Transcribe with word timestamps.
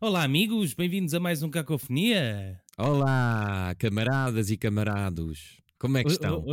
Olá, 0.00 0.22
amigos, 0.22 0.74
bem-vindos 0.74 1.12
a 1.12 1.18
mais 1.18 1.42
um 1.42 1.50
Cacofonia. 1.50 2.60
Olá, 2.78 3.74
camaradas 3.80 4.48
e 4.48 4.56
camarados. 4.56 5.60
Como 5.76 5.98
é 5.98 6.04
que 6.04 6.12
estão? 6.12 6.44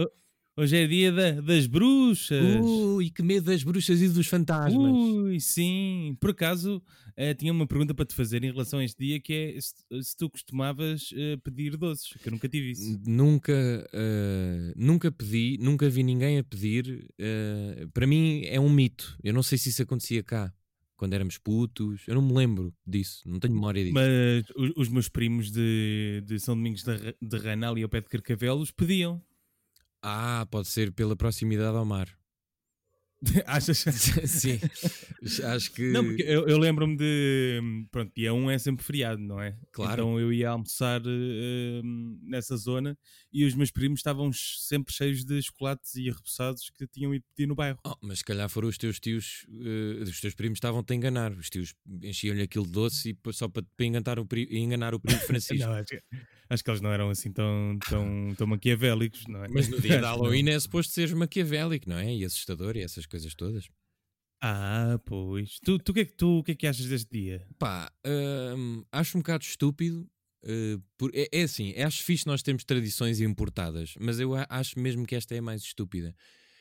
Hoje 0.57 0.75
é 0.75 0.87
dia 0.87 1.11
da, 1.11 1.41
das 1.41 1.67
bruxas. 1.67 2.59
Ui, 2.59 3.11
que 3.11 3.21
medo 3.21 3.45
das 3.45 3.61
bruxas 3.61 4.01
e 4.01 4.09
dos 4.09 4.25
fantasmas. 4.25 4.91
Ui, 4.91 5.39
sim. 5.39 6.17
Por 6.19 6.31
acaso, 6.31 6.77
uh, 6.77 7.35
tinha 7.37 7.51
uma 7.51 7.67
pergunta 7.67 7.93
para 7.93 8.05
te 8.05 8.15
fazer 8.15 8.43
em 8.43 8.51
relação 8.51 8.79
a 8.79 8.83
este 8.83 8.97
dia, 8.97 9.19
que 9.19 9.31
é 9.31 9.61
se, 9.61 9.75
se 10.01 10.17
tu 10.17 10.27
costumavas 10.27 11.11
uh, 11.11 11.39
pedir 11.43 11.77
doces, 11.77 12.13
que 12.19 12.27
eu 12.27 12.31
nunca 12.31 12.49
tive 12.49 12.71
isso. 12.71 12.99
Nunca, 13.05 13.53
uh, 13.93 14.73
nunca 14.75 15.11
pedi, 15.11 15.59
nunca 15.61 15.87
vi 15.87 16.01
ninguém 16.01 16.39
a 16.39 16.43
pedir. 16.43 17.13
para 17.93 18.07
mim 18.07 18.41
é 18.45 18.59
um 18.59 18.71
mito. 18.71 19.15
Eu 19.23 19.35
não 19.35 19.43
sei 19.43 19.59
se 19.59 19.69
isso 19.69 19.83
acontecia 19.83 20.23
cá 20.23 20.51
quando 20.95 21.13
éramos 21.13 21.37
putos. 21.37 22.03
Eu 22.07 22.15
não 22.15 22.21
me 22.21 22.33
lembro 22.33 22.73
disso, 22.85 23.21
não 23.25 23.39
tenho 23.39 23.53
memória 23.53 23.83
disso. 23.83 23.93
Mas 23.93 24.45
os, 24.55 24.71
os 24.75 24.89
meus 24.89 25.09
primos 25.09 25.51
de, 25.51 26.23
de 26.25 26.39
São 26.39 26.55
Domingos 26.55 26.83
de, 26.83 27.15
de 27.21 27.37
Ranal 27.37 27.77
e 27.77 27.83
ao 27.83 27.89
pé 27.89 28.01
de 28.01 28.07
Carcavelos 28.07 28.71
pediam. 28.71 29.21
Ah, 30.01 30.47
pode 30.49 30.67
ser 30.67 30.91
pela 30.91 31.15
proximidade 31.15 31.75
ao 31.77 31.85
mar. 31.85 32.07
Achas? 33.45 33.79
Sim, 34.25 34.59
acho 35.43 35.71
que. 35.71 35.91
Não, 35.91 36.03
porque 36.03 36.23
eu, 36.23 36.47
eu 36.47 36.57
lembro-me 36.57 36.97
de. 36.97 37.59
Pronto, 37.91 38.11
dia 38.15 38.33
1 38.33 38.51
é 38.51 38.59
sempre 38.59 38.85
feriado, 38.85 39.21
não 39.21 39.41
é? 39.41 39.57
Claro. 39.71 39.93
Então 39.93 40.19
eu 40.19 40.31
ia 40.33 40.49
almoçar 40.49 41.01
uh, 41.01 41.81
nessa 42.23 42.57
zona 42.57 42.97
e 43.31 43.45
os 43.45 43.55
meus 43.55 43.71
primos 43.71 43.99
estavam 43.99 44.31
sempre 44.33 44.93
cheios 44.93 45.23
de 45.23 45.41
chocolates 45.41 45.95
e 45.95 46.09
arrepessados 46.09 46.69
que 46.69 46.85
tinham 46.87 47.13
ido 47.13 47.23
pedir 47.35 47.47
no 47.47 47.55
bairro. 47.55 47.79
Oh, 47.85 47.95
mas 48.01 48.19
se 48.19 48.25
calhar 48.25 48.49
foram 48.49 48.67
os 48.67 48.77
teus 48.77 48.99
tios, 48.99 49.45
uh, 49.49 50.03
os 50.03 50.19
teus 50.19 50.35
primos 50.35 50.57
estavam-te 50.57 50.93
a 50.93 50.95
enganar. 50.95 51.31
Os 51.31 51.49
tios 51.49 51.73
enchiam-lhe 52.03 52.43
aquilo 52.43 52.65
de 52.65 52.71
doce 52.71 53.17
e 53.25 53.33
só 53.33 53.47
para, 53.47 53.63
para 53.75 53.85
enganar, 53.85 54.19
o, 54.19 54.27
enganar 54.51 54.93
o 54.93 54.99
primo 54.99 55.19
Francisco. 55.25 55.65
não, 55.65 55.73
acho, 55.73 55.87
que, 55.87 56.01
acho, 56.49 56.63
que, 56.63 56.69
eles 56.69 56.81
não 56.81 56.91
eram 56.91 57.09
assim 57.09 57.31
tão, 57.31 57.77
tão, 57.89 58.35
tão 58.37 58.47
maquiavélicos, 58.47 59.25
não 59.27 59.43
é? 59.43 59.47
Mas 59.47 59.67
no 59.67 59.79
dia 59.79 59.99
da 60.01 60.09
Halloween 60.09 60.49
é 60.49 60.59
suposto 60.59 60.93
seres 60.93 61.13
maquiavélico, 61.13 61.89
não 61.89 61.97
é? 61.97 62.13
E 62.13 62.25
assustador 62.25 62.75
e 62.77 62.81
essas 62.81 63.05
coisas 63.05 63.33
todas. 63.33 63.67
Ah, 64.41 64.99
pois. 65.05 65.59
Tu, 65.63 65.79
tu, 65.79 65.93
que 65.93 66.01
é 66.01 66.05
que, 66.05 66.13
tu 66.13 66.39
o 66.39 66.43
que 66.43 66.51
é 66.51 66.55
que 66.55 66.67
achas 66.67 66.85
deste 66.85 67.09
dia? 67.11 67.47
Pá, 67.57 67.91
hum, 68.05 68.83
acho 68.91 69.17
um 69.17 69.21
bocado 69.21 69.43
estúpido. 69.43 70.07
Uh, 70.43 70.79
por, 70.95 71.09
é, 71.15 71.27
é, 71.31 71.41
assim, 71.41 71.73
acho 71.73 72.03
fixe 72.03 72.27
nós 72.27 72.43
temos 72.43 72.63
tradições 72.63 73.19
importadas, 73.19 73.95
mas 73.99 74.19
eu 74.19 74.33
acho 74.47 74.77
mesmo 74.79 75.03
que 75.03 75.15
esta 75.15 75.33
é 75.33 75.39
a 75.39 75.41
mais 75.41 75.63
estúpida. 75.63 76.15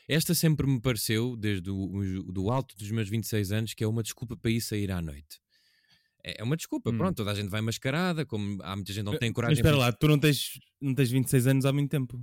Esta 0.07 0.33
sempre 0.33 0.65
me 0.65 0.79
pareceu, 0.79 1.35
desde 1.35 1.69
o 1.69 2.23
do 2.23 2.49
alto 2.49 2.75
dos 2.77 2.89
meus 2.89 3.09
26 3.09 3.51
anos, 3.51 3.73
que 3.73 3.83
é 3.83 3.87
uma 3.87 4.01
desculpa 4.01 4.35
para 4.35 4.51
ir 4.51 4.61
sair 4.61 4.91
à 4.91 5.01
noite. 5.01 5.39
É, 6.25 6.41
é 6.41 6.43
uma 6.43 6.57
desculpa, 6.57 6.89
hum. 6.89 6.97
pronto, 6.97 7.17
toda 7.17 7.31
a 7.31 7.35
gente 7.35 7.49
vai 7.49 7.61
mascarada, 7.61 8.25
como 8.25 8.57
há 8.63 8.75
muita 8.75 8.91
gente 8.91 9.05
que 9.05 9.11
não 9.11 9.19
tem 9.19 9.31
coragem. 9.31 9.53
Mas 9.53 9.59
espera 9.59 9.77
lá, 9.77 9.91
tu 9.91 10.07
não 10.07 10.17
tens, 10.17 10.59
não 10.81 10.95
tens 10.95 11.11
26 11.11 11.45
anos 11.45 11.65
há 11.65 11.71
muito 11.71 11.91
tempo. 11.91 12.19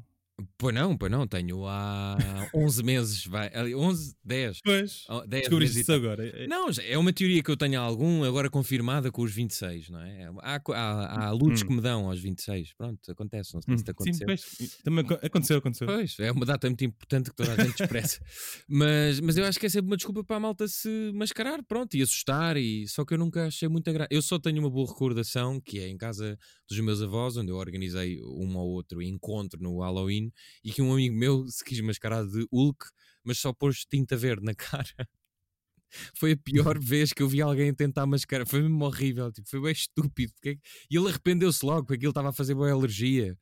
Pois 0.57 0.75
não, 0.75 0.97
pois 0.97 1.11
não, 1.11 1.27
tenho 1.27 1.67
há 1.67 2.17
11 2.55 2.83
meses, 2.83 3.27
vai, 3.27 3.51
11, 3.75 4.17
10. 4.25 4.61
Pois, 4.65 5.05
10 5.27 5.43
descobriste 5.43 5.81
isso 5.81 5.93
agora. 5.93 6.27
É, 6.27 6.47
não, 6.47 6.69
é 6.85 6.97
uma 6.97 7.13
teoria 7.13 7.43
que 7.43 7.51
eu 7.51 7.57
tenho 7.57 7.81
algum, 7.81 8.25
agora 8.25 8.49
confirmada 8.49 9.11
com 9.11 9.23
os 9.23 9.33
26, 9.33 9.91
não 9.91 10.01
é? 10.01 10.31
Há, 10.41 10.61
há, 10.75 11.27
há 11.27 11.31
lutos 11.33 11.63
hum. 11.63 11.67
que 11.67 11.75
me 11.75 11.81
dão 11.81 12.09
aos 12.09 12.21
26, 12.21 12.75
pronto, 12.75 13.11
acontece, 13.11 13.55
não 13.55 13.63
sei 13.63 13.75
hum. 13.75 13.79
se 13.79 13.85
te 13.85 13.91
aconteceu. 13.91 14.19
Sim, 14.19 14.25
pois, 14.27 14.79
também 14.83 15.05
aconteceu, 15.23 15.59
aconteceu. 15.59 15.87
Pois, 15.87 16.19
é 16.19 16.33
uma 16.33 16.47
data 16.47 16.69
muito 16.69 16.85
importante 16.85 17.31
que 17.31 17.37
toda 17.37 17.53
a 17.53 17.65
gente 17.65 17.83
expressa. 17.83 18.21
mas, 18.69 19.21
mas 19.21 19.37
eu 19.37 19.45
acho 19.45 19.59
que 19.59 19.67
é 19.67 19.69
sempre 19.69 19.89
uma 19.89 19.97
desculpa 19.97 20.25
para 20.25 20.37
a 20.37 20.41
malta 20.41 20.67
se 20.69 21.13
mascarar, 21.15 21.63
pronto, 21.63 21.95
e 21.97 22.03
assustar, 22.03 22.57
e 22.57 22.87
só 22.89 23.05
que 23.05 23.15
eu 23.15 23.19
nunca 23.19 23.47
achei 23.47 23.69
muita 23.69 23.93
graça. 23.93 24.09
Eu 24.11 24.23
só 24.23 24.39
tenho 24.39 24.61
uma 24.61 24.71
boa 24.71 24.89
recordação, 24.89 25.61
que 25.61 25.79
é 25.79 25.89
em 25.89 25.97
casa 25.97 26.39
dos 26.69 26.79
meus 26.81 27.03
avós, 27.03 27.37
onde 27.37 27.51
eu 27.51 27.57
organizei 27.57 28.21
um 28.23 28.57
ou 28.57 28.71
outro 28.71 29.03
encontro 29.03 29.61
no 29.61 29.81
Halloween, 29.81 30.22
e 30.63 30.73
que 30.73 30.83
um 30.83 30.93
amigo 30.93 31.17
meu 31.17 31.47
se 31.49 31.65
quis 31.65 31.81
mascarar 31.81 32.25
de 32.27 32.47
Hulk, 32.53 32.87
mas 33.25 33.39
só 33.39 33.53
pôs 33.53 33.85
tinta 33.85 34.17
verde 34.17 34.45
na 34.45 34.55
cara. 34.55 35.09
Foi 36.15 36.33
a 36.33 36.37
pior 36.37 36.79
vez 36.81 37.13
que 37.13 37.23
eu 37.23 37.29
vi 37.29 37.41
alguém 37.41 37.73
tentar 37.75 38.07
mascarar. 38.07 38.47
Foi 38.47 38.63
mesmo 38.63 38.85
horrível, 38.85 39.31
tipo, 39.31 39.49
foi 39.49 39.61
bem 39.61 39.73
estúpido. 39.73 40.33
É 40.45 40.57
e 40.91 40.97
ele 40.97 41.09
arrependeu-se 41.09 41.65
logo, 41.65 41.83
porque 41.83 41.97
aquilo 41.97 42.11
estava 42.11 42.31
a 42.31 42.33
fazer 42.33 42.55
boa 42.55 42.71
alergia. 42.71 43.37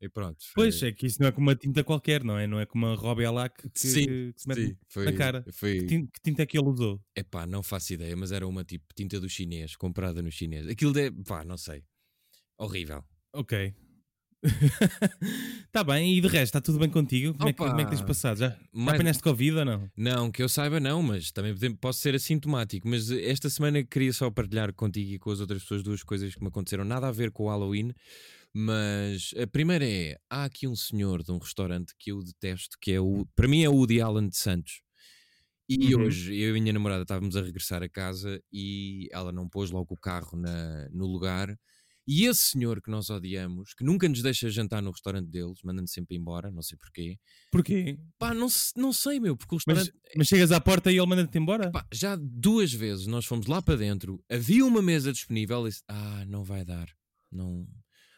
E 0.00 0.08
pronto. 0.08 0.36
Foi... 0.52 0.64
Pois 0.64 0.82
é 0.82 0.92
que 0.92 1.06
isso 1.06 1.20
não 1.20 1.28
é 1.28 1.32
como 1.32 1.46
uma 1.46 1.56
tinta 1.56 1.82
qualquer, 1.82 2.22
não 2.22 2.38
é? 2.38 2.46
Não 2.46 2.60
é 2.60 2.66
como 2.66 2.86
uma 2.86 2.94
Robbie 2.94 3.24
Alac 3.24 3.56
que, 3.70 3.78
sim, 3.78 4.04
que, 4.04 4.34
se 4.36 4.48
mete 4.48 4.66
sim, 4.66 4.76
foi, 4.86 5.04
na 5.06 5.12
cara. 5.14 5.44
Foi... 5.52 5.78
Que, 5.78 5.86
tinta, 5.86 6.10
que 6.12 6.20
tinta 6.22 6.42
é 6.42 6.46
que 6.46 6.58
ele 6.58 6.68
usou? 6.68 7.00
É 7.14 7.22
pá, 7.22 7.46
não 7.46 7.62
faço 7.62 7.94
ideia, 7.94 8.14
mas 8.14 8.30
era 8.30 8.46
uma 8.46 8.64
tipo 8.64 8.84
tinta 8.94 9.18
do 9.18 9.28
chinês, 9.30 9.76
comprada 9.76 10.20
no 10.20 10.30
chinês. 10.30 10.68
Aquilo 10.68 10.92
de. 10.92 11.10
pá, 11.10 11.42
não 11.42 11.56
sei. 11.56 11.82
Horrível. 12.58 13.02
Ok. 13.32 13.74
Está 15.66 15.82
bem, 15.84 16.16
e 16.16 16.20
de 16.20 16.28
resto, 16.28 16.44
está 16.44 16.60
tudo 16.60 16.78
bem 16.78 16.90
contigo? 16.90 17.32
Como, 17.34 17.48
é 17.48 17.52
que, 17.52 17.58
como 17.58 17.80
é 17.80 17.84
que 17.84 17.90
tens 17.90 18.02
passado? 18.02 18.38
Já, 18.38 18.56
mais... 18.72 18.90
já 18.90 18.94
apanhaste 18.94 19.22
Covid 19.22 19.58
ou 19.58 19.64
não? 19.64 19.90
Não, 19.96 20.30
que 20.30 20.42
eu 20.42 20.48
saiba 20.48 20.78
não, 20.78 21.02
mas 21.02 21.32
também 21.32 21.54
posso 21.74 22.00
ser 22.00 22.14
assintomático. 22.14 22.86
Mas 22.86 23.10
esta 23.10 23.48
semana 23.48 23.82
queria 23.82 24.12
só 24.12 24.30
partilhar 24.30 24.72
contigo 24.74 25.12
e 25.12 25.18
com 25.18 25.30
as 25.30 25.40
outras 25.40 25.62
pessoas 25.62 25.82
duas 25.82 26.02
coisas 26.02 26.34
que 26.34 26.42
me 26.42 26.48
aconteceram, 26.48 26.84
nada 26.84 27.08
a 27.08 27.12
ver 27.12 27.30
com 27.30 27.44
o 27.44 27.48
Halloween. 27.48 27.92
Mas 28.52 29.34
a 29.42 29.46
primeira 29.46 29.84
é: 29.88 30.18
há 30.28 30.44
aqui 30.44 30.68
um 30.68 30.76
senhor 30.76 31.22
de 31.22 31.32
um 31.32 31.38
restaurante 31.38 31.94
que 31.98 32.12
eu 32.12 32.22
detesto, 32.22 32.76
que 32.80 32.92
é 32.92 33.00
o. 33.00 33.26
Para 33.34 33.48
mim 33.48 33.62
é 33.62 33.68
o 33.68 33.74
Woody 33.74 34.00
Allen 34.00 34.28
de 34.28 34.36
Santos. 34.36 34.82
E 35.66 35.94
uhum. 35.94 36.02
hoje 36.02 36.36
eu 36.36 36.54
e 36.54 36.58
a 36.58 36.60
minha 36.60 36.72
namorada 36.74 37.02
estávamos 37.02 37.36
a 37.36 37.42
regressar 37.42 37.82
a 37.82 37.88
casa 37.88 38.38
e 38.52 39.08
ela 39.10 39.32
não 39.32 39.48
pôs 39.48 39.70
logo 39.70 39.94
o 39.94 39.98
carro 39.98 40.36
na, 40.36 40.88
no 40.90 41.06
lugar 41.06 41.58
e 42.06 42.26
esse 42.26 42.50
senhor 42.50 42.82
que 42.82 42.90
nós 42.90 43.08
odiamos, 43.08 43.74
que 43.74 43.84
nunca 43.84 44.08
nos 44.08 44.20
deixa 44.22 44.50
jantar 44.50 44.82
no 44.82 44.90
restaurante 44.90 45.28
deles, 45.28 45.58
manda-nos 45.64 45.92
sempre 45.92 46.16
embora, 46.16 46.50
não 46.50 46.62
sei 46.62 46.76
porquê. 46.76 47.18
Porquê? 47.50 47.98
Pá, 48.18 48.34
não, 48.34 48.48
não 48.76 48.92
sei, 48.92 49.18
meu, 49.18 49.36
porque 49.36 49.54
o 49.54 49.58
restaurante. 49.58 49.92
Mas, 49.92 50.12
mas 50.16 50.28
chegas 50.28 50.52
à 50.52 50.60
porta 50.60 50.92
e 50.92 50.98
ele 50.98 51.06
manda-te 51.06 51.38
embora? 51.38 51.70
Pá, 51.70 51.86
já 51.92 52.16
duas 52.16 52.72
vezes 52.72 53.06
nós 53.06 53.24
fomos 53.24 53.46
lá 53.46 53.62
para 53.62 53.76
dentro, 53.76 54.22
havia 54.30 54.64
uma 54.64 54.82
mesa 54.82 55.12
disponível 55.12 55.66
e 55.66 55.70
disse: 55.70 55.82
Ah, 55.88 56.24
não 56.26 56.44
vai 56.44 56.64
dar. 56.64 56.88
Não. 57.32 57.66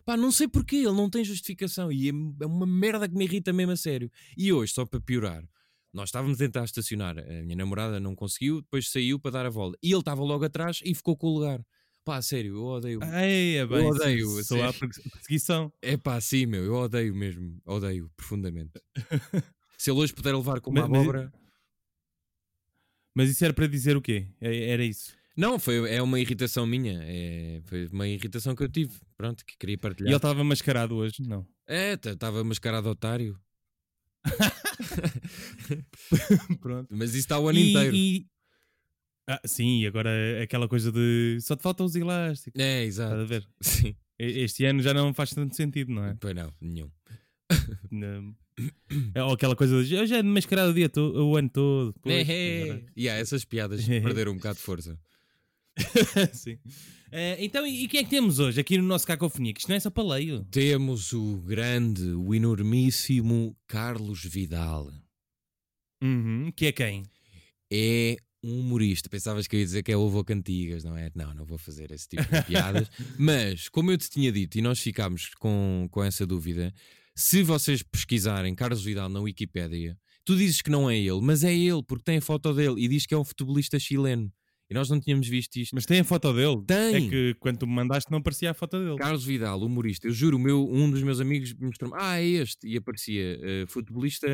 Pá, 0.04 0.16
não 0.16 0.30
sei 0.30 0.46
porquê, 0.46 0.76
ele 0.76 0.92
não 0.92 1.10
tem 1.10 1.24
justificação 1.24 1.90
e 1.90 2.08
é, 2.08 2.12
é 2.42 2.46
uma 2.46 2.66
merda 2.66 3.08
que 3.08 3.14
me 3.14 3.24
irrita 3.24 3.52
mesmo 3.52 3.72
a 3.72 3.76
sério. 3.76 4.10
E 4.36 4.52
hoje, 4.52 4.72
só 4.72 4.84
para 4.86 5.00
piorar, 5.00 5.44
nós 5.92 6.08
estávamos 6.10 6.40
a 6.40 6.44
tentar 6.44 6.64
estacionar, 6.64 7.18
a 7.18 7.42
minha 7.42 7.56
namorada 7.56 7.98
não 7.98 8.14
conseguiu, 8.14 8.60
depois 8.60 8.90
saiu 8.90 9.18
para 9.18 9.30
dar 9.30 9.46
a 9.46 9.50
volta 9.50 9.78
e 9.82 9.90
ele 9.90 10.00
estava 10.00 10.22
logo 10.22 10.44
atrás 10.44 10.80
e 10.84 10.94
ficou 10.94 11.16
com 11.16 11.28
o 11.28 11.34
lugar. 11.38 11.64
Pá, 12.06 12.22
sério, 12.22 12.54
eu 12.54 12.64
odeio. 12.64 13.00
Ai, 13.02 13.56
é 13.56 13.66
bem, 13.66 13.80
eu 13.80 13.88
odeio. 13.88 14.44
Sou 14.44 14.62
a 14.62 14.72
perseguição. 14.72 15.72
É 15.82 15.96
pá, 15.96 16.20
sim, 16.20 16.46
meu, 16.46 16.62
eu 16.62 16.74
odeio 16.74 17.12
mesmo. 17.12 17.60
Odeio 17.66 18.08
profundamente. 18.16 18.80
Se 19.76 19.90
ele 19.90 19.98
hoje 19.98 20.14
puder 20.14 20.32
levar 20.32 20.60
com 20.60 20.70
uma 20.70 20.86
mas, 20.86 21.00
abóbora. 21.00 21.32
Mas 23.12 23.28
isso 23.28 23.44
era 23.44 23.52
para 23.52 23.66
dizer 23.66 23.96
o 23.96 24.00
quê? 24.00 24.28
É, 24.40 24.70
era 24.70 24.84
isso? 24.84 25.16
Não, 25.36 25.58
foi, 25.58 25.92
é 25.92 26.00
uma 26.00 26.20
irritação 26.20 26.64
minha. 26.64 27.00
É, 27.02 27.60
foi 27.64 27.88
uma 27.88 28.06
irritação 28.06 28.54
que 28.54 28.62
eu 28.62 28.68
tive. 28.68 28.94
Pronto, 29.16 29.44
que 29.44 29.58
queria 29.58 29.76
partilhar. 29.76 30.08
E 30.08 30.12
ele 30.12 30.16
estava 30.16 30.44
mascarado 30.44 30.94
hoje? 30.94 31.22
Não. 31.26 31.44
É, 31.66 31.94
estava 31.94 32.44
mascarado 32.44 32.88
otário. 32.88 33.36
Pronto. 36.62 36.86
Mas 36.96 37.10
isso 37.10 37.18
está 37.18 37.36
o 37.36 37.48
ano 37.48 37.58
e, 37.58 37.70
inteiro. 37.70 37.96
E, 37.96 38.28
ah, 39.28 39.40
sim, 39.44 39.80
e 39.80 39.86
agora 39.86 40.10
é 40.10 40.42
aquela 40.42 40.68
coisa 40.68 40.92
de 40.92 41.38
só 41.40 41.56
te 41.56 41.62
faltam 41.62 41.84
os 41.84 41.96
elásticos. 41.96 42.60
É, 42.60 42.84
exato. 42.84 43.22
Estás 43.22 43.22
a 43.22 43.24
ver? 43.24 43.48
Sim. 43.60 43.96
Este 44.18 44.64
ano 44.64 44.80
já 44.80 44.94
não 44.94 45.12
faz 45.12 45.30
tanto 45.30 45.54
sentido, 45.54 45.92
não 45.92 46.04
é? 46.04 46.16
Pois 46.18 46.34
não, 46.34 46.50
nenhum. 46.60 46.90
Não. 47.90 48.34
É, 49.14 49.22
ou 49.22 49.32
aquela 49.32 49.54
coisa 49.54 49.84
de 49.84 49.94
eu 49.94 50.06
já 50.06 50.18
é 50.18 50.22
mascarado 50.22 50.70
o, 50.70 50.74
dia 50.74 50.88
todo, 50.88 51.26
o 51.26 51.36
ano 51.36 51.50
todo. 51.50 51.94
Pois, 52.00 52.28
é, 52.28 52.68
é. 52.68 52.82
E 52.96 53.08
há 53.08 53.14
essas 53.14 53.44
piadas 53.44 53.84
perderam 53.86 54.32
um 54.32 54.36
bocado 54.36 54.56
de 54.56 54.62
força. 54.62 54.98
Sim. 56.32 56.54
Uh, 56.54 57.36
então, 57.38 57.66
e 57.66 57.86
quem 57.86 58.00
é 58.00 58.04
que 58.04 58.10
temos 58.10 58.38
hoje 58.38 58.60
aqui 58.60 58.78
no 58.78 58.84
nosso 58.84 59.06
Cacofonia? 59.06 59.52
Que 59.52 59.60
isto 59.60 59.68
não 59.68 59.76
é 59.76 59.80
só 59.80 59.90
paleio. 59.90 60.44
Temos 60.50 61.12
o 61.12 61.38
grande, 61.38 62.02
o 62.12 62.34
enormíssimo 62.34 63.56
Carlos 63.66 64.24
Vidal. 64.24 64.90
Uhum, 66.02 66.50
que 66.56 66.66
é 66.66 66.72
quem? 66.72 67.02
É 67.70 68.16
um 68.46 68.60
humorista. 68.60 69.08
Pensavas 69.08 69.46
que 69.46 69.56
eu 69.56 69.60
ia 69.60 69.66
dizer 69.66 69.82
que 69.82 69.92
é 69.92 69.96
ovo 69.96 70.24
cantigas, 70.24 70.84
não 70.84 70.96
é? 70.96 71.10
Não, 71.14 71.34
não 71.34 71.44
vou 71.44 71.58
fazer 71.58 71.90
esse 71.90 72.08
tipo 72.08 72.22
de 72.22 72.42
piadas. 72.42 72.88
Mas, 73.18 73.68
como 73.68 73.90
eu 73.90 73.98
te 73.98 74.08
tinha 74.08 74.30
dito, 74.30 74.56
e 74.56 74.62
nós 74.62 74.78
ficámos 74.80 75.30
com, 75.38 75.88
com 75.90 76.02
essa 76.02 76.26
dúvida, 76.26 76.72
se 77.14 77.42
vocês 77.42 77.82
pesquisarem 77.82 78.54
Carlos 78.54 78.84
Vidal 78.84 79.08
na 79.08 79.20
Wikipédia, 79.20 79.98
tu 80.24 80.36
dizes 80.36 80.62
que 80.62 80.70
não 80.70 80.88
é 80.88 80.96
ele, 80.98 81.20
mas 81.20 81.44
é 81.44 81.54
ele, 81.54 81.82
porque 81.82 82.04
tem 82.04 82.18
a 82.18 82.20
foto 82.20 82.52
dele 82.52 82.74
e 82.78 82.88
diz 82.88 83.06
que 83.06 83.14
é 83.14 83.18
um 83.18 83.24
futebolista 83.24 83.78
chileno. 83.78 84.30
E 84.68 84.74
nós 84.74 84.90
não 84.90 84.98
tínhamos 84.98 85.28
visto 85.28 85.56
isto. 85.56 85.74
Mas 85.74 85.86
tem 85.86 86.00
a 86.00 86.04
foto 86.04 86.32
dele? 86.32 86.60
Tem! 86.66 87.06
É 87.06 87.08
que 87.08 87.34
quando 87.38 87.58
tu 87.58 87.66
me 87.66 87.72
mandaste 87.72 88.10
não 88.10 88.18
aparecia 88.18 88.50
a 88.50 88.54
foto 88.54 88.78
dele. 88.78 88.96
Carlos 88.96 89.24
Vidal, 89.24 89.60
humorista. 89.62 90.08
Eu 90.08 90.12
juro, 90.12 90.38
meu, 90.38 90.68
um 90.68 90.90
dos 90.90 91.02
meus 91.02 91.20
amigos 91.20 91.54
mostrou-me, 91.54 91.96
ah, 91.98 92.20
é 92.20 92.24
este. 92.24 92.66
E 92.66 92.76
aparecia 92.76 93.38
uh, 93.38 93.66
futebolista, 93.68 94.26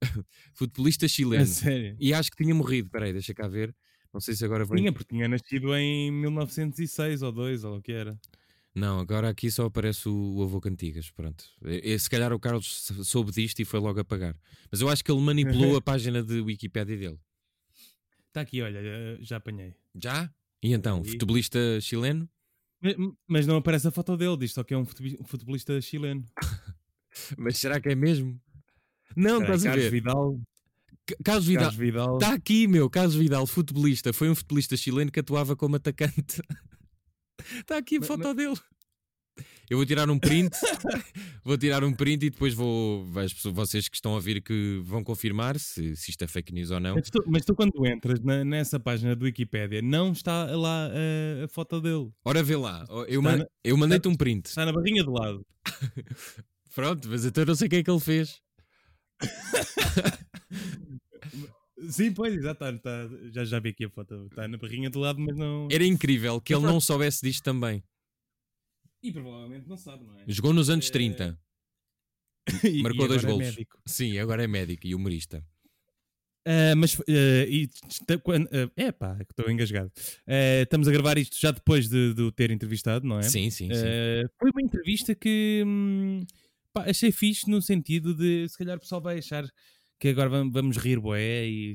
futebolista 0.54 1.08
chileno. 1.08 1.42
É 1.42 1.46
sério? 1.46 1.96
E 1.98 2.14
acho 2.14 2.30
que 2.30 2.42
tinha 2.42 2.54
morrido. 2.54 2.86
Espera 2.86 3.06
aí, 3.06 3.12
deixa 3.12 3.34
cá 3.34 3.48
ver. 3.48 3.74
Não 4.14 4.20
sei 4.20 4.34
se 4.34 4.44
agora 4.44 4.64
vai. 4.64 4.78
Tinha, 4.78 4.92
porque 4.92 5.14
tinha 5.14 5.28
nascido 5.28 5.74
em 5.74 6.10
1906 6.12 7.22
ou 7.22 7.32
2, 7.32 7.64
ou 7.64 7.76
o 7.78 7.82
que 7.82 7.92
era. 7.92 8.18
Não, 8.74 9.00
agora 9.00 9.28
aqui 9.28 9.50
só 9.50 9.66
aparece 9.66 10.08
o, 10.08 10.36
o 10.36 10.42
avô 10.44 10.60
Cantigas. 10.60 11.10
Pronto. 11.10 11.44
E, 11.64 11.94
e 11.94 11.98
se 11.98 12.08
calhar 12.08 12.32
o 12.32 12.38
Carlos 12.38 12.92
soube 13.02 13.32
disto 13.32 13.60
e 13.60 13.64
foi 13.64 13.80
logo 13.80 13.98
apagar. 13.98 14.36
Mas 14.70 14.80
eu 14.80 14.88
acho 14.88 15.04
que 15.04 15.10
ele 15.10 15.20
manipulou 15.20 15.74
a 15.76 15.80
página 15.80 16.22
de 16.22 16.40
Wikipédia 16.40 16.96
dele. 16.96 17.18
Está 18.38 18.42
aqui, 18.42 18.62
olha, 18.62 18.78
eh, 18.80 19.18
já 19.20 19.36
apanhei. 19.38 19.74
Já? 20.00 20.30
E 20.62 20.72
então, 20.72 21.02
Aí. 21.04 21.10
futebolista 21.10 21.58
chileno? 21.80 22.28
Mas- 22.80 22.96
Mas 23.26 23.46
não 23.46 23.56
aparece 23.56 23.88
a 23.88 23.90
foto 23.90 24.16
dele, 24.16 24.36
diz 24.36 24.52
só 24.52 24.62
que 24.62 24.72
é 24.74 24.78
um 24.78 24.84
futebol- 24.84 25.26
futebolista 25.26 25.80
chileno. 25.80 26.24
Mas 27.36 27.58
será 27.58 27.80
que 27.80 27.88
é 27.88 27.94
mesmo? 27.96 28.40
Não, 29.16 29.36
aí, 29.36 29.42
estás 29.42 29.62
a 29.64 29.68
Carlos 29.70 29.84
ver? 29.84 29.90
Vidal. 29.90 30.40
C- 31.08 31.16
Carlos 31.24 31.46
Vidal. 31.46 31.62
Carlos 31.64 31.78
Vidal. 31.80 32.14
Está 32.18 32.32
aqui, 32.34 32.66
meu. 32.68 32.88
Carlos 32.88 33.14
Vidal, 33.16 33.46
futebolista. 33.46 34.12
Foi 34.12 34.30
um 34.30 34.34
futebolista 34.34 34.76
chileno 34.76 35.10
que 35.10 35.18
atuava 35.20 35.56
como 35.56 35.74
atacante. 35.76 36.40
Está 37.58 37.78
aqui 37.78 37.96
a 37.96 37.98
Mas- 38.00 38.06
foto 38.08 38.34
dele. 38.34 38.56
Eu 39.70 39.76
vou 39.76 39.84
tirar 39.84 40.08
um 40.08 40.18
print. 40.18 40.50
vou 41.44 41.58
tirar 41.58 41.84
um 41.84 41.92
print 41.92 42.24
e 42.26 42.30
depois 42.30 42.54
vou. 42.54 43.06
As 43.18 43.32
pessoas, 43.34 43.54
vocês 43.54 43.86
que 43.88 43.96
estão 43.96 44.12
a 44.12 44.14
ouvir 44.14 44.40
que 44.42 44.80
vão 44.84 45.04
confirmar 45.04 45.58
se, 45.58 45.94
se 45.94 46.10
isto 46.10 46.22
é 46.24 46.26
fake 46.26 46.52
news 46.54 46.70
ou 46.70 46.80
não. 46.80 46.94
Mas 46.94 47.10
tu, 47.10 47.22
mas 47.26 47.44
tu 47.44 47.54
quando 47.54 47.86
entras 47.86 48.20
na- 48.20 48.44
nessa 48.44 48.80
página 48.80 49.14
do 49.14 49.24
Wikipédia, 49.26 49.82
não 49.82 50.12
está 50.12 50.46
lá 50.56 50.88
eh, 50.92 51.42
a 51.44 51.48
foto 51.48 51.80
dele. 51.82 52.10
Ora, 52.24 52.42
vê 52.42 52.56
lá. 52.56 52.84
Eu, 53.08 53.20
Está 53.20 53.36
man- 53.36 53.46
eu 53.62 53.76
mandei-te 53.76 54.08
um 54.08 54.14
print. 54.14 54.46
Está 54.46 54.64
na 54.64 54.72
barrinha 54.72 55.04
do 55.04 55.12
lado. 55.12 55.44
Pronto, 56.74 57.08
mas 57.08 57.24
então 57.26 57.42
eu 57.42 57.46
não 57.48 57.54
sei 57.54 57.66
o 57.66 57.70
que 57.70 57.76
é 57.76 57.82
que 57.82 57.90
ele 57.90 58.00
fez. 58.00 58.40
Sim, 61.90 62.12
pois, 62.12 62.34
exato. 62.34 62.64
está- 62.64 62.74
está- 63.06 63.08
já, 63.32 63.44
já 63.44 63.60
vi 63.60 63.68
aqui 63.70 63.84
a 63.84 63.90
foto. 63.90 64.26
Está 64.30 64.48
na 64.48 64.56
barrinha 64.58 64.90
do 64.90 64.98
lado, 64.98 65.20
mas 65.20 65.36
não. 65.36 65.68
Era 65.70 65.84
incrível 65.84 66.40
que 66.40 66.54
ele 66.54 66.64
não 66.66 66.80
soubesse 66.80 67.20
disto 67.22 67.42
também. 67.44 67.82
E 69.02 69.12
provavelmente 69.12 69.68
não 69.68 69.76
sabe, 69.76 70.04
não 70.04 70.18
é? 70.18 70.24
Jogou 70.26 70.52
nos 70.52 70.68
anos 70.70 70.88
Eh, 70.88 70.90
30. 70.92 71.38
E- 72.64 72.82
Marcou 72.82 73.04
e 73.04 73.08
dois 73.08 73.24
agora 73.24 73.44
é. 73.44 73.52
Sim, 73.86 74.18
agora 74.18 74.42
é 74.42 74.46
médico 74.46 74.86
e 74.86 74.94
humorista. 74.94 75.44
Ah, 76.46 76.74
mas 76.76 76.98
eh, 77.06 77.46
e 77.48 77.68
quando- 78.22 78.48
é 78.74 78.90
pá, 78.90 79.16
que 79.16 79.32
estou 79.32 79.50
engasgado. 79.50 79.92
Eh, 80.26 80.62
estamos 80.62 80.88
a 80.88 80.90
gravar 80.92 81.18
isto 81.18 81.38
já 81.38 81.50
depois 81.50 81.88
de, 81.88 82.14
de 82.14 82.22
o 82.22 82.32
ter 82.32 82.50
entrevistado, 82.50 83.06
não 83.06 83.18
é? 83.18 83.22
Sim, 83.22 83.50
sim, 83.50 83.68
sim. 83.72 83.84
Foi 84.38 84.50
uma 84.50 84.62
entrevista 84.62 85.14
que 85.14 85.62
hum, 85.66 86.24
pá, 86.72 86.84
achei 86.88 87.12
fixe 87.12 87.50
no 87.50 87.60
sentido 87.60 88.14
de 88.14 88.48
se 88.48 88.56
calhar 88.56 88.78
o 88.78 88.80
pessoal 88.80 89.02
vai 89.02 89.18
achar 89.18 89.44
que 89.98 90.08
agora 90.08 90.28
vam- 90.28 90.50
vamos 90.50 90.76
rir 90.76 91.00
boé 91.00 91.46
e 91.48 91.74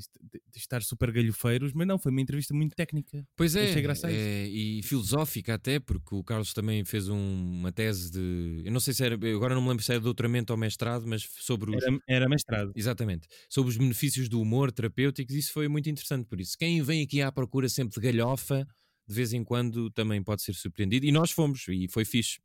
estar 0.56 0.82
super 0.82 1.12
galhofeiros, 1.12 1.74
mas 1.74 1.86
não, 1.86 2.00
foi 2.00 2.12
uma 2.12 2.22
entrevista 2.22 2.54
muito 2.54 2.74
técnica. 2.76 3.26
Pois 3.36 3.56
é, 3.56 3.74
é, 4.06 4.48
e 4.48 4.82
filosófica 4.84 5.56
até, 5.56 5.80
porque 5.80 6.16
o 6.16 6.24
Carlos 6.24 6.54
também 6.54 6.86
fez 6.86 7.10
um- 7.10 7.18
uma 7.60 7.72
tese 7.72 8.12
de. 8.12 8.62
Eu 8.66 8.72
não 8.72 8.80
sei 8.80 8.94
se 8.94 9.04
era. 9.04 9.16
Agora 9.16 9.54
não 9.54 9.62
me 9.62 9.70
lembro 9.70 9.84
se 9.84 9.92
era 9.92 10.00
doutoramento 10.00 10.54
ou 10.54 10.58
mestrado, 10.58 11.06
mas 11.06 11.24
sobre 11.40 11.76
os. 11.76 11.84
Era, 11.84 11.98
era 12.08 12.30
mestrado. 12.30 12.72
Exatamente. 12.76 13.28
Sobre 13.50 13.70
os 13.72 13.78
benefícios 13.78 14.30
do 14.30 14.40
humor 14.42 14.72
terapêuticos, 14.72 15.36
isso 15.36 15.52
foi 15.52 15.68
muito 15.68 15.90
interessante 15.90 16.26
por 16.28 16.40
isso. 16.40 16.58
Quem 16.58 16.82
vem 16.82 17.02
aqui 17.04 17.22
à 17.22 17.32
procura 17.32 17.68
sempre 17.68 18.00
de 18.00 18.08
galhofa, 18.08 18.66
de 19.08 19.14
vez 19.14 19.34
em 19.34 19.44
quando 19.44 19.90
também 19.92 20.24
pode 20.24 20.42
ser 20.44 20.54
surpreendido. 20.56 21.06
E 21.06 21.12
nós 21.12 21.32
fomos, 21.32 21.66
e 21.68 21.88
foi 21.90 22.06
fixe. 22.06 22.40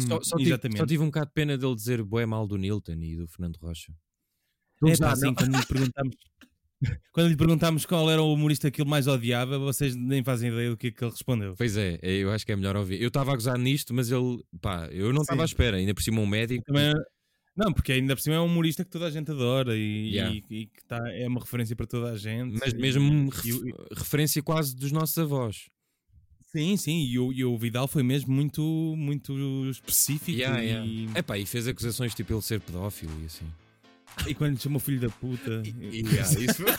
Só, 0.00 0.16
Hum, 0.18 0.24
só 0.24 0.36
tive, 0.36 0.50
exatamente. 0.50 0.78
só 0.78 0.86
tive 0.86 1.02
um 1.02 1.06
bocado 1.06 1.26
de 1.26 1.32
pena 1.34 1.56
dele 1.58 1.74
dizer 1.74 2.02
bué 2.02 2.24
mal 2.26 2.46
do 2.46 2.56
Nilton 2.56 2.92
e 3.02 3.16
do 3.16 3.28
Fernando 3.28 3.56
Rocha. 3.58 3.92
É 4.88 4.96
pá, 4.96 5.14
quando 5.34 5.56
lhe 5.58 5.66
perguntámos. 5.66 6.16
Quando 7.12 7.28
lhe 7.28 7.36
perguntámos 7.36 7.86
qual 7.86 8.10
era 8.10 8.20
o 8.20 8.32
humorista 8.34 8.68
que 8.68 8.82
ele 8.82 8.90
mais 8.90 9.06
odiava, 9.06 9.56
vocês 9.56 9.94
nem 9.94 10.24
fazem 10.24 10.50
ideia 10.50 10.68
do 10.70 10.76
que, 10.76 10.88
é 10.88 10.90
que 10.90 11.04
ele 11.04 11.12
respondeu. 11.12 11.54
Pois 11.56 11.76
é, 11.76 11.96
é, 12.02 12.10
eu 12.16 12.32
acho 12.32 12.44
que 12.44 12.50
é 12.50 12.56
melhor 12.56 12.74
ouvir. 12.76 13.00
Eu 13.00 13.06
estava 13.06 13.30
a 13.30 13.34
gozar 13.36 13.56
nisto, 13.56 13.94
mas 13.94 14.10
ele, 14.10 14.42
pá, 14.60 14.88
eu 14.90 15.12
não 15.12 15.22
estava 15.22 15.42
à 15.42 15.44
espera, 15.44 15.76
ainda 15.76 15.94
por 15.94 16.02
cima 16.02 16.20
um 16.20 16.26
médico. 16.26 16.64
Também- 16.64 16.92
não, 17.56 17.72
porque 17.72 17.92
ainda 17.92 18.16
por 18.16 18.22
cima 18.22 18.34
é 18.34 18.40
um 18.40 18.46
humorista 18.46 18.84
que 18.84 18.90
toda 18.90 19.06
a 19.06 19.10
gente 19.12 19.30
adora 19.30 19.76
e, 19.76 20.10
Yeah. 20.10 20.34
e- 20.34 20.42
e 20.62 20.66
que 20.66 20.84
tá, 20.88 20.98
é 21.12 21.28
uma 21.28 21.38
referência 21.38 21.76
para 21.76 21.86
toda 21.86 22.10
a 22.10 22.16
gente. 22.16 22.58
Mas 22.58 22.72
e- 22.72 22.76
mesmo 22.76 23.30
e 23.44 23.72
referência 23.96 24.42
quase 24.42 24.74
dos 24.74 24.90
nossos 24.90 25.16
avós. 25.18 25.66
Sim, 26.50 26.76
sim, 26.76 27.04
e 27.04 27.16
o, 27.16 27.32
e 27.32 27.44
o 27.44 27.56
Vidal 27.56 27.86
foi 27.86 28.02
mesmo 28.02 28.34
muito, 28.34 28.60
muito 28.96 29.32
específico 29.70 30.36
Yeah, 30.36 30.64
e, 30.64 30.66
yeah. 30.66 31.18
Epá, 31.20 31.38
e 31.38 31.46
fez 31.46 31.68
acusações 31.68 32.12
tipo 32.12 32.32
ele 32.34 32.42
ser 32.42 32.60
pedófilo 32.60 33.12
e 33.22 33.26
assim. 33.26 33.46
e 34.26 34.34
quando 34.34 34.52
lhe 34.52 34.58
chamou 34.60 34.80
filho 34.80 35.00
da 35.00 35.08
puta. 35.08 35.62
E, 35.64 36.00
yeah, 36.00 36.40
isso 36.40 36.64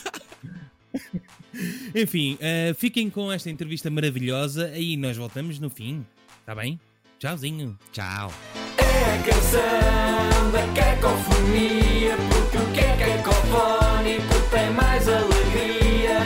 Enfim, 1.95 2.37
eh, 2.39 2.73
fiquem 2.77 3.09
com 3.09 3.31
esta 3.31 3.49
entrevista 3.49 3.89
maravilhosa 3.89 4.67
aí 4.67 4.95
nós 4.97 5.17
voltamos 5.17 5.57
no 5.59 5.69
fim, 5.69 6.05
tá 6.45 6.53
bem? 6.53 6.79
Tchauzinho. 7.19 7.77
Tchau. 7.91 8.31
É 8.77 9.15
a 9.15 9.23
canção 9.23 10.51
da 10.51 10.67
cacofonia, 10.73 12.15
porque 12.29 12.57
o 12.57 12.71
que 12.73 12.79
é 12.79 12.95
cacofónico 12.97 14.49
tem 14.51 14.69
mais 14.71 15.07
alegria. 15.07 16.19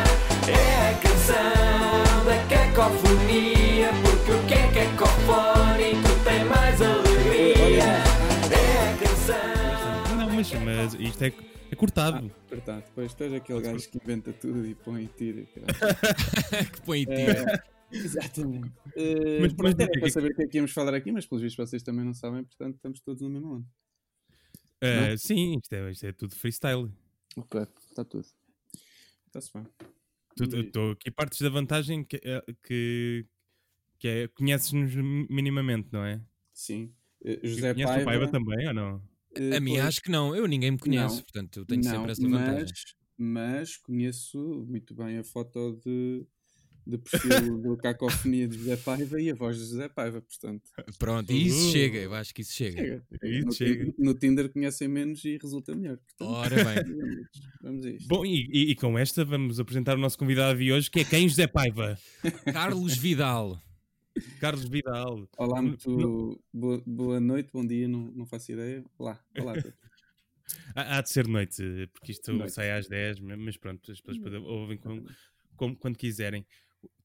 É 0.47 0.89
a 0.89 0.93
canção 0.95 2.25
da 2.25 2.37
cacofonia, 2.49 3.56
Não, 10.53 10.65
mas, 10.65 10.93
isto 10.95 11.23
é, 11.23 11.33
é 11.71 11.75
cortado. 11.75 12.31
Verdade, 12.49 12.85
depois 12.85 13.13
tu 13.13 13.23
és 13.23 13.33
aquele 13.33 13.61
gajo 13.61 13.89
que 13.89 13.97
inventa 13.97 14.33
tudo 14.33 14.65
e 14.65 14.75
põe 14.75 15.03
e 15.03 15.07
tira. 15.07 15.43
que 16.73 16.81
põe 16.81 17.05
tiro. 17.05 17.31
É, 17.31 17.63
exatamente. 17.91 18.71
Eh, 18.95 19.39
Mas- 19.41 19.53
pronto, 19.53 19.77
mas 19.77 19.79
era 19.79 19.89
o 19.89 19.91
que 19.91 19.97
é 19.97 20.01
para 20.01 20.09
saber 20.09 20.31
o 20.31 20.35
que 20.35 20.43
é 20.43 20.47
que 20.47 20.57
íamos 20.57 20.71
falar 20.71 20.93
aqui, 20.93 21.11
mas 21.11 21.25
pelos 21.25 21.41
vistos 21.41 21.69
vocês 21.69 21.83
também 21.83 22.05
não 22.05 22.13
sabem, 22.13 22.43
portanto 22.43 22.75
estamos 22.75 22.99
todos 23.01 23.21
no 23.21 23.29
mesmo 23.29 23.53
ano. 23.55 23.67
Eh, 24.81 25.17
sim, 25.17 25.57
isto 25.57 25.73
é, 25.73 25.91
isto 25.91 26.05
é 26.05 26.11
tudo 26.11 26.35
freestyle. 26.35 26.91
Ok, 27.35 27.61
está 27.89 28.03
tudo. 28.05 28.25
Está-se 29.27 29.51
bem. 29.53 29.67
Tu 30.71 30.91
aqui 30.91 31.09
partes 31.11 31.41
da 31.41 31.49
vantagem 31.49 32.03
que, 32.03 32.19
eh, 32.23 32.43
que, 32.63 33.25
que 33.97 34.07
é 34.07 34.27
conheces-nos 34.27 34.93
minimamente, 35.29 35.89
não 35.91 36.05
é? 36.05 36.21
Sim. 36.53 36.93
José 37.43 37.73
Conheces 37.73 37.95
Paiva. 37.95 38.01
o 38.01 38.05
Paiva 38.05 38.27
também 38.31 38.67
ou 38.67 38.73
não? 38.73 39.01
A 39.55 39.59
mim 39.59 39.71
pois, 39.71 39.85
acho 39.85 40.01
que 40.01 40.11
não, 40.11 40.35
eu 40.35 40.47
ninguém 40.47 40.71
me 40.71 40.77
conhece, 40.79 41.15
Não. 41.17 41.21
portanto 41.23 41.59
eu 41.59 41.65
tenho 41.65 41.83
não, 41.83 41.91
sempre 41.91 42.11
essa 42.11 42.21
vantagem. 42.21 42.65
mas, 43.17 43.67
mas 43.67 43.77
conheço 43.77 44.65
muito 44.67 44.93
bem 44.95 45.17
a 45.17 45.23
foto 45.23 45.79
de, 45.85 46.25
de 46.85 46.97
perfil 46.97 47.57
do 47.61 47.75
Cacofonia 47.77 48.47
de 48.47 48.57
José 48.57 48.77
Paiva 48.77 49.19
e 49.21 49.29
a 49.31 49.35
voz 49.35 49.57
de 49.57 49.63
José 49.65 49.89
Paiva, 49.89 50.21
portanto. 50.21 50.63
Pronto, 50.99 51.31
e 51.31 51.47
isso 51.47 51.65
Uhum. 51.65 51.71
chega, 51.71 51.97
eu 51.99 52.13
acho 52.13 52.33
que 52.33 52.41
isso 52.41 52.53
chega. 52.53 52.77
Chega. 52.77 53.03
Isso 53.23 53.45
no, 53.45 53.53
chega. 53.53 53.93
No 53.97 54.13
Tinder 54.13 54.49
conhecem 54.51 54.87
menos 54.87 55.23
e 55.25 55.37
resulta 55.41 55.75
melhor. 55.75 55.97
Portanto, 55.97 56.29
Ora 56.37 56.55
bem, 56.63 56.83
vamos, 56.95 57.27
vamos 57.61 57.85
a 57.85 57.89
isto. 57.89 58.07
Bom, 58.07 58.25
e, 58.25 58.47
e- 58.51 58.71
e 58.71 58.75
com 58.75 58.97
esta 58.97 59.25
vamos 59.25 59.59
apresentar 59.59 59.95
o 59.97 59.99
nosso 59.99 60.17
convidado 60.17 60.59
de 60.59 60.71
hoje, 60.71 60.89
que 60.89 60.99
é 60.99 61.03
quem? 61.03 61.27
José 61.27 61.47
Paiva. 61.47 61.97
Carlos 62.53 62.95
Vidal. 62.97 63.61
Carlos 64.41 64.65
Vidal. 64.65 65.27
Olá, 65.37 65.61
muito 65.61 66.39
boa, 66.53 66.81
boa 66.85 67.19
noite, 67.19 67.49
bom 67.51 67.65
dia, 67.65 67.87
não, 67.87 68.11
não 68.11 68.25
faço 68.25 68.51
ideia. 68.51 68.83
Olá, 68.97 69.23
olá. 69.39 69.53
Há, 70.75 71.01
de 71.01 71.09
ser 71.09 71.27
noite, 71.27 71.61
porque 71.93 72.11
isto 72.11 72.31
Noite. 72.33 72.53
sai 72.53 72.71
às 72.71 72.87
10, 72.87 73.19
mas 73.19 73.57
pronto, 73.57 73.91
as 73.91 73.99
pessoas 73.99 74.17
podem- 74.17 74.39
ouvem 74.41 74.77
com- 74.77 75.03
com- 75.55 75.75
quando 75.75 75.97
quiserem. 75.97 76.45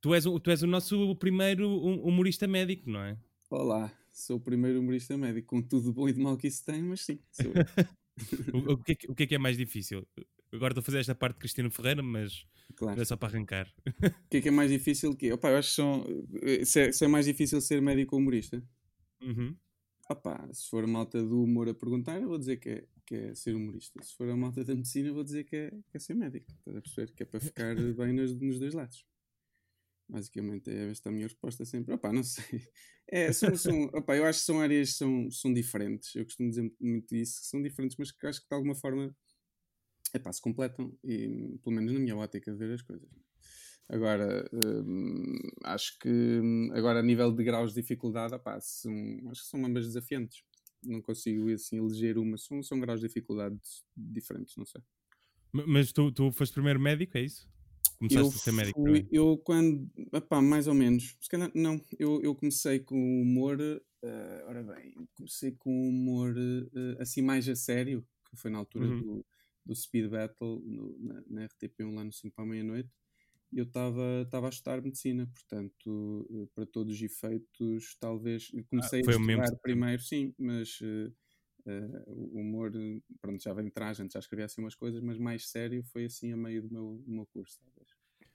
Tu 0.01 0.15
és, 0.15 0.27
o, 0.27 0.39
tu 0.39 0.51
és 0.51 0.63
o 0.63 0.67
nosso 0.67 1.17
primeiro 1.17 1.69
hum- 1.69 2.03
humorista 2.05 2.47
médico, 2.47 2.89
não 2.89 3.01
é? 3.03 3.19
Olá, 3.51 3.93
sou 4.11 4.37
o 4.37 4.41
primeiro 4.41 4.81
humorista 4.81 5.17
médico, 5.19 5.49
com 5.49 5.63
tudo 5.63 5.89
de 5.89 5.93
bom 5.93 6.09
e 6.09 6.13
de 6.13 6.21
mal 6.21 6.37
que 6.37 6.47
isso 6.47 6.65
tem, 6.65 6.83
mas 6.83 7.01
sim, 7.03 7.19
sou 7.31 7.47
eu. 7.47 7.53
O, 8.55 8.75
o 8.75 8.77
que 8.85 8.93
é 8.93 8.97
o 9.09 9.15
que 9.15 9.23
é 9.23 9.27
que 9.27 9.35
é 9.35 9.39
mais 9.39 9.57
difícil? 9.57 10.07
Agora 10.53 10.73
estou 10.73 10.83
a 10.83 10.85
fazer 10.85 10.99
esta 10.99 11.15
parte 11.15 11.37
de 11.37 11.41
Cristina 11.41 11.71
Ferreira, 11.71 12.03
mas 12.03 12.47
claro. 12.77 12.97
era 12.97 13.05
só 13.05 13.17
para 13.17 13.29
arrancar. 13.29 13.73
O 13.87 14.29
que 14.29 14.37
é 14.37 14.41
que 14.43 14.49
é 14.49 14.51
mais 14.51 14.71
difícil 14.71 15.17
que. 15.17 15.33
Opa, 15.33 15.51
eu 15.51 15.57
acho 15.57 15.71
que 15.71 15.75
são. 15.75 16.07
Se 16.65 16.81
é, 16.81 16.93
se 16.93 17.05
é 17.05 17.09
mais 17.09 17.25
difícil 17.25 17.61
ser 17.61 17.81
médico 17.81 18.17
ou 18.17 18.21
humorista? 18.21 18.63
Uhum. 19.23 19.57
Opa, 20.11 20.47
se 20.53 20.69
for 20.69 20.85
a 20.85 20.87
malta 20.87 21.23
do 21.23 21.43
humor 21.43 21.69
a 21.69 21.75
perguntar, 21.75 22.21
eu 22.21 22.29
vou 22.29 22.39
dizer 22.39 22.59
que 22.59 22.69
é, 22.69 22.85
que 23.07 23.15
é 23.15 23.35
ser 23.35 23.55
humorista. 23.55 24.03
Se 24.03 24.15
for 24.15 24.29
a 24.29 24.37
malta 24.37 24.63
da 24.63 24.75
medicina, 24.75 25.09
eu 25.09 25.15
vou 25.15 25.25
dizer 25.25 25.45
que 25.45 25.57
é, 25.57 25.71
que 25.71 25.97
é 25.97 25.99
ser 25.99 26.15
médico. 26.15 26.53
Estás 26.59 26.77
a 26.77 26.83
perceber? 26.83 27.13
Que 27.13 27.23
é 27.23 27.27
para 27.27 27.41
ficar 27.41 27.75
bem 27.97 28.13
nos, 28.13 28.35
nos 28.39 28.59
dois 28.59 28.75
lados. 28.75 29.07
Basicamente, 30.09 30.71
é 30.71 30.91
esta 30.91 31.09
a 31.09 31.13
minha 31.13 31.27
resposta 31.27 31.65
sempre. 31.65 31.95
Opa, 31.95 32.13
não 32.13 32.23
sei. 32.23 32.61
É, 33.09 33.33
são, 33.33 33.57
são, 33.57 33.85
opa, 33.95 34.17
eu 34.17 34.27
acho 34.27 34.41
que 34.41 34.45
são 34.45 34.61
áreas 34.61 34.91
que 34.91 34.99
são, 34.99 35.31
são 35.31 35.53
diferentes. 35.53 36.15
Eu 36.15 36.25
costumo 36.25 36.51
dizer 36.51 36.71
muito 36.81 37.15
isso, 37.15 37.41
que 37.41 37.47
são 37.47 37.63
diferentes, 37.63 37.97
mas 37.99 38.11
que 38.11 38.27
acho 38.27 38.43
que 38.43 38.49
de 38.49 38.55
alguma 38.55 38.75
forma 38.75 39.15
epá, 40.15 40.33
se 40.33 40.41
completam. 40.43 40.97
E, 41.05 41.59
pelo 41.63 41.77
menos 41.77 41.93
na 41.93 42.01
minha 42.01 42.17
ótica 42.17 42.51
de 42.53 42.59
ver 42.59 42.73
as 42.75 42.83
coisas. 42.83 43.09
Agora, 43.89 44.49
hum, 44.53 45.37
acho 45.65 45.99
que 45.99 46.09
hum, 46.09 46.71
agora 46.73 47.01
a 47.01 47.03
nível 47.03 47.33
de 47.33 47.45
graus 47.45 47.75
de 47.75 47.81
dificuldade, 47.83 48.35
opá, 48.35 48.61
são, 48.61 48.93
acho 49.31 49.43
que 49.43 49.49
são 49.49 49.65
ambas 49.67 49.87
desafiantes. 49.87 50.45
Não 50.83 51.03
consigo 51.03 51.51
assim 51.53 51.79
eleger 51.79 52.19
uma, 52.19 52.37
são, 52.39 52.63
são 52.63 52.81
graus 52.81 53.01
de 53.01 53.07
dificuldade 53.09 53.59
diferentes, 53.97 54.57
não 54.57 54.67
sei. 54.67 54.83
Mas 55.53 55.93
tu, 55.93 56.11
tu 56.13 56.31
foste 56.33 56.55
primeiro 56.55 56.81
médico, 56.81 57.17
é 57.19 57.23
isso? 57.23 57.49
Começaste 57.99 58.37
a 58.37 58.39
ser 58.39 58.53
médico 58.53 58.81
fui- 58.85 59.07
eu 59.11 59.39
quando, 59.39 59.91
epá, 60.13 60.41
mais 60.43 60.67
ou 60.67 60.75
menos, 60.75 61.17
se 61.21 61.29
calhar, 61.29 61.51
não, 61.55 61.81
eu, 61.99 62.21
eu 62.23 62.35
comecei 62.35 62.81
com 62.81 62.97
humor, 63.23 63.59
eh, 63.61 64.45
ora 64.47 64.63
bem, 64.63 64.95
comecei 65.15 65.53
com 65.53 65.71
humor 65.89 66.35
eh, 66.39 66.97
assim 67.03 67.23
mais 67.23 67.49
a 67.49 67.55
sério, 67.57 68.07
que 68.31 68.37
foi 68.37 68.51
na 68.51 68.59
altura 68.59 68.91
Uhum. 68.91 68.93
do, 68.93 69.25
do 69.65 69.75
Speed 69.75 70.11
Battle 70.11 70.61
no- 70.65 70.99
na, 70.99 71.23
na 71.29 71.43
RTP1 71.45 71.95
lá 71.95 72.05
no 72.05 72.13
5 72.13 72.35
para 72.37 72.45
a 72.45 72.49
meia-noite, 72.49 72.91
e 73.53 73.59
eu 73.59 73.65
estava 73.65 74.25
a 74.47 74.49
estudar 74.51 74.83
medicina, 74.83 75.27
portanto, 75.29 76.29
eh, 76.45 76.49
para 76.55 76.67
todos 76.67 76.95
os 76.97 77.03
efeitos, 77.03 77.97
talvez, 78.01 78.51
comecei 78.71 79.03
foi 79.05 79.15
a 79.15 79.19
mesmo 79.19 79.43
estudar 79.45 79.57
primeiro, 79.63 80.03
sim, 80.03 80.35
mas 80.39 80.79
eh, 80.83 81.13
o 82.07 82.41
humor, 82.41 82.73
pronto, 83.21 83.43
já 83.43 83.53
vem 83.55 83.67
de 83.67 83.71
trás, 83.73 84.01
antes 84.01 84.15
já 84.15 84.21
escrevia 84.21 84.47
assim 84.47 84.61
umas 84.63 84.75
coisas, 84.75 85.01
mas 85.03 85.19
mais 85.19 85.49
sério 85.51 85.83
foi 85.85 86.05
assim 86.07 86.33
a 86.33 86.37
meio 86.37 86.63
do 86.63 86.71
meu, 86.73 87.03
do 87.07 87.11
meu 87.13 87.27
curso, 87.27 87.59
talvez. 87.63 87.89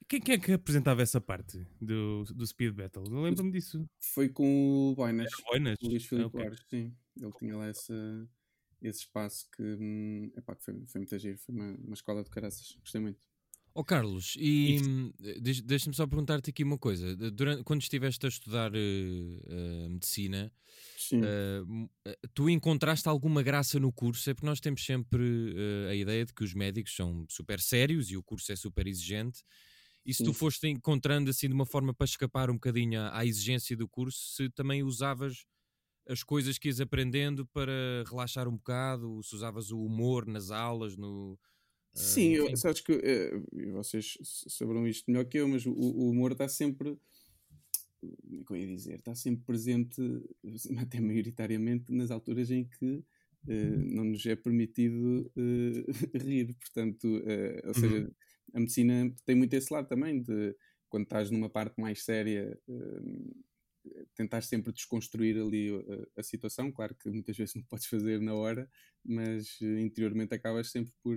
Quem, 0.08 0.22
quem 0.22 0.36
é 0.36 0.40
que 0.40 0.52
apresentava 0.54 1.02
essa 1.02 1.20
parte 1.20 1.66
do, 1.82 2.24
do 2.26 2.46
Speed 2.48 2.74
Battle? 2.74 3.04
Eu 3.12 3.22
lembro-me 3.22 3.52
disso. 3.52 3.86
Foi 4.14 4.30
com 4.30 4.92
o 4.92 4.96
Boinas, 4.96 5.30
Boinas? 5.50 5.80
o 5.82 5.88
Luís 5.88 6.06
Ah, 6.16 6.26
Filipe 6.26 6.28
ok. 6.28 6.40
Borges, 6.44 6.66
sim. 6.70 6.96
Ele 7.20 7.32
tinha 7.34 7.58
lá 7.58 7.68
essa, 7.68 7.94
esse 8.82 9.00
espaço 9.02 9.50
que, 9.52 9.62
hum, 9.64 10.32
epá, 10.38 10.56
que 10.56 10.64
foi, 10.64 10.86
foi 10.88 11.00
muito 11.00 11.18
giro, 11.20 11.38
foi 11.40 11.56
uma, 11.56 11.76
uma 11.78 11.94
escola 11.94 12.24
de 12.24 12.30
caraças, 12.30 12.76
gostei 12.80 13.02
muito. 13.02 13.22
Ó 13.76 13.84
Carlos, 13.84 14.36
e 14.40 14.80
hum, 14.82 15.14
deixa- 15.40 15.62
deixa-me 15.64 15.96
só 15.96 16.08
perguntar-te 16.08 16.50
aqui 16.50 16.64
uma 16.64 16.80
coisa. 16.80 17.16
Durante, 17.16 17.64
quando 17.64 17.82
estiveste 17.82 18.26
a 18.26 18.30
estudar 18.30 18.72
eh, 18.74 18.80
eh, 19.46 19.88
medicina, 19.90 20.52
eh, 21.22 21.62
tu 22.34 22.50
encontraste 22.50 23.08
alguma 23.08 23.44
graça 23.44 23.80
no 23.80 23.94
curso? 23.94 24.30
É 24.30 24.34
porque 24.34 24.48
nós 24.48 24.60
temos 24.60 24.84
sempre 24.84 25.56
a 25.90 25.96
ideia 25.96 26.26
de 26.26 26.34
que 26.34 26.44
os 26.44 26.54
médicos 26.54 26.96
são 26.96 27.26
super 27.30 27.60
sérios 27.60 28.10
e 28.10 28.18
o 28.18 28.24
curso 28.24 28.52
é 28.52 28.56
super 28.56 28.88
exigente. 28.88 29.44
E 30.06 30.14
se 30.14 30.24
tu 30.24 30.34
foste 30.34 30.68
encontrando 30.68 31.30
assim 31.30 31.48
de 31.48 31.54
uma 31.54 31.66
forma 31.66 31.94
para 31.94 32.06
escapar 32.06 32.50
um 32.50 32.54
bocadinho 32.56 33.00
à, 33.02 33.20
à 33.20 33.26
exigência 33.26 33.76
do 33.78 33.88
curso, 33.90 34.20
se 34.36 34.50
também 34.50 34.84
usavas 34.84 35.46
as 36.08 36.24
coisas 36.24 36.58
que 36.58 36.68
ias 36.70 36.80
aprendendo 36.82 37.46
para 37.48 38.04
relaxar 38.10 38.48
um 38.48 38.56
bocado, 38.58 39.22
se 39.24 39.36
usavas 39.36 39.72
o 39.72 39.82
humor 39.84 40.26
nas 40.28 40.52
aulas, 40.52 40.96
no. 40.98 41.40
eh, 41.96 42.00
Sim, 42.00 42.34
eu, 42.36 42.56
sabes 42.56 42.82
que 42.82 42.94
e 43.54 43.66
vocês 43.72 44.18
saberão 44.48 44.88
isto 44.88 45.10
melhor 45.10 45.26
que 45.26 45.38
eu, 45.40 45.48
mas 45.48 45.66
o, 45.66 45.72
o 45.72 46.10
humor 46.12 46.32
está 46.34 46.48
sempre, 46.48 46.98
como 48.02 48.42
é 48.42 48.44
que 48.44 48.52
eu 48.54 48.58
ia 48.58 48.68
dizer, 48.68 48.96
está 48.96 49.16
sempre 49.16 49.44
presente, 49.46 50.02
até 50.80 51.00
maioritariamente, 51.00 51.92
nas 51.92 52.12
alturas 52.12 52.52
em 52.52 52.66
que 52.68 53.04
eh, 53.48 53.78
não 53.86 54.04
nos 54.06 54.26
é 54.26 54.36
permitido 54.36 55.32
eh, 55.36 55.84
rir. 56.20 56.56
Portanto, 56.56 57.08
ou 57.66 57.74
seja, 57.74 58.12
a 58.54 58.60
medicina 58.60 59.14
tem 59.26 59.36
muito 59.36 59.54
esse 59.54 59.74
lado 59.74 59.88
também, 59.88 60.22
de 60.22 60.56
quando 60.90 61.04
estás 61.04 61.32
numa 61.32 61.50
parte 61.50 61.80
mais 61.80 62.04
séria. 62.04 62.60
eh, 62.70 63.02
tentar 64.16 64.42
sempre 64.42 64.72
desconstruir 64.74 65.38
ali 65.38 65.70
eh, 65.76 66.08
a, 66.18 66.24
situação, 66.24 66.72
claro 66.72 66.96
que 66.96 67.10
muitas 67.10 67.36
vezes 67.38 67.56
não 67.56 67.64
podes 67.70 67.86
fazer 67.88 68.20
na 68.22 68.34
hora, 68.36 68.70
mas 69.04 69.58
eh, 69.62 69.82
interiormente 69.82 70.34
acabas 70.34 70.70
sempre 70.72 70.94
por, 71.04 71.16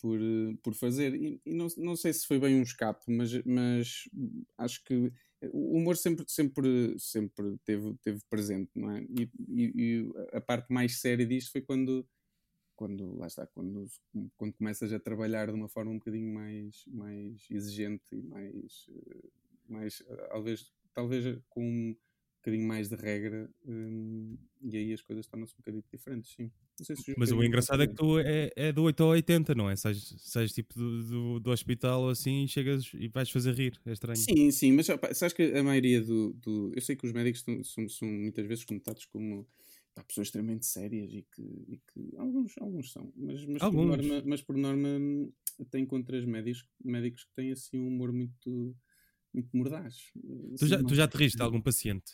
por, 0.00 0.18
eh, 0.20 0.56
por 0.62 0.74
fazer. 0.74 1.14
E, 1.14 1.40
e 1.44 1.54
não, 1.54 1.66
não 1.78 1.96
sei 1.96 2.12
se 2.12 2.26
foi 2.26 2.38
bem 2.38 2.56
um 2.56 2.62
escape, 2.62 3.04
mas, 3.10 3.32
mas 3.44 4.08
acho 4.58 4.82
que 4.84 5.12
o 5.52 5.76
humor 5.78 5.96
sempre, 5.96 6.24
sempre, 6.28 6.98
sempre 6.98 7.56
teve, 7.64 7.94
teve 8.02 8.20
presente, 8.28 8.70
não 8.74 8.90
é? 8.92 9.02
E, 9.02 9.30
e- 9.48 9.72
e 9.76 10.12
a 10.32 10.40
parte 10.40 10.72
mais 10.72 10.98
séria 11.00 11.26
disto 11.26 11.52
foi 11.52 11.60
quando, 11.60 12.06
quando 12.74 13.16
lá 13.16 13.26
está, 13.26 13.46
quando, 13.46 13.86
quando 14.36 14.54
começas 14.54 14.92
a 14.92 15.00
trabalhar 15.00 15.46
de 15.48 15.54
uma 15.54 15.68
forma 15.68 15.90
um 15.92 15.98
bocadinho 15.98 16.32
mais, 16.32 16.84
mais 16.88 17.46
exigente 17.50 18.04
e 18.14 18.22
mais, 18.22 18.86
mais 19.68 20.02
talvez, 20.30 20.72
talvez 20.96 21.38
com 21.48 21.62
um 21.62 21.96
bocadinho 22.40 22.66
mais 22.66 22.88
de 22.88 22.96
regra, 22.96 23.50
hum, 23.66 24.36
e 24.62 24.76
aí 24.76 24.92
as 24.92 25.02
coisas 25.02 25.26
tornam-se 25.26 25.54
um 25.54 25.58
bocadinho 25.58 25.84
diferentes, 25.92 26.32
sim. 26.32 26.50
Se 26.80 27.14
Mas 27.16 27.32
o 27.32 27.42
engraçado 27.42 27.82
é 27.82 27.86
que 27.86 27.94
tu 27.94 28.18
é, 28.18 28.50
é 28.54 28.72
do 28.72 28.82
8 28.82 29.02
ao 29.02 29.10
80, 29.10 29.54
não 29.54 29.68
é? 29.70 29.76
Sais, 29.76 30.14
sais 30.18 30.52
tipo 30.52 30.74
do, 30.74 31.02
do, 31.04 31.40
do 31.40 31.50
hospital 31.50 32.02
ou 32.02 32.10
assim 32.10 32.44
e 32.44 32.48
chegas 32.48 32.90
e 32.94 33.08
vais 33.08 33.30
fazer 33.30 33.54
rir. 33.54 33.80
É 33.86 33.92
estranho. 33.92 34.16
Sim, 34.18 34.50
sim, 34.50 34.72
mas 34.72 34.88
opa, 34.88 35.12
sabes 35.14 35.32
que 35.34 35.42
a 35.42 35.62
maioria 35.62 36.00
do, 36.02 36.32
do- 36.34 36.72
Eu 36.74 36.80
sei 36.82 36.96
que 36.96 37.06
os 37.06 37.12
médicos 37.12 37.40
estão- 37.40 37.62
são, 37.64 37.88
são 37.88 38.08
muitas 38.08 38.46
vezes 38.46 38.64
conotados 38.64 39.04
como 39.06 39.46
pá, 39.94 40.02
pessoas 40.04 40.28
extremamente 40.28 40.66
sérias 40.66 41.12
e 41.12 41.22
que, 41.22 41.42
e 41.42 41.78
que 41.78 42.16
alguns, 42.16 42.56
alguns 42.58 42.92
são, 42.92 43.12
mas, 43.16 43.44
mas, 43.46 43.62
Alguns. 43.62 43.96
Por 43.96 44.02
norma, 44.04 44.22
mas 44.26 44.42
por 44.42 44.56
norma 44.56 44.88
hum, 44.88 45.32
tem 45.70 45.84
contra 45.86 46.24
médicos, 46.26 46.66
médicos 46.84 47.24
que 47.24 47.32
têm 47.34 47.52
assim 47.52 47.78
um 47.78 47.88
humor 47.88 48.12
muito, 48.12 48.76
muito 49.36 49.56
mordaz. 49.56 50.12
Tu 50.58 50.66
já, 50.66 50.82
tu 50.82 50.94
já 50.94 51.06
te 51.06 51.16
riste 51.16 51.36
de 51.36 51.42
algum 51.42 51.60
paciente 51.60 52.12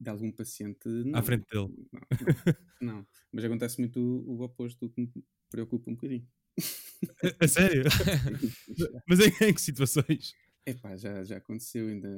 de 0.00 0.08
algum 0.08 0.32
paciente? 0.32 0.88
Não, 0.88 1.18
à 1.18 1.22
frente 1.22 1.44
dele? 1.50 1.68
Não, 1.92 2.00
não, 2.00 2.00
não. 2.80 3.06
mas 3.30 3.44
acontece 3.44 3.78
muito 3.78 4.00
o, 4.00 4.30
o 4.30 4.42
oposto, 4.42 4.86
o 4.86 4.90
que 4.90 5.02
me 5.02 5.12
preocupa 5.50 5.90
um 5.90 5.94
bocadinho. 5.94 6.26
A, 7.22 7.44
a 7.44 7.48
sério? 7.48 7.84
Mas 9.08 9.20
em, 9.20 9.48
em 9.48 9.54
que 9.54 9.60
situações? 9.60 10.34
Epá, 10.64 10.96
já, 10.96 11.22
já 11.24 11.36
aconteceu 11.36 11.88
ainda, 11.88 12.08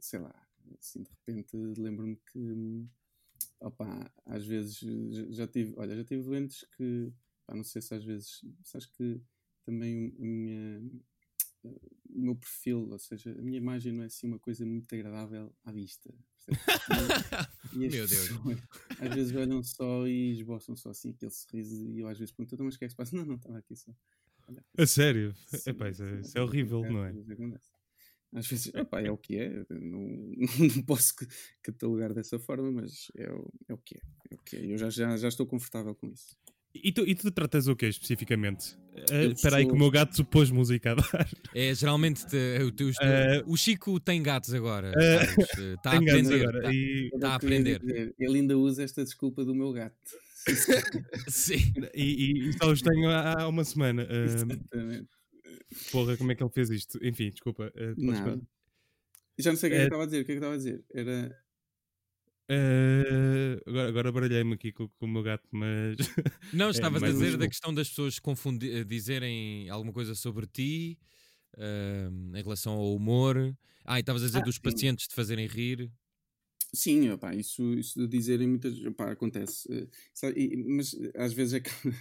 sei 0.00 0.20
lá, 0.20 0.34
assim 0.78 1.02
de 1.02 1.10
repente 1.10 1.56
lembro-me 1.78 2.16
que, 2.16 2.86
opá, 3.60 4.10
às 4.26 4.44
vezes 4.44 4.78
já, 4.78 5.30
já 5.30 5.46
tive, 5.46 5.74
olha, 5.76 5.96
já 5.96 6.04
tive 6.04 6.22
doentes 6.22 6.64
que, 6.76 7.12
pá, 7.46 7.54
não 7.54 7.64
sei 7.64 7.80
se 7.82 7.94
às 7.94 8.04
vezes, 8.04 8.44
sabes 8.64 8.86
que 8.86 9.20
também 9.64 10.14
a 10.18 10.24
minha, 10.24 10.82
o 11.64 12.20
meu 12.20 12.34
perfil, 12.36 12.88
ou 12.90 12.98
seja, 12.98 13.30
a 13.38 13.42
minha 13.42 13.58
imagem 13.58 13.92
não 13.92 14.02
é 14.02 14.06
assim 14.06 14.26
uma 14.26 14.38
coisa 14.38 14.64
muito 14.66 14.92
agradável 14.94 15.54
à 15.64 15.72
vista. 15.72 16.12
Meu 17.72 17.88
Deus. 17.88 18.10
pessoas 18.28 18.58
às 18.98 19.14
vezes 19.14 19.36
olham 19.36 19.62
só 19.62 20.06
e 20.06 20.32
esboçam 20.32 20.74
só 20.74 20.90
assim 20.90 21.10
aquele 21.10 21.30
sorriso 21.30 21.88
e 21.88 22.00
eu 22.00 22.08
às 22.08 22.18
vezes 22.18 22.32
pergunto, 22.32 22.54
"Então, 22.54 22.66
mas 22.66 22.74
o 22.74 22.78
que 22.78 22.84
é 22.84 22.88
que 22.88 22.92
se 22.92 22.96
passa? 22.96 23.14
Não, 23.16 23.24
não, 23.24 23.36
estava 23.36 23.58
aqui 23.58 23.76
só. 23.76 23.92
Olha, 24.48 24.64
A 24.78 24.86
sério? 24.86 25.34
Sim, 25.46 25.70
Epá, 25.70 25.88
isso, 25.90 26.02
é, 26.02 26.20
isso 26.20 26.36
é 26.38 26.42
horrível, 26.42 26.82
não 26.90 27.04
é? 27.04 27.14
às 28.32 28.46
vezes 28.46 28.72
epá, 28.74 29.00
é 29.00 29.10
o 29.10 29.18
que 29.18 29.36
é, 29.36 29.64
não, 29.70 30.00
não 30.76 30.82
posso 30.86 31.14
ca- 31.16 31.26
catalogar 31.62 32.14
dessa 32.14 32.38
forma, 32.38 32.70
mas 32.70 33.10
é 33.16 33.30
o, 33.30 33.52
é 33.68 33.74
o 33.74 33.78
que 33.78 33.96
é. 33.96 34.00
é, 34.30 34.34
o 34.34 34.38
que 34.38 34.56
é. 34.56 34.72
Eu 34.72 34.78
já, 34.78 34.88
já, 34.90 35.16
já 35.16 35.28
estou 35.28 35.46
confortável 35.46 35.94
com 35.94 36.08
isso. 36.08 36.36
E 36.74 36.92
tu, 36.92 37.00
e 37.06 37.14
tu 37.14 37.30
tratas 37.32 37.66
o 37.66 37.74
quê 37.74 37.86
especificamente? 37.86 38.76
Eu 39.10 39.32
Espera 39.32 39.56
aí 39.56 39.66
que 39.66 39.72
o 39.72 39.76
meu 39.76 39.90
gato 39.90 40.24
pôs 40.24 40.50
música 40.50 40.92
a 40.92 40.94
dar. 40.94 41.28
É, 41.54 41.74
geralmente 41.74 42.24
te- 42.26 42.62
o, 42.62 42.70
teu- 42.70 42.90
Eh, 43.02 43.42
o 43.46 43.56
Chico 43.56 43.98
tem 43.98 44.22
gatos 44.22 44.54
agora. 44.54 44.92
eh, 44.96 45.20
Está 45.74 45.92
a 45.92 45.96
aprender. 45.96 46.42
agora. 46.46 46.62
tá- 46.62 46.72
E, 46.72 47.10
Tá 47.20 47.28
a 47.30 47.34
aprender. 47.34 47.80
dizer. 47.80 48.14
Ele 48.18 48.38
ainda 48.38 48.56
usa 48.56 48.82
esta 48.84 49.02
desculpa 49.02 49.44
do 49.44 49.54
meu 49.54 49.72
gato. 49.72 49.96
Sim. 51.28 51.72
e, 51.94 52.48
e 52.48 52.52
só 52.54 52.70
os 52.70 52.80
tenho 52.80 53.08
há, 53.10 53.42
há 53.42 53.48
uma 53.48 53.64
semana. 53.64 54.06
Ah, 54.08 54.24
Exatamente. 54.24 55.08
porra, 55.90 56.16
como 56.16 56.30
é 56.32 56.34
que 56.34 56.42
ele 56.42 56.50
fez 56.52 56.70
isto? 56.70 56.98
Enfim, 57.04 57.30
desculpa. 57.30 57.72
ah, 57.76 57.94
Nada. 57.96 58.18
falar. 58.18 58.38
Já 59.38 59.50
não 59.50 59.58
sei 59.58 59.70
o 59.70 59.72
que 59.72 59.74
é 59.74 59.78
que 59.78 59.82
É- 59.82 59.84
estava 59.86 60.02
a 60.02 60.06
dizer. 60.06 60.20
O 60.20 60.24
que 60.24 60.32
é 60.32 60.34
que 60.34 60.38
estava 60.38 60.54
a 60.54 60.56
dizer? 60.56 60.84
Era. 60.94 61.36
Ah, 62.50 63.60
agora 63.66 63.88
agora 63.88 64.12
baralhei-me 64.12 64.54
aqui 64.54 64.72
com, 64.72 64.88
com 64.88 65.06
o 65.06 65.08
meu 65.08 65.22
gato, 65.22 65.48
mas. 65.52 65.96
Não, 66.52 66.70
estavas 66.70 67.06
a 67.06 67.12
mais 67.12 67.12
dizer 67.12 67.36
da 67.36 67.46
questão 67.48 67.72
das 67.72 67.88
pessoas 67.88 68.18
eh, 68.64 68.84
dizerem 68.84 69.70
alguma 69.70 69.92
coisa 69.92 70.14
sobre 70.16 70.46
ti 70.48 70.98
ahm, 71.58 72.34
em 72.36 72.42
relação 72.42 72.74
ao 72.74 72.94
humor. 72.94 73.56
Ah, 73.84 73.98
e 73.98 74.00
estavas 74.00 74.22
a 74.22 74.26
dizer 74.26 74.40
Ah, 74.40 74.44
dos 74.44 74.58
sim. 74.62 74.86
pacientes 74.86 75.08
te 75.08 75.14
fazerem 75.14 75.46
rir. 75.46 75.92
Sim, 76.74 77.10
opá, 77.10 77.34
isso, 77.34 77.74
isso 77.74 77.98
de 77.98 78.06
dizerem 78.06 78.46
muitas 78.48 78.78
opá, 78.84 79.10
acontece. 79.10 79.66
eh, 79.72 79.88
sabe, 80.14 80.40
e- 80.40 80.56
mas 80.64 80.94
eh, 80.94 81.10
às 81.16 81.32
vezes 81.32 81.54
acaba, 81.54 81.94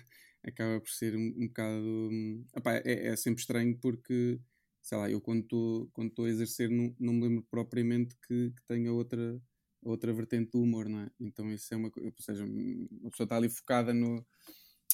acaba 0.44 0.80
por 0.80 0.90
ser 0.90 1.16
um, 1.16 1.28
um 1.38 1.48
bocado. 1.48 1.84
hum, 2.12 2.46
opá, 2.56 2.76
é, 2.86 3.08
é 3.08 3.16
sempre 3.16 3.42
estranho 3.42 3.76
porque, 3.80 4.40
sei 4.82 4.98
lá, 4.98 5.10
eu 5.10 5.20
quando 5.22 5.42
estou 5.44 5.88
quando 5.92 6.24
a 6.26 6.30
exercer 6.30 6.70
não, 6.70 6.96
não 7.00 7.14
me 7.14 7.22
lembro 7.28 7.44
propriamente 7.50 8.16
que, 8.28 8.52
que 8.52 8.64
tenha 8.68 8.94
outra, 8.94 9.42
outra 9.82 10.14
vertente 10.14 10.52
do 10.52 10.62
humor, 10.62 10.88
não 10.88 11.00
é? 11.00 11.12
Então 11.20 11.52
isso 11.52 11.74
é 11.74 11.78
uma 11.78 11.90
coisa. 11.90 12.10
Ou 12.10 12.24
seja, 12.24 12.46
uma 12.46 13.10
pessoa 13.12 13.26
está 13.26 13.38
ali 13.38 13.50
focada 13.50 13.94
no. 13.94 14.26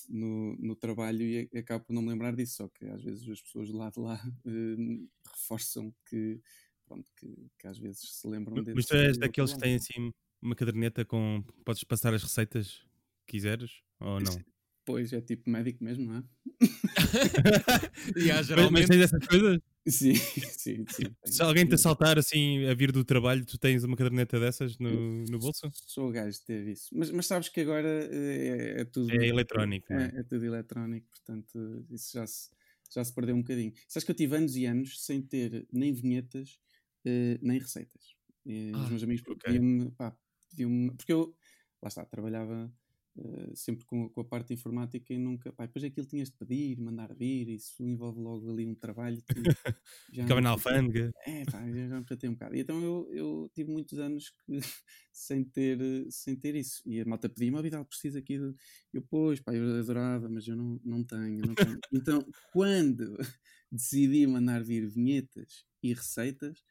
No, 0.07 0.55
no 0.57 0.75
trabalho 0.75 1.23
e 1.23 1.49
acaba 1.57 1.83
por 1.83 1.91
não 1.91 2.03
me 2.03 2.09
lembrar 2.09 2.35
disso, 2.35 2.57
só 2.57 2.67
que 2.67 2.85
às 2.85 3.01
vezes 3.01 3.27
as 3.27 3.41
pessoas 3.41 3.69
do 3.69 3.77
lado 3.77 3.93
de 3.93 3.99
lá 4.01 4.21
hum, 4.45 5.07
reforçam 5.33 5.91
que, 6.07 6.39
pronto, 6.85 7.09
que, 7.17 7.49
que 7.57 7.65
às 7.65 7.79
vezes 7.79 8.13
se 8.13 8.27
lembram 8.27 8.61
desse 8.61 8.75
Mas 8.75 8.85
tu 8.85 8.93
és 8.93 9.07
outro 9.13 9.21
daqueles 9.21 9.53
que 9.53 9.59
têm 9.59 9.75
assim 9.75 10.13
uma 10.39 10.55
caderneta 10.55 11.03
com. 11.03 11.43
Podes 11.63 11.83
passar 11.83 12.13
as 12.13 12.21
receitas 12.21 12.85
que 13.25 13.37
quiseres 13.37 13.81
ou 13.99 14.19
não? 14.19 14.31
Pois 14.85 15.11
é 15.11 15.19
tipo 15.19 15.49
médico 15.49 15.83
mesmo, 15.83 16.05
não 16.05 16.17
é? 16.17 16.23
E 18.15 18.29
há 18.29 18.35
Mas, 18.35 18.35
mas 18.35 18.47
geralmente. 18.47 18.87
tens 18.87 19.01
essas 19.01 19.27
coisas? 19.27 19.59
Sim, 19.89 20.15
sim, 20.57 20.87
sim. 20.87 21.15
Se 21.23 21.43
alguém 21.43 21.65
te 21.67 21.75
assaltar 21.75 22.17
assim 22.17 22.65
a 22.67 22.73
vir 22.73 22.91
do 22.91 23.03
trabalho, 23.05 23.45
tu 23.45 23.57
tens 23.57 23.83
uma 23.83 23.95
caderneta 23.95 24.39
dessas 24.39 24.77
no, 24.79 25.25
no 25.27 25.39
bolso? 25.39 25.71
Sou 25.71 26.09
o 26.09 26.11
gajo 26.11 26.31
de 26.39 26.45
ter 26.45 26.67
isso. 26.67 26.89
Mas, 26.97 27.11
mas 27.11 27.27
sabes 27.27 27.49
que 27.49 27.61
agora 27.61 27.87
é, 28.11 28.81
é 28.81 28.85
tudo. 28.85 29.17
É 29.19 29.25
eletrónico, 29.27 29.91
é? 29.93 30.11
É, 30.13 30.19
é 30.21 30.23
tudo 30.23 30.45
eletrónico, 30.45 31.07
portanto, 31.09 31.85
isso 31.91 32.13
já 32.13 32.25
se, 32.27 32.49
já 32.93 33.03
se 33.03 33.13
perdeu 33.13 33.35
um 33.35 33.41
bocadinho. 33.41 33.73
Sabes 33.87 34.03
que 34.05 34.11
eu 34.11 34.15
tive 34.15 34.35
anos 34.37 34.55
e 34.55 34.65
anos 34.65 35.03
sem 35.05 35.21
ter 35.21 35.67
nem 35.71 35.93
vinhetas, 35.93 36.59
eh, 37.05 37.37
nem 37.41 37.59
receitas. 37.59 38.15
E 38.45 38.81
os 38.81 38.89
Ah, 38.89 38.91
meus 38.91 39.03
amigos 39.03 39.23
ok. 39.27 39.45
pediam-me, 39.45 39.91
pá, 39.91 40.17
pediam-me, 40.49 40.95
porque 40.95 41.13
eu, 41.13 41.35
lá 41.81 41.87
está, 41.89 42.05
trabalhava 42.05 42.73
eh, 43.17 43.51
sempre 43.55 43.85
com, 43.85 44.09
com 44.09 44.19
a 44.21 44.25
parte 44.25 44.53
informática 44.53 45.13
e 45.13 45.17
nunca, 45.17 45.51
pá, 45.53 45.65
depois 45.65 45.85
aquilo 45.85 46.05
tinhas 46.05 46.29
de 46.29 46.35
pedir, 46.35 46.77
mandar 46.77 47.13
vir, 47.13 47.47
isso 47.47 47.81
envolve 47.87 48.19
logo 48.19 48.51
ali 48.51 48.67
um 48.67 48.75
trabalho 48.75 49.21
que 49.21 49.33
já 50.11 50.23
Ficava 50.23 50.41
na 50.41 50.49
alfândega. 50.49 51.11
é, 51.25 51.45
pá, 51.45 51.65
eu 51.65 51.87
já 51.87 51.97
me 51.97 52.05
tratei 52.05 52.29
um 52.29 52.33
bocado. 52.33 52.55
E 52.55 52.59
então 52.59 52.81
eu, 52.83 53.07
eu 53.13 53.51
tive 53.53 53.71
muitos 53.71 53.97
anos 53.99 54.31
que, 54.45 54.59
sem, 55.13 55.45
ter, 55.45 55.79
sem 56.09 56.35
ter 56.35 56.55
isso. 56.55 56.81
E 56.85 56.99
a 56.99 57.05
malta 57.05 57.29
pedia-me, 57.29 57.57
oh, 57.57 57.61
Vidal, 57.61 57.85
preciso 57.85 58.17
aqui 58.17 58.37
de... 58.37 58.53
Eu, 58.93 59.01
pois, 59.03 59.39
pá, 59.39 59.53
eu 59.55 59.79
adorava, 59.79 60.27
mas 60.27 60.45
eu 60.47 60.55
não, 60.57 60.79
não 60.83 61.01
tenho, 61.01 61.39
não 61.45 61.55
tenho. 61.55 61.79
então, 61.93 62.25
quando 62.51 63.17
decidi 63.71 64.27
mandar 64.27 64.61
vir 64.61 64.85
vinhetas 64.89 65.65
e 65.81 65.93
receitas, 65.93 66.65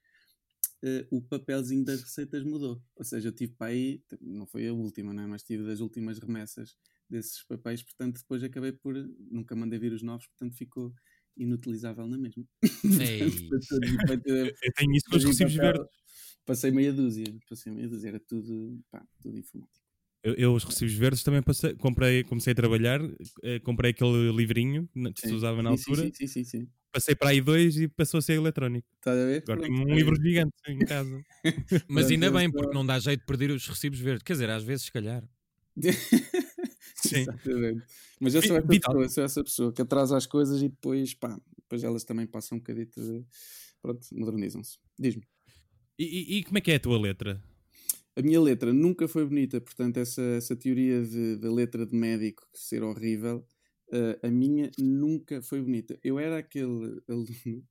eh, 0.84 1.06
o 1.10 1.22
papelzinho 1.22 1.82
das 1.82 2.02
receitas 2.02 2.44
mudou. 2.44 2.82
Ou 2.94 3.04
seja, 3.04 3.28
eu 3.28 3.32
tive 3.32 3.54
para 3.54 3.68
aí, 3.68 4.02
não 4.20 4.46
foi 4.46 4.68
a 4.68 4.72
última, 4.72 5.14
né? 5.14 5.26
mas 5.26 5.42
tive 5.42 5.64
das 5.64 5.80
últimas 5.80 6.18
remessas 6.18 6.76
desses 7.08 7.42
papéis, 7.44 7.82
portanto, 7.82 8.18
depois 8.18 8.44
acabei 8.44 8.72
por... 8.72 8.94
Nunca 9.30 9.56
mandei 9.56 9.78
vir 9.78 9.92
os 9.92 10.02
novos, 10.02 10.26
portanto, 10.26 10.56
ficou 10.56 10.92
inutilizável 11.36 12.06
na 12.06 12.18
mesma. 12.18 12.44
Portanto, 13.98 14.28
Eu 14.28 14.72
tenho 14.76 14.94
isso 14.94 15.10
com 15.10 15.16
os 15.16 15.24
recibos 15.24 15.54
verdes. 15.54 15.86
Passei 16.44 16.70
meia 16.70 16.92
dúzia, 16.92 17.24
passei 17.48 17.72
meia 17.72 17.88
dúzia, 17.88 18.08
era 18.08 18.20
tudo, 18.20 18.78
pá, 18.90 19.04
tudo 19.22 19.38
informático. 19.38 19.84
Eu, 20.22 20.34
eu, 20.34 20.54
os 20.54 20.64
recibos 20.64 20.94
verdes 20.94 21.22
também 21.22 21.42
passei, 21.42 21.74
comprei, 21.74 22.22
comecei 22.24 22.52
a 22.52 22.56
trabalhar, 22.56 23.00
eh, 23.42 23.58
comprei 23.60 23.90
aquele 23.90 24.30
livrinho 24.32 24.88
que 25.14 25.20
se 25.20 25.32
usava 25.32 25.62
na 25.62 25.70
sim, 25.76 25.90
altura, 25.90 26.02
Sim, 26.02 26.12
sim, 26.14 26.26
sim. 26.26 26.44
sim. 26.44 26.68
Passei 26.94 27.14
para 27.16 27.30
aí 27.30 27.40
dois 27.40 27.76
e 27.76 27.88
passou 27.88 28.18
a 28.18 28.22
ser 28.22 28.34
eletrónico. 28.34 28.88
Estás 28.96 29.18
a 29.18 29.26
ver? 29.26 29.42
Agora 29.42 29.60
tenho 29.62 29.74
um 29.84 29.90
é 29.90 29.94
livro 29.96 30.14
gigante 30.16 30.54
em 30.68 30.78
casa. 30.78 31.24
Mas 31.88 32.08
ainda 32.10 32.30
bem, 32.30 32.50
porque 32.50 32.72
não 32.72 32.86
dá 32.86 32.98
jeito 33.00 33.20
de 33.20 33.26
perder 33.26 33.50
os 33.50 33.66
recibos 33.66 33.98
verdes. 33.98 34.22
Quer 34.22 34.34
dizer, 34.34 34.50
às 34.50 34.62
vezes, 34.62 34.86
se 34.86 34.92
calhar. 34.92 35.24
Sim. 36.96 37.20
Exatamente. 37.22 37.82
Mas 38.20 38.34
eu 38.34 38.42
sou, 38.42 38.56
essa 38.56 38.66
Vital. 38.66 38.94
pessoa, 38.94 39.08
sou 39.08 39.24
essa 39.24 39.44
pessoa 39.44 39.72
que 39.72 39.82
atrasa 39.82 40.16
as 40.16 40.26
coisas 40.26 40.62
e 40.62 40.68
depois, 40.68 41.12
pá, 41.14 41.38
depois 41.58 41.82
elas 41.82 42.04
também 42.04 42.26
passam 42.26 42.56
um 42.56 42.60
bocadito 42.60 43.00
de. 43.00 43.24
Pronto, 43.82 44.06
modernizam-se. 44.12 44.78
Diz-me. 44.98 45.22
E, 45.98 46.04
e- 46.04 46.38
e 46.38 46.44
como 46.44 46.58
é 46.58 46.60
que 46.60 46.70
é 46.70 46.76
a 46.76 46.80
tua 46.80 46.98
letra? 46.98 47.42
A 48.16 48.22
minha 48.22 48.40
letra 48.40 48.72
nunca 48.72 49.08
foi 49.08 49.26
bonita, 49.26 49.60
portanto, 49.60 49.96
essa, 49.96 50.22
essa 50.22 50.54
teoria 50.54 51.02
de, 51.04 51.36
da 51.36 51.52
letra 51.52 51.84
de 51.84 51.94
médico 51.96 52.42
ser 52.54 52.82
horrível, 52.84 53.44
eh, 53.92 54.18
a 54.26 54.30
minha 54.30 54.70
nunca 54.78 55.42
foi 55.42 55.60
bonita. 55.62 55.98
Eu 56.02 56.18
era 56.18 56.38
aquele 56.38 57.02
aluno, 57.08 57.26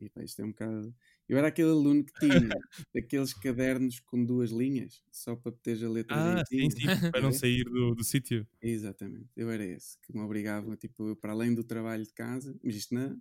e 0.00 0.10
pá, 0.10 0.22
isto 0.24 0.40
é 0.42 0.44
um 0.46 0.50
bocado. 0.50 0.94
Eu 1.28 1.38
era 1.38 1.48
aquele 1.48 1.70
aluno 1.70 2.04
que 2.04 2.14
tinha 2.18 2.50
aqueles 2.96 3.34
cadernos 3.34 4.00
com 4.00 4.24
duas 4.24 4.50
linhas, 4.52 5.04
só 5.12 5.36
para 5.36 5.52
ter 5.52 5.84
a 5.84 5.90
letra 5.90 6.14
Ah, 6.14 6.42
sim, 6.48 6.68
sim, 6.70 6.88
para 7.10 7.20
não 7.22 7.32
sair 7.32 7.64
do, 7.64 7.94
do 7.94 8.04
sítio. 8.04 8.46
Exatamente, 8.64 9.28
eu 9.36 9.50
era 9.50 9.64
esse, 9.64 9.98
que 10.00 10.14
me 10.14 10.20
obrigava, 10.22 10.76
tipo, 10.76 11.16
para 11.16 11.32
além 11.32 11.52
do 11.52 11.64
trabalho 11.64 12.04
de 12.04 12.12
casa, 12.12 12.56
mas 12.62 12.76
isto 12.76 12.94
na, 12.94 13.16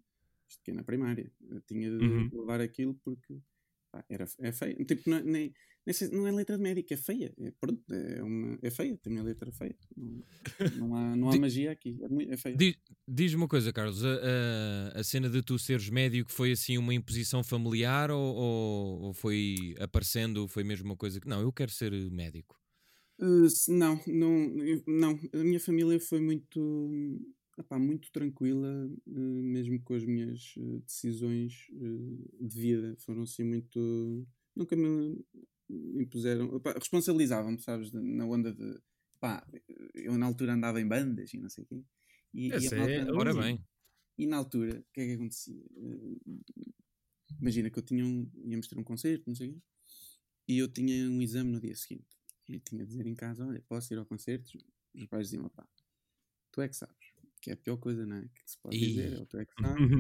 isto 0.47 0.61
aqui 0.61 0.69
é 0.71 0.73
na 0.75 0.83
primária, 0.83 1.33
eu 1.49 1.59
tinha 1.61 1.89
de 1.89 1.97
Uhum. 2.01 2.31
levar 2.31 2.61
aquilo 2.61 2.93
porque 3.03 3.41
pá, 3.91 4.05
era, 4.07 4.25
é 4.39 4.51
feio, 4.51 4.85
tipo, 4.85 5.09
não, 5.09 5.19
nem, 5.23 5.53
nem 5.53 5.53
não 6.11 6.27
é 6.27 6.31
letra 6.31 6.57
de 6.57 6.63
médico, 6.63 6.93
é 6.93 6.97
feia, 6.97 7.33
é, 7.39 7.51
pronto, 7.59 7.81
é, 7.91 8.21
uma, 8.21 8.57
é 8.61 8.69
feia, 8.69 8.97
tem 8.97 9.17
a 9.17 9.23
letra 9.23 9.51
feia, 9.51 9.75
não, 9.97 10.23
não 10.77 10.95
há, 10.95 11.15
não 11.15 11.31
há 11.31 11.37
magia 11.37 11.71
aqui, 11.71 11.99
é, 12.29 12.33
é 12.33 12.37
feia. 12.37 12.55
Diz- 12.55 12.75
Diz-me 13.07 13.41
uma 13.41 13.47
coisa, 13.47 13.73
Carlos. 13.73 14.03
A, 14.05 14.99
a- 14.99 15.03
cena 15.03 15.29
de 15.29 15.41
tu 15.41 15.57
seres 15.59 15.89
médico 15.89 16.31
foi 16.31 16.51
assim 16.51 16.77
uma 16.77 16.93
imposição 16.93 17.43
familiar 17.43 18.09
ou, 18.11 18.35
ou- 18.35 19.01
ou 19.01 19.13
foi 19.13 19.75
aparecendo, 19.79 20.47
foi 20.47 20.63
mesmo 20.63 20.85
uma 20.85 20.95
coisa 20.95 21.19
que. 21.19 21.27
Não, 21.27 21.41
eu 21.41 21.51
quero 21.51 21.71
ser 21.71 21.91
médico. 22.11 22.57
Uh, 23.19 23.47
não, 23.69 23.99
não, 24.07 24.49
não, 24.87 25.19
a 25.33 25.43
minha 25.43 25.59
família 25.59 25.99
foi 25.99 26.19
muito, 26.19 27.19
epá, 27.57 27.77
muito 27.77 28.11
tranquila, 28.11 28.87
uh, 29.07 29.43
mesmo 29.43 29.79
com 29.83 29.93
as 29.93 30.03
minhas 30.03 30.53
uh, 30.57 30.79
decisões 30.79 31.67
uh, 31.73 32.47
de 32.47 32.59
vida, 32.59 32.95
foram 32.99 33.21
assim 33.23 33.43
muito, 33.43 34.27
nunca 34.55 34.75
me 34.75 35.23
impuseram, 35.99 36.61
responsabilizavam-me, 36.75 37.59
sabes, 37.61 37.91
na 37.91 38.25
onda 38.25 38.53
de, 38.53 38.79
pá, 39.19 39.45
eu 39.93 40.17
na 40.17 40.25
altura 40.25 40.53
andava 40.53 40.79
em 40.81 40.87
bandas 40.87 41.33
e 41.33 41.37
não 41.39 41.49
sei 41.49 41.63
o 41.63 41.67
quê, 41.67 41.83
e, 42.33 42.47
e 42.47 42.53
a 42.53 42.57
Esse 42.57 42.75
malta- 42.75 42.91
é- 42.93 43.11
Ora 43.11 43.33
Ui. 43.35 43.41
bem. 43.41 43.65
e 44.17 44.25
na 44.27 44.37
altura, 44.37 44.79
o 44.79 44.85
que 44.93 45.01
é 45.01 45.05
que 45.07 45.13
acontecia? 45.13 45.63
Imagina 47.39 47.69
que 47.69 47.79
eu 47.79 47.83
tinha 47.83 48.05
um, 48.05 48.29
íamos 48.45 48.67
ter 48.67 48.77
um 48.77 48.83
concerto, 48.83 49.23
não 49.27 49.35
sei 49.35 49.49
o 49.49 49.53
quê, 49.53 49.59
e 50.47 50.57
eu 50.57 50.67
tinha 50.67 51.09
um 51.09 51.21
exame 51.21 51.51
no 51.51 51.59
dia 51.61 51.75
seguinte. 51.75 52.05
E 52.47 52.59
tinha 52.59 52.83
de 52.83 52.89
dizer 52.91 53.07
em 53.07 53.15
casa, 53.15 53.45
olha, 53.45 53.63
posso 53.67 53.93
ir 53.93 53.97
ao 53.97 54.05
concerto? 54.05 54.57
Os 54.93 55.05
pais 55.05 55.27
diziam, 55.29 55.47
pá, 55.49 55.65
tu 56.51 56.61
é 56.61 56.67
que 56.67 56.75
sabes. 56.75 56.97
Que 57.41 57.51
é 57.51 57.53
a 57.53 57.57
pior 57.57 57.77
coisa, 57.77 58.05
não 58.05 58.17
é? 58.17 58.21
Que 58.27 58.51
se 58.51 58.57
pode 58.59 58.77
dizer, 58.77 59.13
Ih. 59.13 59.19
ou 59.19 59.25
tu 59.25 59.37
é 59.37 59.45
que 59.45 59.53
sabes. 59.61 59.91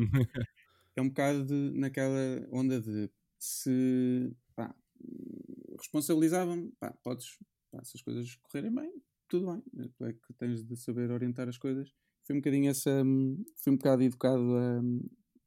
é 0.95 1.01
um 1.01 1.07
bocado 1.07 1.45
de, 1.45 1.79
naquela 1.79 2.47
onda 2.51 2.81
de 2.81 3.09
se, 3.39 4.35
pá, 4.55 4.75
responsabilizavam-me, 5.81 6.71
pá, 6.79 6.91
podes, 7.03 7.37
pá, 7.71 7.83
se 7.83 7.97
as 7.97 8.01
coisas 8.01 8.35
correrem 8.37 8.73
bem, 8.73 8.91
tudo 9.27 9.51
bem. 9.51 9.89
Tu 9.95 10.05
é 10.05 10.13
que 10.13 10.33
tens 10.37 10.63
de 10.63 10.75
saber 10.77 11.11
orientar 11.11 11.47
as 11.49 11.57
coisas. 11.57 11.91
Foi 12.23 12.35
um 12.35 12.39
bocadinho 12.39 12.69
essa, 12.69 13.03
hum, 13.03 13.43
fui 13.57 13.73
um 13.73 13.77
bocado 13.77 14.03
educado 14.03 14.41
a, 14.57 14.81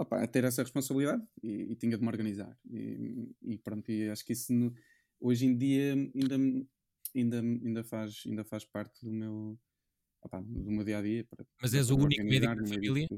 opá, 0.03 0.23
a 0.23 0.27
ter 0.27 0.45
essa 0.45 0.63
responsabilidade 0.63 1.23
e, 1.43 1.73
e 1.73 1.77
tinha 1.77 1.97
de 1.97 2.03
me 2.03 2.09
organizar. 2.09 2.59
E, 2.71 3.31
e 3.43 3.59
pronto, 3.59 3.91
e 3.91 4.09
acho 4.09 4.25
que 4.25 4.33
isso 4.33 4.53
no- 4.53 4.75
hoje 5.21 5.47
em 5.47 5.57
dia 5.57 5.93
ainda, 5.95 6.37
ainda, 7.15 7.41
ainda, 7.41 7.85
faz, 7.85 8.23
ainda 8.27 8.45
faz 8.45 8.65
parte 8.65 9.05
do 9.05 9.13
meu, 9.13 9.59
opá, 10.23 10.41
do 10.41 10.71
meu 10.71 10.85
dia 10.85 10.99
a 10.99 11.03
dia. 11.03 11.25
Para, 11.25 11.47
Mas 11.63 11.75
és 11.75 11.91
o 11.91 11.97
único 11.97 12.25
médico 12.25 12.57
da 12.57 12.67
família? 12.67 13.09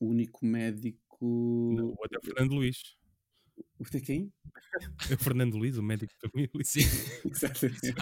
O 0.00 0.06
único 0.06 0.46
médico. 0.46 1.72
Não, 1.76 1.86
o 1.86 1.96
outro 1.98 2.18
é 2.22 2.24
Fernando 2.24 2.54
Luís. 2.54 2.96
O 3.78 3.84
de 3.84 4.00
quem? 4.00 4.32
É 5.10 5.14
o 5.14 5.18
Fernando 5.18 5.56
Luís, 5.56 5.76
o 5.78 5.82
médico 5.82 6.12
da 6.22 6.28
família. 6.28 6.50
Sim. 6.64 6.80
Exatamente. 7.30 7.94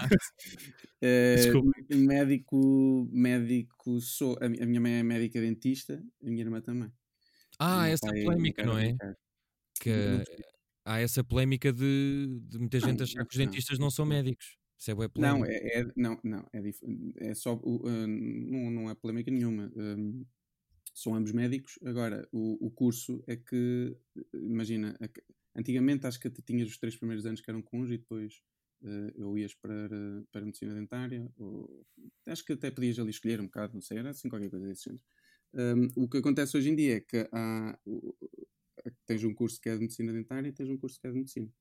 Desculpa. 1.35 1.71
médico, 1.93 3.07
médico 3.11 4.01
sou. 4.01 4.37
A, 4.41 4.49
mi- 4.49 4.59
a 4.61 4.65
minha 4.65 4.81
mãe 4.81 4.93
é 4.93 5.03
médica 5.03 5.39
dentista, 5.39 6.03
a 6.23 6.29
minha 6.29 6.41
irmã 6.43 6.61
também. 6.61 6.91
Ah, 7.59 7.87
essa 7.87 8.07
pai- 8.07 8.23
polémica, 8.23 8.65
não 8.65 8.77
é? 8.77 8.95
Que 9.79 9.91
há 10.85 10.99
essa 10.99 11.23
polémica 11.23 11.71
de, 11.71 12.39
de 12.43 12.57
muita 12.57 12.79
Não, 12.79 12.89
gente 12.89 13.03
achar 13.03 13.25
que 13.25 13.31
os 13.33 13.37
dentistas 13.37 13.77
não 13.79 13.91
são 13.91 14.05
não. 14.05 14.15
médicos. 14.15 14.57
Isso 14.79 14.91
é 14.91 14.95
Não, 15.15 15.43
é, 15.43 15.55
é- 15.79 15.91
não, 15.95 16.19
não, 16.23 16.47
é, 16.53 16.61
dif- 16.61 16.83
é 17.17 17.33
só, 17.33 17.55
uh, 17.55 18.07
não, 18.07 18.69
não 18.69 18.89
é 18.89 18.95
polémica 18.95 19.31
nenhuma. 19.31 19.71
um, 19.75 20.23
são 20.93 21.13
ambos 21.15 21.31
médicos. 21.31 21.77
Agora, 21.85 22.27
o, 22.31 22.65
o 22.67 22.71
curso 22.71 23.23
é 23.27 23.35
que, 23.35 23.95
imagina, 24.33 24.95
a 24.99 25.07
que- 25.07 25.23
antigamente 25.57 26.05
acho 26.07 26.19
que 26.19 26.29
tinhas 26.29 26.69
os 26.69 26.77
três 26.77 26.95
primeiros 26.95 27.25
anos 27.25 27.41
que 27.41 27.49
eram 27.49 27.61
conjuntos 27.61 27.95
e 27.95 27.97
depois 27.97 28.41
uh, 28.83 29.11
eu 29.15 29.37
ias 29.37 29.53
para, 29.55 29.89
para 30.31 30.41
a 30.41 30.45
medicina 30.45 30.73
dentária. 30.73 31.31
Ou, 31.37 31.85
acho 32.27 32.45
que 32.45 32.53
até 32.53 32.71
podias 32.71 32.99
ali 32.99 33.09
escolher 33.09 33.41
um 33.41 33.45
bocado, 33.45 33.73
não 33.73 33.81
sei, 33.81 33.97
era 33.97 34.11
assim 34.11 34.29
qualquer 34.29 34.49
coisa 34.49 34.67
desse 34.67 34.85
género. 34.85 35.03
Um, 35.53 36.03
o 36.03 36.09
que 36.09 36.17
acontece 36.17 36.57
hoje 36.57 36.69
em 36.69 36.75
dia 36.75 36.97
é 36.97 36.99
que 36.99 37.27
há, 37.31 37.79
tens 39.05 39.23
um 39.23 39.33
curso 39.33 39.59
que 39.59 39.69
é 39.69 39.75
de 39.75 39.81
medicina 39.81 40.13
dentária 40.13 40.47
e 40.47 40.53
tens 40.53 40.69
um 40.69 40.77
curso 40.77 40.99
que 40.99 41.07
é 41.07 41.11
de 41.11 41.17
medicina. 41.17 41.51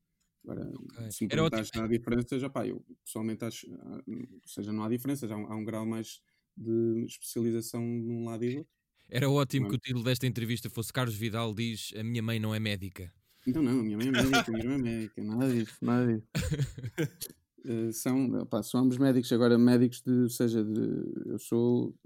Agora, 0.44 0.70
Ok. 0.74 1.10
se 1.10 1.24
me 1.24 1.30
perguntares 1.30 1.68
se 1.68 1.78
há 1.78 1.86
diferença, 1.86 2.38
já 2.38 2.48
pá, 2.48 2.66
eu 2.66 2.84
pessoalmente 3.04 3.44
acho, 3.44 3.66
ah, 3.72 4.02
ou 4.06 4.40
seja, 4.44 4.72
não 4.72 4.84
há 4.84 4.88
diferença, 4.88 5.26
já 5.26 5.34
há 5.34 5.38
um, 5.38 5.46
há 5.52 5.56
um 5.56 5.64
grau 5.64 5.84
mais 5.86 6.20
de 6.56 7.04
especialização 7.04 7.82
num 7.82 8.24
lado 8.24 8.44
e 8.44 8.50
do 8.52 8.58
outro. 8.58 8.72
Era 9.08 9.30
ótimo 9.30 9.64
Não. 9.64 9.70
que 9.70 9.76
o 9.76 9.78
título 9.78 10.04
desta 10.04 10.26
entrevista 10.26 10.68
fosse 10.68 10.92
Carlos 10.92 11.14
Vidal 11.16 11.54
diz 11.54 11.92
a 11.96 12.02
minha 12.02 12.22
mãe 12.22 12.38
não 12.38 12.54
é 12.54 12.60
médica. 12.60 13.12
Então 13.46 13.62
não, 13.62 13.80
a 13.80 13.82
minha 13.82 13.96
mãe 13.96 14.08
é 14.08 14.10
médica, 14.10 14.44
a 14.46 14.50
minha 14.50 14.64
irmã 14.64 14.74
é 14.74 14.78
médica, 14.78 15.22
nada 15.22 15.52
disso, 15.52 15.76
nada 15.82 16.12
disso. 16.12 16.26
Eh, 17.68 17.90
são, 17.90 18.46
pá, 18.46 18.62
são 18.62 18.80
ambos 18.80 18.96
médicos, 18.96 19.32
agora 19.32 19.58
médicos 19.58 20.00
de, 20.00 20.12
ou 20.12 20.28
seja, 20.28 20.62
de, 20.62 20.80
eu 21.26 21.36
sou, 21.36 21.98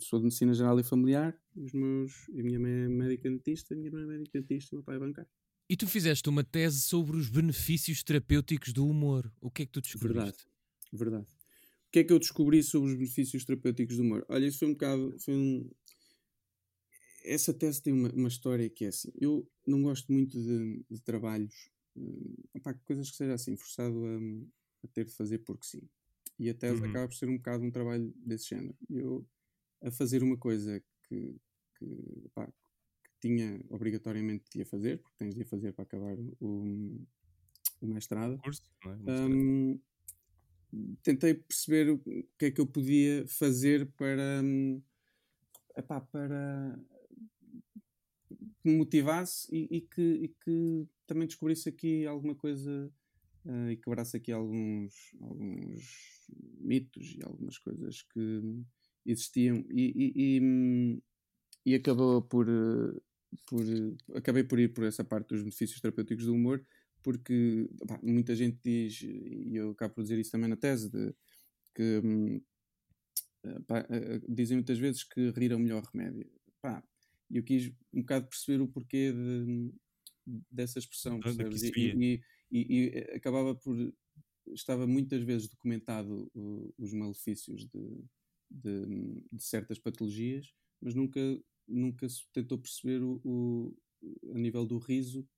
sou 0.00 0.18
de 0.18 0.24
medicina 0.24 0.52
geral 0.52 0.78
e 0.80 0.82
familiar, 0.82 1.40
os 1.54 1.72
meus, 1.72 2.28
a 2.30 2.42
minha 2.42 2.58
mãe 2.58 2.70
é 2.72 2.88
médica 2.88 3.30
dentista, 3.30 3.74
a 3.74 3.76
minha 3.76 3.88
irmã 3.90 4.02
é 4.02 4.06
médica 4.06 4.40
dentista, 4.40 4.74
o 4.74 4.78
meu 4.78 4.84
pai 4.84 4.96
é 4.96 4.98
bancário. 4.98 5.30
E 5.70 5.76
tu 5.76 5.86
fizeste 5.86 6.28
uma 6.28 6.42
tese 6.42 6.80
sobre 6.80 7.16
os 7.16 7.28
benefícios 7.28 8.02
terapêuticos 8.02 8.72
do 8.72 8.86
humor. 8.86 9.30
O 9.40 9.50
que 9.50 9.62
é 9.62 9.66
que 9.66 9.72
tu 9.72 9.80
descobriste? 9.80 10.14
Verdade, 10.14 10.38
verdade. 10.92 11.26
O 11.26 11.90
que 11.92 12.00
é 12.00 12.04
que 12.04 12.12
eu 12.12 12.18
descobri 12.18 12.62
sobre 12.62 12.90
os 12.90 12.96
benefícios 12.96 13.44
terapêuticos 13.44 13.96
do 13.96 14.02
humor? 14.02 14.24
Olha, 14.28 14.46
isso 14.46 14.58
foi 14.58 14.68
um 14.68 14.72
bocado. 14.72 15.14
Foi 15.20 15.34
um... 15.34 15.70
Essa 17.28 17.52
tese 17.52 17.82
tem 17.82 17.92
uma, 17.92 18.08
uma 18.10 18.28
história 18.28 18.68
que 18.70 18.84
é 18.84 18.88
assim. 18.88 19.12
Eu 19.20 19.46
não 19.66 19.82
gosto 19.82 20.10
muito 20.12 20.40
de, 20.40 20.84
de 20.90 21.00
trabalhos, 21.02 21.70
opá, 22.54 22.72
coisas 22.74 23.10
que 23.10 23.16
seja 23.16 23.34
assim, 23.34 23.56
forçado 23.56 24.04
a, 24.06 24.86
a 24.86 24.88
ter 24.88 25.04
de 25.04 25.12
fazer 25.12 25.38
porque 25.40 25.66
sim. 25.66 25.82
E 26.38 26.48
a 26.48 26.54
tese 26.54 26.80
Uhum. 26.80 26.88
acaba 26.88 27.08
por 27.08 27.14
ser 27.14 27.28
um 27.28 27.36
bocado 27.36 27.64
um 27.64 27.70
trabalho 27.70 28.12
desse 28.16 28.48
género. 28.50 28.76
Eu, 28.88 29.26
a 29.82 29.90
fazer 29.90 30.22
uma 30.22 30.36
coisa 30.36 30.82
que, 31.08 31.36
que, 31.78 32.28
pá, 32.34 32.46
que 32.46 33.10
tinha 33.20 33.60
obrigatoriamente 33.68 34.44
de 34.50 34.62
a 34.62 34.66
fazer, 34.66 34.98
porque 34.98 35.16
tens 35.18 35.34
de 35.34 35.42
a 35.42 35.46
fazer 35.46 35.72
para 35.72 35.82
acabar 35.82 36.16
o, 36.40 37.04
o 37.80 37.86
mestrado. 37.86 38.38
Curso, 38.38 38.62
não 38.84 38.92
é? 38.92 38.96
Mestrado. 38.96 39.32
Hum, 39.34 39.80
tentei 41.02 41.34
perceber 41.34 41.90
o 41.90 41.98
que 42.38 42.46
é 42.46 42.50
que 42.50 42.60
eu 42.60 42.66
podia 42.66 43.26
fazer 43.26 43.86
para, 43.92 44.40
hum, 44.42 44.80
epá, 45.76 46.00
para 46.00 46.78
que 48.68 48.70
me 48.70 48.76
motivasse 48.76 49.48
e, 49.50 49.78
e 49.78 49.80
que, 49.80 50.02
e 50.02 50.28
que 50.28 50.86
também 51.06 51.26
descobrisse 51.26 51.68
aqui 51.70 52.06
alguma 52.06 52.34
coisa 52.34 52.92
eh, 53.46 53.72
e 53.72 53.76
quebrasse 53.76 54.16
aqui 54.18 54.30
alguns, 54.30 54.92
alguns 55.22 56.28
mitos 56.60 57.14
e 57.16 57.22
algumas 57.24 57.56
coisas 57.58 58.02
que 58.02 58.42
existiam. 59.06 59.64
E, 59.70 60.52
e, 61.64 61.74
acabou 61.74 62.22
por, 62.22 62.46
eh, 62.48 63.00
por 63.46 63.62
acabei 64.14 64.44
por 64.44 64.58
ir 64.58 64.72
por 64.74 64.84
essa 64.84 65.04
parte 65.04 65.28
dos 65.28 65.40
benefícios 65.40 65.80
terapêuticos 65.80 66.26
do 66.26 66.34
humor 66.34 66.64
porque 67.02 67.68
pá, 67.86 67.98
muita 68.02 68.34
gente 68.34 68.58
diz 68.62 69.02
e 69.02 69.54
eu 69.54 69.70
acabo 69.70 69.94
por 69.94 70.02
dizer 70.02 70.18
isso 70.18 70.32
também 70.32 70.48
na 70.48 70.56
tese 70.56 70.90
de, 70.90 71.14
que 71.74 72.00
hum, 72.04 72.40
eh, 73.44 73.60
pá, 73.66 73.86
dizem 74.28 74.56
muitas 74.56 74.78
vezes 74.78 75.04
que 75.04 75.30
rir 75.30 75.52
é 75.52 75.56
o 75.56 75.58
melhor 75.58 75.82
remédio. 75.92 76.30
Pá, 76.60 76.82
e 77.30 77.36
eu 77.38 77.44
quis 77.44 77.68
um 77.92 78.00
bocado 78.00 78.28
perceber 78.28 78.60
o 78.62 78.68
porquê 78.68 79.12
de, 79.12 79.72
dessa 80.50 80.78
expressão 80.78 81.20
percebes? 81.22 81.62
E- 81.64 81.70
e, 81.94 82.22
e, 82.50 82.88
e 82.88 82.98
acabava 83.16 83.54
por 83.54 83.76
estava 84.54 84.86
muitas 84.86 85.22
vezes 85.22 85.48
documentado 85.48 86.30
uh, 86.34 86.74
os 86.78 86.92
malefícios 86.92 87.66
de, 87.68 88.04
de, 88.50 89.24
de 89.32 89.42
certas 89.42 89.78
patologias, 89.78 90.52
mas 90.80 90.94
nunca, 90.94 91.20
nunca 91.68 92.08
se 92.08 92.24
tentou 92.32 92.58
perceber 92.58 93.02
o, 93.02 93.20
o- 93.24 93.76
a 94.34 94.38
nível 94.38 94.66
do 94.66 94.78
riso 94.78 95.28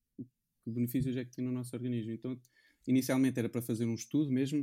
que 0.65 0.71
benefícios 0.71 1.17
é 1.17 1.25
que 1.25 1.33
tem 1.33 1.45
no 1.45 1.53
nosso 1.53 1.75
organismo. 1.77 2.13
Então, 2.13 2.41
inicialmente 2.87 3.39
era 3.39 3.49
para 3.49 3.63
fazer 3.63 3.87
um 3.87 3.95
estudo 3.95 4.31
mesmo, 4.31 4.63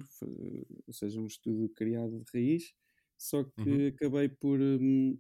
ou 0.85 0.93
seja, 0.93 1.19
um 1.19 1.27
estudo 1.27 1.69
criado 1.69 2.19
de 2.23 2.31
raiz, 2.33 2.73
só 3.17 3.43
que 3.43 3.57
Uhum. 3.57 3.87
acabei 3.87 4.29
por. 4.29 4.59
hum, 4.61 5.19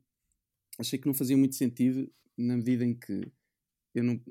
achei 0.77 0.99
que 0.99 1.07
não 1.07 1.13
fazia 1.13 1.37
muito 1.37 1.55
sentido, 1.55 2.11
na 2.37 2.55
medida 2.55 2.85
em 2.85 2.93
que 2.93 3.31
eu 3.95 4.03
não, 4.03 4.21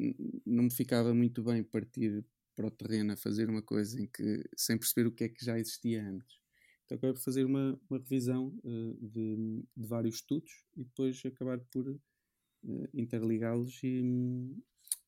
não 0.44 0.64
me 0.64 0.70
ficava 0.70 1.12
muito 1.12 1.42
bem 1.42 1.62
partir 1.62 2.24
para 2.54 2.68
o 2.68 2.70
terreno 2.70 3.12
a 3.12 3.16
fazer 3.16 3.50
uma 3.50 3.62
coisa 3.62 4.00
em 4.00 4.06
que, 4.06 4.44
sem 4.56 4.78
perceber 4.78 5.08
o 5.08 5.12
que 5.12 5.24
é 5.24 5.28
que 5.28 5.44
já 5.44 5.58
existia 5.58 6.02
antes. 6.02 6.38
Então 6.84 6.96
acabei 6.96 7.14
por 7.14 7.20
fazer 7.20 7.44
uma, 7.44 7.78
uma 7.90 7.98
revisão 7.98 8.56
eh, 8.64 8.94
de, 9.00 9.62
de 9.76 9.86
vários 9.86 10.16
estudos 10.16 10.50
e 10.76 10.84
depois 10.84 11.20
acabar 11.26 11.58
por 11.72 11.88
eh, 11.88 12.88
interligá-los 12.94 13.82
e, 13.82 14.02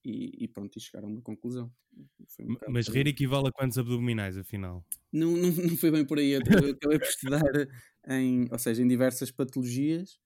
e, 0.05 0.45
e 0.45 0.49
pronto, 0.49 0.77
e 0.77 0.81
chegar 0.81 1.05
a 1.05 1.07
uma 1.07 1.23
conclusão. 1.23 1.73
Um 2.41 2.57
Mas 2.69 2.89
rir 2.89 3.07
equivale 3.07 3.49
a 3.49 3.53
quantos 3.53 3.79
abdominais, 3.79 4.37
afinal? 4.37 4.85
Não, 5.13 5.37
não, 5.37 5.51
não 5.51 5.77
foi 5.77 5.91
bem 5.91 6.05
por 6.05 6.19
aí. 6.19 6.33
Eu 6.33 6.41
acabei 6.41 6.99
por 6.99 7.09
estudar 7.09 7.69
em, 8.09 8.49
ou 8.51 8.59
seja, 8.59 8.83
em 8.83 8.89
diversas 8.89 9.31
patologias 9.31 10.19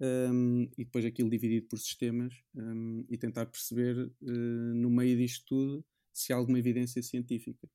hum, 0.00 0.64
e 0.78 0.84
depois 0.84 1.04
aquilo 1.04 1.30
dividido 1.30 1.66
por 1.68 1.78
sistemas 1.78 2.34
hum, 2.54 3.04
e 3.08 3.16
tentar 3.18 3.46
perceber 3.46 3.96
eh, 4.22 4.30
no 4.74 4.90
meio 4.90 5.16
disto 5.16 5.44
tudo 5.46 5.84
se 6.12 6.32
há 6.32 6.36
alguma 6.36 6.58
evidência 6.58 7.02
científica. 7.02 7.68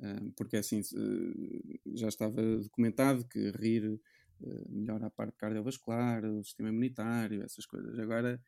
Hum, 0.00 0.32
porque 0.36 0.56
assim 0.56 0.82
se- 0.82 0.96
já 1.94 2.08
estava 2.08 2.40
documentado 2.58 3.24
que 3.28 3.50
rir 3.52 4.00
eh, 4.42 4.64
melhora 4.68 5.06
a 5.06 5.10
parte 5.10 5.36
cardiovascular, 5.36 6.24
o 6.24 6.42
sistema 6.44 6.70
imunitário, 6.70 7.42
essas 7.42 7.66
coisas. 7.66 7.98
Agora 7.98 8.40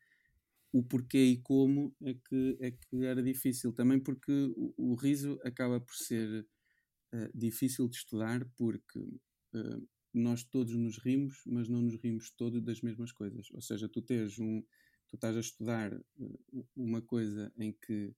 o 0.71 0.83
porquê 0.83 1.19
e 1.19 1.37
como 1.41 1.95
é 2.03 2.13
que, 2.15 2.57
é 2.59 2.71
que 2.71 3.05
era 3.05 3.21
difícil. 3.23 3.73
Também 3.73 3.99
porque 3.99 4.31
o, 4.57 4.73
o 4.77 4.95
riso 4.95 5.39
acaba 5.43 5.79
por 5.79 5.95
ser 5.95 6.47
eh, 7.13 7.31
difícil 7.35 7.87
de 7.89 7.97
estudar 7.97 8.45
porque 8.57 8.99
eh, 9.55 9.79
nós 10.13 10.43
todos 10.43 10.75
nos 10.75 10.97
rimos, 10.97 11.43
mas 11.45 11.67
não 11.69 11.81
nos 11.81 11.95
rimos 11.95 12.29
todos 12.31 12.61
das 12.63 12.81
mesmas 12.81 13.11
coisas. 13.11 13.49
Ou 13.51 13.61
seja, 13.61 13.89
tu 13.89 14.01
tens 14.01 14.39
um, 14.39 14.61
tu 15.09 15.15
estás 15.15 15.35
a 15.37 15.39
estudar 15.39 15.93
eh, 15.93 16.03
uma 16.75 17.01
coisa 17.01 17.51
em 17.57 17.71
que 17.73 18.15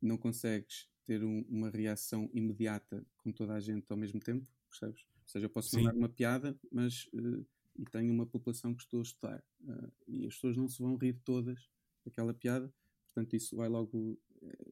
não 0.00 0.18
consegues 0.18 0.88
ter 1.04 1.24
um- 1.24 1.42
uma 1.48 1.70
reação 1.70 2.30
imediata 2.34 3.06
com 3.18 3.32
toda 3.32 3.54
a 3.54 3.60
gente 3.60 3.86
ao 3.90 3.96
mesmo 3.98 4.20
tempo, 4.20 4.46
percebes? 4.70 5.02
Ou 5.02 5.28
seja, 5.28 5.46
eu 5.46 5.50
posso 5.50 5.74
Sim. 5.74 5.74
mandar 5.74 5.94
uma 5.96 6.08
piada, 6.08 6.58
mas 6.72 7.08
eh, 7.14 7.44
e 7.76 7.84
tenho 7.86 8.12
uma 8.12 8.26
população 8.26 8.74
que 8.74 8.82
estou 8.82 9.00
a 9.00 9.02
estudar 9.02 9.44
eh, 9.68 9.90
e 10.08 10.26
as 10.26 10.34
pessoas 10.34 10.56
não 10.56 10.68
se 10.68 10.80
vão 10.82 10.96
rir 10.96 11.20
todas 11.24 11.70
daquela 12.04 12.34
piada, 12.34 12.74
portanto 13.14 13.36
isso 13.36 13.56
vai 13.56 13.68
logo 13.68 14.20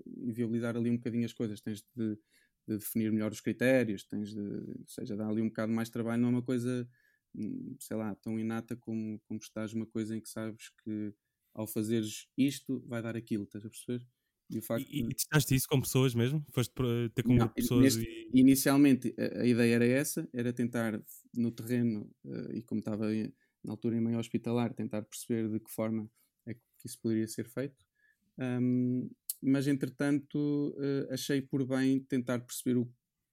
inviabilizar 0.06 0.76
ali 0.76 0.90
um 0.90 0.96
bocadinho 0.96 1.24
as 1.26 1.32
coisas. 1.32 1.60
Tens 1.60 1.82
de, 1.94 2.18
de 2.68 2.78
definir 2.78 3.12
melhor 3.12 3.32
os 3.32 3.40
critérios, 3.40 4.04
tens 4.04 4.34
de, 4.34 4.40
ou 4.40 4.86
seja, 4.88 5.16
dar 5.16 5.28
ali 5.30 5.42
um 5.42 5.48
bocado 5.48 5.72
mais 5.72 5.90
trabalho, 5.90 6.20
não 6.22 6.28
é 6.30 6.32
uma 6.32 6.42
coisa, 6.42 6.88
hum, 7.34 7.76
sei 7.80 7.96
lá, 7.96 8.14
tão 8.16 8.38
inata 8.38 8.76
como, 8.76 9.20
como 9.20 9.40
estás 9.40 9.72
uma 9.74 9.86
coisa 9.86 10.16
em 10.16 10.20
que 10.20 10.28
sabes 10.28 10.70
que 10.84 11.14
ao 11.54 11.66
fazeres 11.66 12.28
isto 12.36 12.80
vai 12.86 13.02
dar 13.02 13.16
aquilo, 13.16 13.44
estás 13.44 13.64
a 13.66 13.70
perceber? 13.70 14.06
E 14.50 14.58
o 14.58 14.62
facto 14.62 14.90
E, 14.94 15.04
de- 15.04 15.10
e 15.10 15.14
testaste 15.14 15.54
isso 15.54 15.66
com 15.68 15.80
pessoas 15.80 16.14
mesmo? 16.14 16.44
Foste 16.52 16.72
ter 17.14 17.22
com 17.24 17.34
um 17.34 17.36
Não, 17.36 17.38
grupo 17.38 17.54
de 17.54 17.60
pessoas 17.60 17.94
neste- 17.94 18.02
e. 18.02 18.06
Inicialmente 18.32 19.14
a, 19.18 19.42
a 19.42 19.46
ideia 19.46 19.74
era 19.76 19.84
essa, 19.86 20.28
era 20.32 20.52
tentar 20.52 21.02
no 21.34 21.50
terreno, 21.50 22.10
eh, 22.24 22.58
e 22.58 22.62
como 22.62 22.78
estava 22.80 23.12
em- 23.14 23.32
na 23.64 23.72
altura 23.72 23.96
em 23.96 24.00
meio 24.00 24.18
hospitalar, 24.18 24.72
tentar 24.74 25.02
perceber 25.02 25.48
de 25.50 25.58
que 25.60 25.70
forma 25.70 26.10
é 26.46 26.54
que 26.54 26.60
isso 26.84 27.00
poderia 27.00 27.26
ser 27.26 27.48
feito. 27.48 27.84
Ahm, 28.38 29.08
mas 29.42 29.66
entretanto 29.66 30.74
eh, 30.80 31.08
achei 31.14 31.40
por 31.42 31.66
bem 31.66 32.00
tentar 32.04 32.40
perceber 32.40 32.78
o, 32.78 32.82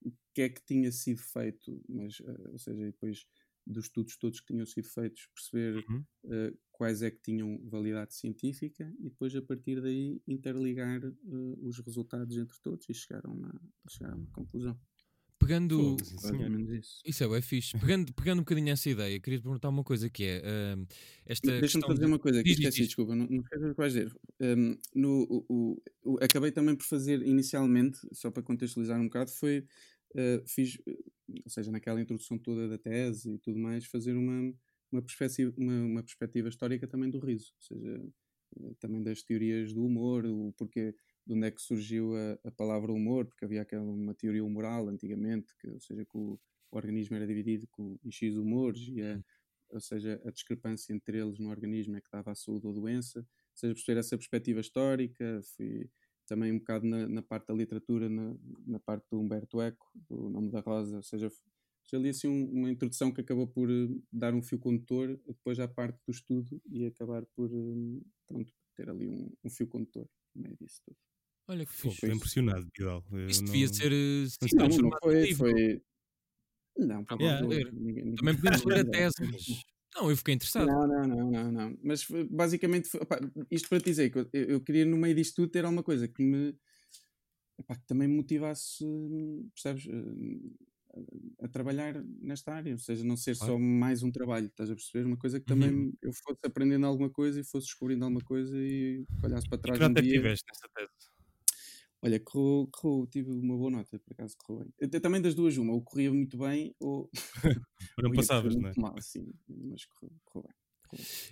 o 0.03 0.11
que 0.33 0.41
é 0.43 0.49
que 0.49 0.63
tinha 0.65 0.91
sido 0.91 1.21
feito, 1.21 1.81
mas, 1.89 2.19
eh, 2.21 2.49
ou 2.51 2.57
seja, 2.59 2.85
depois 2.85 3.25
dos 3.65 3.85
estudos 3.85 4.17
todos 4.17 4.39
que 4.39 4.47
tinham 4.53 4.65
sido 4.65 4.87
feitos, 4.89 5.27
perceber 5.33 5.85
Uhum. 5.87 6.07
eh, 6.25 6.53
quais 6.71 7.01
é 7.01 7.09
que 7.11 7.21
tinham 7.21 7.59
validade 7.69 8.13
científica 8.15 8.93
e 8.99 9.09
depois 9.09 9.35
a 9.35 9.41
partir 9.41 9.81
daí 9.81 10.21
interligar 10.27 11.01
os 11.61 11.79
resultados 11.79 12.37
entre 12.37 12.57
todos 12.61 12.87
e 12.89 12.93
chegar 12.93 13.25
a 13.25 13.29
uma, 13.31 13.61
chegar 13.89 14.13
a 14.13 14.15
uma 14.15 14.29
conclusão. 14.31 14.79
Pegando. 15.47 15.97
Sim, 16.03 16.38
menos 16.38 16.69
isso. 16.71 17.01
Isso 17.05 17.23
é 17.23 17.27
bem 17.27 17.41
fixe. 17.41 17.77
Pegando, 17.79 18.13
pegando 18.13 18.39
um 18.39 18.41
bocadinho 18.43 18.69
essa 18.69 18.89
ideia, 18.89 19.19
queria 19.19 19.39
te 19.39 19.43
perguntar 19.43 19.69
uma 19.69 19.84
coisa 19.84 20.10
que 20.10 20.23
é. 20.23 20.41
ahm, 20.73 20.86
esta 21.25 21.60
Deixa-me 21.60 21.86
fazer 21.86 21.99
de- 22.01 22.05
uma 22.05 22.19
coisa 22.19 22.39
que 22.43 22.49
Diz, 22.49 22.58
esqueci, 22.60 22.77
diz. 22.79 22.88
desculpa, 22.88 23.15
não, 23.15 23.27
não 23.27 23.41
esqueças 23.41 23.65
o 23.67 23.71
que 23.71 23.77
vais 23.77 23.93
dizer. 23.93 24.15
Um, 24.41 24.77
no, 24.95 25.23
o, 25.29 25.45
o- 25.49 25.81
o- 26.13 26.17
acabei 26.23 26.51
também 26.51 26.75
por 26.75 26.86
fazer 26.86 27.21
inicialmente, 27.21 27.99
só 28.12 28.31
para 28.31 28.43
contextualizar 28.43 28.99
um 28.99 29.05
bocado, 29.05 29.31
foi 29.31 29.60
uh, 30.15 30.47
fiz, 30.47 30.75
uh, 30.88 31.03
ou 31.45 31.49
seja, 31.49 31.71
naquela 31.71 32.01
introdução 32.01 32.38
toda 32.38 32.67
da 32.67 32.77
tese 32.77 33.34
e 33.34 33.38
tudo 33.39 33.60
mais, 33.60 33.86
fazer 33.86 34.15
uma, 34.15 34.53
uma, 34.91 35.01
perspectiva, 35.01 35.53
uma, 35.58 35.73
uma 35.86 36.03
perspectiva 36.03 36.49
histórica 36.49 36.88
também 36.88 37.10
do 37.10 37.19
riso, 37.19 37.53
ou 37.58 37.62
seja, 37.79 37.97
uh, 37.99 38.13
também 38.79 39.01
das 39.03 39.21
teorias 39.21 39.73
do 39.73 39.85
humor, 39.85 40.25
o 40.25 40.53
porquê, 40.57 40.95
de 41.25 41.33
onde 41.33 41.47
é 41.47 41.51
que 41.51 41.61
surgiu 41.61 42.15
a, 42.15 42.47
a 42.47 42.51
palavra 42.51 42.91
humor, 42.91 43.25
porque 43.25 43.45
havia 43.45 43.61
aquela 43.61 43.83
uma 43.83 44.13
teoria 44.13 44.43
humoral 44.43 44.87
antigamente, 44.89 45.55
que, 45.59 45.69
ou 45.69 45.79
seja, 45.79 46.05
que 46.05 46.17
o, 46.17 46.39
o 46.71 46.75
organismo 46.75 47.15
era 47.15 47.27
dividido 47.27 47.67
com, 47.71 47.97
em 48.03 48.11
X 48.11 48.35
humores 48.35 48.87
e 48.87 49.01
a, 49.01 49.21
ou 49.69 49.79
seja, 49.79 50.21
a 50.25 50.31
discrepância 50.31 50.93
entre 50.93 51.19
eles 51.19 51.39
no 51.39 51.49
organismo 51.49 51.95
é 51.95 52.01
que 52.01 52.09
dava 52.11 52.31
a 52.31 52.35
saúde 52.35 52.65
ou 52.67 52.71
a 52.71 52.75
doença, 52.75 53.19
ou 53.19 53.57
seja, 53.57 53.73
perceber 53.73 53.99
essa 53.99 54.17
perspectiva 54.17 54.59
histórica, 54.59 55.41
fui 55.55 55.89
também 56.27 56.51
um 56.51 56.59
bocado 56.59 56.85
na, 56.85 57.07
na 57.07 57.21
parte 57.21 57.47
da 57.47 57.53
literatura, 57.53 58.09
na, 58.09 58.35
na 58.65 58.79
parte 58.79 59.05
do 59.09 59.19
Humberto 59.19 59.61
Eco, 59.61 59.85
do 60.09 60.29
Nome 60.29 60.49
da 60.51 60.59
Rosa, 60.59 60.97
ou 60.97 61.03
seja, 61.03 61.29
já 61.95 62.01
li 62.01 62.10
assim 62.10 62.27
um- 62.27 62.51
uma 62.51 62.69
introdução 62.69 63.12
que 63.12 63.21
acabou 63.21 63.47
por 63.47 63.69
eh, 63.69 63.88
dar 64.12 64.34
um 64.34 64.41
fio 64.41 64.60
condutor 64.60 65.19
depois 65.27 65.60
à 65.60 65.67
parte 65.67 65.97
do 66.05 66.12
estudo 66.12 66.62
e 66.69 66.86
acabar 66.86 67.25
por 67.36 67.49
eh, 67.51 68.01
pronto, 68.27 68.51
ter 68.75 68.89
ali 68.89 69.08
um, 69.08 69.31
um 69.43 69.49
fio 69.49 69.67
condutor 69.67 70.08
no 70.36 70.41
meio 70.43 70.58
disso 70.60 70.81
tudo. 70.86 70.97
Olha 71.47 71.65
que 71.65 71.71
fixe. 71.73 71.95
Estou 71.95 72.10
impressionado, 72.12 72.67
Vidal. 72.77 73.03
Eu 73.12 73.27
Isso 73.27 73.43
não- 73.43 73.51
devia 73.53 73.67
ser. 73.67 73.91
eh, 73.91 74.27
se 74.27 74.55
não 74.55 74.67
Não, 74.67 74.97
foi, 75.01 75.34
foi... 75.36 75.81
Não, 76.77 77.05
por 77.05 77.21
Yeah. 77.21 77.47
Ler. 77.47 77.71
ninguém- 77.71 78.03
ninguém- 78.03 78.15
Também 78.15 78.36
podemos 78.36 78.63
ler 78.65 78.79
a 78.79 78.89
tese, 78.91 79.15
mas. 79.31 79.45
Não, 79.95 80.10
eu 80.10 80.17
fiquei 80.17 80.34
interessado. 80.34 80.67
Não, 80.67 80.86
não, 80.88 81.08
não, 81.08 81.31
não, 81.31 81.51
não. 81.51 81.77
Mas 81.81 82.03
foi- 82.03 82.25
basicamente, 82.27 82.89
foi- 82.89 82.99
opá, 83.01 83.17
isto 83.49 83.69
para 83.69 83.79
te 83.79 83.86
dizer 83.86 84.10
que 84.10 84.17
eu, 84.19 84.29
eu 84.34 84.60
queria 84.62 84.84
no 84.86 84.97
meio 84.97 85.15
disto 85.15 85.36
tudo 85.36 85.49
ter 85.51 85.63
alguma 85.63 85.84
coisa 85.84 86.05
que 86.08 86.21
me 86.21 86.53
epá, 87.58 87.75
que 87.77 87.86
também 87.88 88.08
me 88.10 88.15
motivasse, 88.17 88.84
percebes, 89.53 89.88
eh, 89.88 90.49
a, 91.41 91.47
trabalhar 91.47 92.03
nesta 92.21 92.53
área, 92.53 92.73
ou 92.73 92.77
seja, 92.79 93.03
não 93.03 93.17
ser 93.17 93.36
só 93.36 93.58
Claro. 93.58 93.60
mais 93.60 94.03
um 94.03 94.12
trabalho, 94.12 94.47
estás 94.47 94.69
a 94.69 94.75
perceber? 94.75 95.05
Uma 95.05 95.17
coisa 95.17 95.39
que 95.39 95.45
Uhum. 95.47 95.86
também 95.86 95.93
eu 96.01 96.12
fosse 96.13 96.39
aprendendo 96.45 96.86
alguma 96.86 97.10
coisa 97.10 97.39
e 97.39 97.43
fosse 97.43 97.67
descobrindo 97.67 98.05
alguma 98.05 98.23
coisa 98.23 98.58
e 98.58 99.05
que 99.19 99.25
olhasse 99.25 99.47
para 99.47 99.58
E 99.67 99.69
trás 99.69 99.73
que 99.73 99.81
um 99.84 99.93
nota 99.93 99.99
é 99.99 100.03
que 100.03 100.08
dia. 100.08 100.15
tiveste 100.15 100.45
nessa 100.47 100.67
tese? 100.75 101.05
Olha, 102.01 102.19
correu, 102.19 102.67
correu, 102.71 103.08
tive 103.08 103.31
uma 103.31 103.58
boa 103.58 103.71
nota, 103.71 103.99
por 103.99 104.13
acaso 104.13 104.36
correu 104.38 104.63
bem. 104.65 104.73
Eu 104.79 105.01
também 105.01 105.21
das 105.21 105.34
duas, 105.36 105.58
uma, 105.58 105.73
ou 105.73 105.81
corria 105.84 106.12
muito 106.13 106.38
bem 106.38 106.75
ou 106.79 107.10
não 108.01 108.13
passavas, 108.13 108.55
não 108.58 108.69
é? 108.69 108.75
muito 108.75 108.79
mal, 108.79 108.95
sim, 109.01 109.34
mas 109.47 109.86
correu, 109.86 110.12
correu 110.25 110.47
bem. 110.47 110.55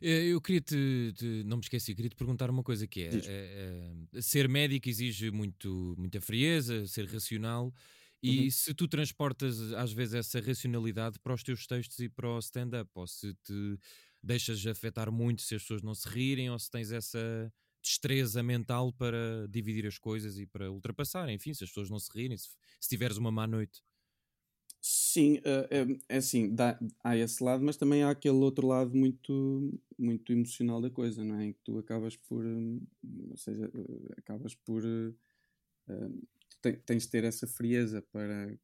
Eh, 0.01 0.27
Eu 0.33 0.41
queria 0.41 0.61
te, 0.61 1.13
te- 1.15 1.43
não 1.45 1.57
me 1.57 1.63
esqueci, 1.63 1.95
queria 1.95 2.09
te 2.09 2.15
perguntar 2.15 2.49
uma 2.49 2.63
coisa 2.63 2.87
que 2.87 3.01
é, 3.03 3.07
eh, 3.25 3.91
eh, 4.13 4.21
ser 4.21 4.47
médico 4.49 4.89
exige 4.89 5.31
muito, 5.31 5.95
muita 5.97 6.21
frieza, 6.21 6.85
ser 6.87 7.05
racional, 7.07 7.73
e 8.23 8.49
Uhum. 8.49 8.51
se 8.51 8.73
tu 8.73 8.87
transportas 8.87 9.73
às 9.73 9.91
vezes 9.93 10.15
essa 10.15 10.39
racionalidade 10.39 11.19
para 11.19 11.33
os 11.33 11.43
teus 11.43 11.67
textos 11.67 11.99
e 11.99 12.09
para 12.09 12.29
o 12.29 12.39
stand-up, 12.39 12.89
ou 12.95 13.05
se 13.07 13.33
te 13.35 13.77
deixas 14.23 14.65
afetar 14.65 15.11
muito 15.11 15.41
se 15.41 15.55
as 15.55 15.61
pessoas 15.63 15.81
não 15.83 15.93
se 15.95 16.07
rirem, 16.09 16.49
ou 16.49 16.57
se 16.59 16.69
tens 16.71 16.91
essa 16.91 17.51
destreza 17.83 18.41
mental 18.41 18.93
para 18.93 19.47
dividir 19.49 19.85
as 19.85 19.97
coisas 19.99 20.37
e 20.39 20.45
para 20.47 20.71
ultrapassar, 20.71 21.29
enfim, 21.29 21.53
se 21.53 21.63
as 21.65 21.69
pessoas 21.69 21.89
não 21.89 21.99
se 21.99 22.09
rirem, 22.13 22.37
se, 22.37 22.49
se 22.79 22.89
tiveres 22.89 23.17
uma 23.17 23.31
má 23.31 23.45
noite. 23.45 23.81
Sim, 24.85 25.39
eh, 25.45 25.67
é, 26.09 26.15
é 26.15 26.17
assim, 26.17 26.53
dá- 26.53 26.77
há 27.03 27.15
esse 27.15 27.41
lado, 27.43 27.63
mas 27.63 27.77
também 27.77 28.03
há 28.03 28.09
aquele 28.09 28.35
outro 28.35 28.67
lado 28.67 28.93
muito, 28.95 29.79
muito 29.97 30.31
emocional 30.33 30.81
da 30.81 30.89
coisa, 30.89 31.23
não 31.23 31.35
é? 31.39 31.45
Em 31.45 31.53
que 31.53 31.59
tu 31.63 31.77
acabas 31.79 32.17
por, 32.17 32.45
hum, 32.45 32.85
ou 33.31 33.37
seja, 33.37 33.65
eh, 33.73 34.13
acabas 34.17 34.53
por, 34.55 34.83
hum, 35.89 36.21
te- 36.61 36.77
tens 36.85 37.03
de 37.03 37.09
ter 37.09 37.23
essa 37.23 37.47
frieza 37.47 38.01
para, 38.11 38.57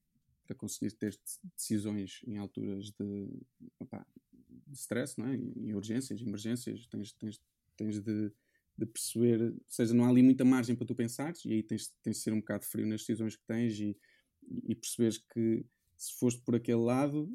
para 0.46 0.56
conseguir 0.56 0.92
ter 0.94 1.18
decisões 1.56 2.22
em 2.28 2.38
alturas 2.38 2.92
de, 2.92 3.30
opá, 3.80 4.06
de 4.68 4.78
stress, 4.78 5.18
não 5.20 5.28
é? 5.28 5.36
Em 5.36 5.74
urgências, 5.74 6.22
emergências, 6.22 6.88
tens, 6.88 7.14
tens, 7.14 7.42
tens 7.78 8.00
de, 8.02 8.32
de 8.78 8.86
perceber, 8.86 9.42
ou 9.42 9.56
seja, 9.68 9.94
não 9.94 10.06
há 10.06 10.10
ali 10.10 10.22
muita 10.24 10.46
margem 10.46 10.76
para 10.76 10.86
tu 10.88 10.96
pensares 10.96 11.44
e 11.46 11.54
aí 11.54 11.64
tens, 11.64 11.94
tens 12.04 12.18
de 12.18 12.24
ser 12.24 12.34
um 12.34 12.40
bocado 12.40 12.66
frio 12.66 12.88
nas 12.88 13.02
decisões 13.02 13.36
que 13.36 13.46
tens 13.46 13.80
e, 13.80 13.98
e 14.68 14.76
perceberes 14.76 15.18
que 15.18 15.66
se 15.98 16.14
foste 16.18 16.42
por 16.42 16.56
aquele 16.56 16.80
lado, 16.82 17.30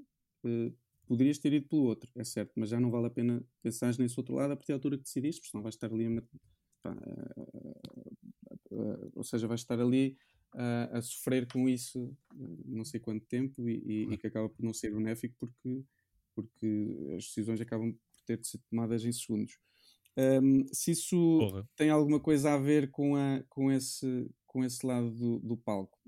eh, 0.44 0.72
poderias 1.06 1.38
ter 1.38 1.52
ido 1.52 1.68
pelo 1.68 1.82
outro, 1.82 2.10
é 2.16 2.24
certo, 2.24 2.52
mas 2.56 2.70
já 2.70 2.80
não 2.80 2.90
vale 2.90 3.06
a 3.06 3.10
pena 3.10 3.44
pensar 3.62 3.96
nesse 3.98 4.18
outro 4.18 4.34
lado 4.34 4.52
a 4.52 4.56
partir 4.56 4.72
da 4.72 4.76
altura 4.76 4.96
que 4.96 5.04
decidiste, 5.04 5.40
porque 5.40 5.50
senão 5.50 5.62
vais 5.62 5.74
estar 5.74 5.92
ali 5.92 6.06
a, 6.06 6.22
pá, 6.82 6.96
a- 8.80 9.10
ou 9.14 9.24
seja, 9.24 9.46
vais 9.46 9.60
estar 9.60 9.80
ali 9.80 10.16
a, 10.54 10.98
a 10.98 11.02
sofrer 11.02 11.46
com 11.48 11.68
isso 11.68 12.16
eh, 12.34 12.62
não 12.66 12.84
sei 12.84 13.00
quanto 13.00 13.26
tempo 13.26 13.68
e, 13.68 13.74
e- 13.84 14.12
e 14.14 14.18
que 14.18 14.26
acaba 14.26 14.48
por 14.48 14.62
não 14.64 14.72
ser 14.72 14.92
benéfico 14.94 15.34
porque, 15.38 15.82
porque 16.34 17.14
as 17.16 17.24
decisões 17.24 17.60
acabam 17.60 17.92
por 17.92 18.22
ter 18.26 18.38
de 18.38 18.46
ser 18.46 18.58
tomadas 18.70 19.04
em 19.04 19.12
segundos. 19.12 19.58
Ahm, 20.16 20.64
se 20.72 20.92
isso 20.92 21.38
Porra. 21.38 21.68
tem 21.76 21.90
alguma 21.90 22.20
coisa 22.20 22.52
a 22.54 22.58
ver 22.58 22.90
com, 22.90 23.16
a, 23.16 23.42
com, 23.48 23.70
esse, 23.72 24.30
com 24.46 24.64
esse 24.64 24.86
lado 24.86 25.10
do, 25.10 25.38
do 25.40 25.56
palco? 25.56 25.98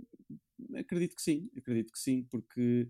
Acredito 0.77 1.15
que 1.17 1.23
sim, 1.23 1.51
acredito 1.57 1.93
que 1.93 1.99
sim, 1.99 2.23
porque 2.31 2.89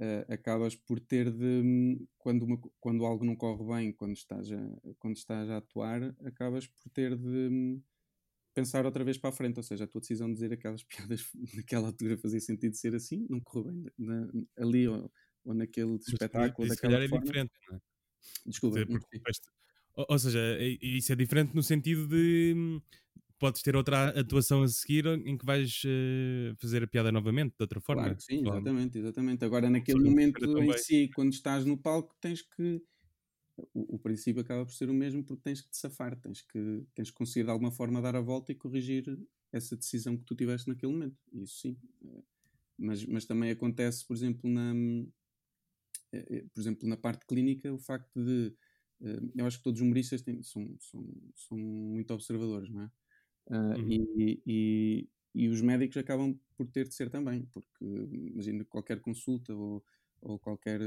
eh, 0.00 0.26
acabas 0.28 0.74
por 0.74 0.98
ter 1.00 1.30
de 1.30 2.06
quando, 2.18 2.44
uma 2.44 2.58
quando 2.80 3.04
algo 3.04 3.24
não 3.24 3.36
corre 3.36 3.64
bem, 3.64 3.92
quando 3.92 4.14
estás, 4.14 4.50
a, 4.50 4.58
quando 4.98 5.16
estás 5.16 5.48
a 5.50 5.58
atuar, 5.58 6.02
acabas 6.24 6.66
por 6.66 6.90
ter 6.90 7.16
de 7.16 7.78
pensar 8.54 8.84
outra 8.86 9.04
vez 9.04 9.18
para 9.18 9.30
a 9.30 9.32
frente, 9.32 9.56
ou 9.58 9.62
seja, 9.62 9.84
a 9.84 9.86
tua 9.88 10.00
decisão 10.00 10.28
de 10.28 10.34
dizer 10.34 10.52
aquelas 10.52 10.82
piadas 11.14 11.30
naquela 11.56 11.88
altura 11.88 12.18
fazia 12.18 12.40
sentido 12.40 12.76
ser 12.76 12.94
assim, 12.94 13.26
não 13.30 13.40
correu 13.40 13.72
bem 13.72 13.86
na- 13.98 14.28
ali 14.58 14.88
ou, 14.88 15.10
ou 15.44 15.54
naquele 15.54 15.96
Mas 16.06 16.20
espetáculo, 16.36 16.68
se 16.70 16.80
calhar 16.80 17.00
é 17.02 17.08
forma. 17.08 17.08
diferente, 17.08 17.52
não 17.68 17.76
é? 17.76 17.80
Desculpa, 18.46 18.84
dizer, 18.84 18.88
porque 18.88 19.18
ou, 19.96 20.06
ou 20.10 20.18
seja, 20.18 20.38
é- 20.40 20.78
isso 20.82 21.12
é 21.12 21.16
diferente 21.16 21.54
no 21.54 21.62
sentido 21.62 22.06
de 22.08 22.54
hum, 22.56 22.82
podes 23.38 23.62
ter 23.62 23.76
outra 23.76 24.10
atuação 24.20 24.62
a 24.62 24.68
seguir 24.68 25.06
em 25.06 25.36
que 25.38 25.46
vais 25.46 25.82
eh, 25.86 26.54
fazer 26.60 26.84
a 26.84 26.88
piada 26.88 27.12
novamente, 27.12 27.52
de 27.58 27.62
outra 27.64 27.80
forma. 27.80 28.16
Claro 28.16 28.16
que 28.16 28.22
sim, 28.22 28.46
exatamente, 28.46 28.98
exatamente. 28.98 29.44
Agora, 29.44 29.68
naquele 29.68 30.00
momento 30.00 30.58
em 30.62 30.72
si, 30.72 31.10
quando 31.12 31.32
estás 31.32 31.64
no 31.66 31.76
palco, 31.76 32.16
tens 32.20 32.40
que. 32.42 32.82
O, 33.74 33.96
o 33.96 33.98
princípio 33.98 34.42
acaba 34.42 34.64
por 34.64 34.72
ser 34.74 34.90
o 34.90 34.94
mesmo 34.94 35.24
porque 35.24 35.42
tens 35.42 35.60
que 35.60 35.70
te 35.70 35.76
safar, 35.76 36.18
tens 36.20 36.42
que, 36.42 36.84
tens 36.94 37.10
que 37.10 37.16
conseguir 37.16 37.44
de 37.44 37.50
alguma 37.50 37.70
forma 37.72 38.00
dar 38.02 38.16
a 38.16 38.20
volta 38.20 38.52
e 38.52 38.54
corrigir 38.54 39.04
essa 39.52 39.76
decisão 39.76 40.16
que 40.16 40.24
tu 40.24 40.34
tiveste 40.34 40.68
naquele 40.68 40.92
momento. 40.92 41.18
Isso 41.32 41.58
sim. 41.60 41.78
Eh, 42.04 42.22
Mas, 42.78 43.04
mas 43.06 43.24
também 43.26 43.50
acontece, 43.52 44.06
por 44.06 44.16
exemplo, 44.16 44.50
na, 44.50 44.74
eh, 46.12 46.24
eh, 46.30 46.44
por 46.52 46.60
exemplo, 46.60 46.88
na 46.88 46.96
parte 46.96 47.26
clínica, 47.26 47.72
o 47.72 47.78
facto 47.78 48.22
de. 48.24 48.54
Eu 49.34 49.46
acho 49.46 49.58
que 49.58 49.64
todos 49.64 49.80
os 49.80 49.84
humoristas 49.84 50.22
têm- 50.22 50.42
são, 50.44 50.76
são, 50.78 51.04
são 51.34 51.58
muito 51.58 52.14
observadores, 52.14 52.70
não 52.70 52.82
é? 52.82 52.90
Uhum. 53.74 53.98
e, 54.16 54.42
e, 54.46 55.08
e 55.34 55.48
os 55.48 55.60
médicos 55.60 55.96
acabam 55.96 56.38
por 56.56 56.68
ter 56.68 56.88
de 56.88 56.94
ser 56.94 57.10
também, 57.10 57.44
porque 57.46 57.84
imagina 58.32 58.64
qualquer 58.64 59.00
consulta 59.00 59.54
ou, 59.54 59.84
ou 60.20 60.38
qualquer, 60.38 60.80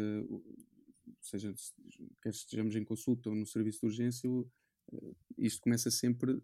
seja, 1.22 1.54
se- 1.56 1.74
quer 2.22 2.30
estejamos 2.30 2.76
em 2.76 2.84
consulta 2.84 3.30
ou 3.30 3.36
no 3.36 3.46
serviço 3.46 3.82
de 3.82 3.86
urgência, 3.88 4.30
eh, 4.94 5.12
isto 5.38 5.62
começa 5.62 5.90
sempre 5.92 6.42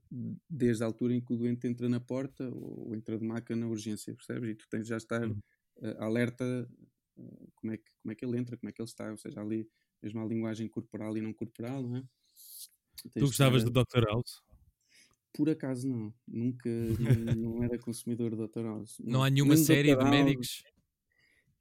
desde 0.49 0.83
a 0.83 0.87
altura 0.87 1.13
em 1.13 1.21
que 1.21 1.33
o 1.33 1.37
doente 1.37 1.67
entra 1.67 1.87
na 1.89 1.99
porta 1.99 2.49
ou 2.49 2.93
entra 2.95 3.17
de 3.17 3.25
maca 3.25 3.55
na 3.55 3.67
urgência, 3.67 4.13
percebes? 4.15 4.49
E 4.51 4.55
tu 4.55 4.67
tens 4.69 4.83
de 4.83 4.89
já 4.89 4.97
estar 4.97 5.27
Uhum. 5.27 5.39
eh, 5.81 5.95
alerta 5.99 6.69
eh, 7.17 7.47
como, 7.55 7.73
é 7.73 7.77
que, 7.77 7.91
como 8.01 8.11
é 8.11 8.15
que 8.15 8.25
ele 8.25 8.37
entra, 8.37 8.57
como 8.57 8.69
é 8.69 8.73
que 8.73 8.81
ele 8.81 8.89
está, 8.89 9.09
ou 9.11 9.17
seja, 9.17 9.41
ali 9.41 9.67
mesmo 10.01 10.19
a 10.21 10.25
linguagem 10.25 10.67
corporal 10.67 11.15
e 11.17 11.21
não 11.21 11.33
corporal, 11.33 11.83
não 11.83 11.97
é? 11.97 12.01
Tens 12.01 13.13
Tu 13.13 13.19
de 13.19 13.21
gostavas 13.21 13.63
estar- 13.63 13.71
do 13.71 13.83
Dr. 13.85 14.05
House? 14.09 14.41
por 15.33 15.49
acaso 15.49 15.87
não, 15.87 16.13
nunca 16.27 16.69
não, 16.99 17.35
não 17.53 17.63
era 17.63 17.79
consumidor 17.79 18.31
de 18.31 18.37
Dr. 18.47 18.63
House. 18.65 18.97
Não 18.99 19.23
há 19.23 19.29
nenhuma 19.29 19.55
série 19.55 19.95
de 19.95 20.03
médicos. 20.03 20.61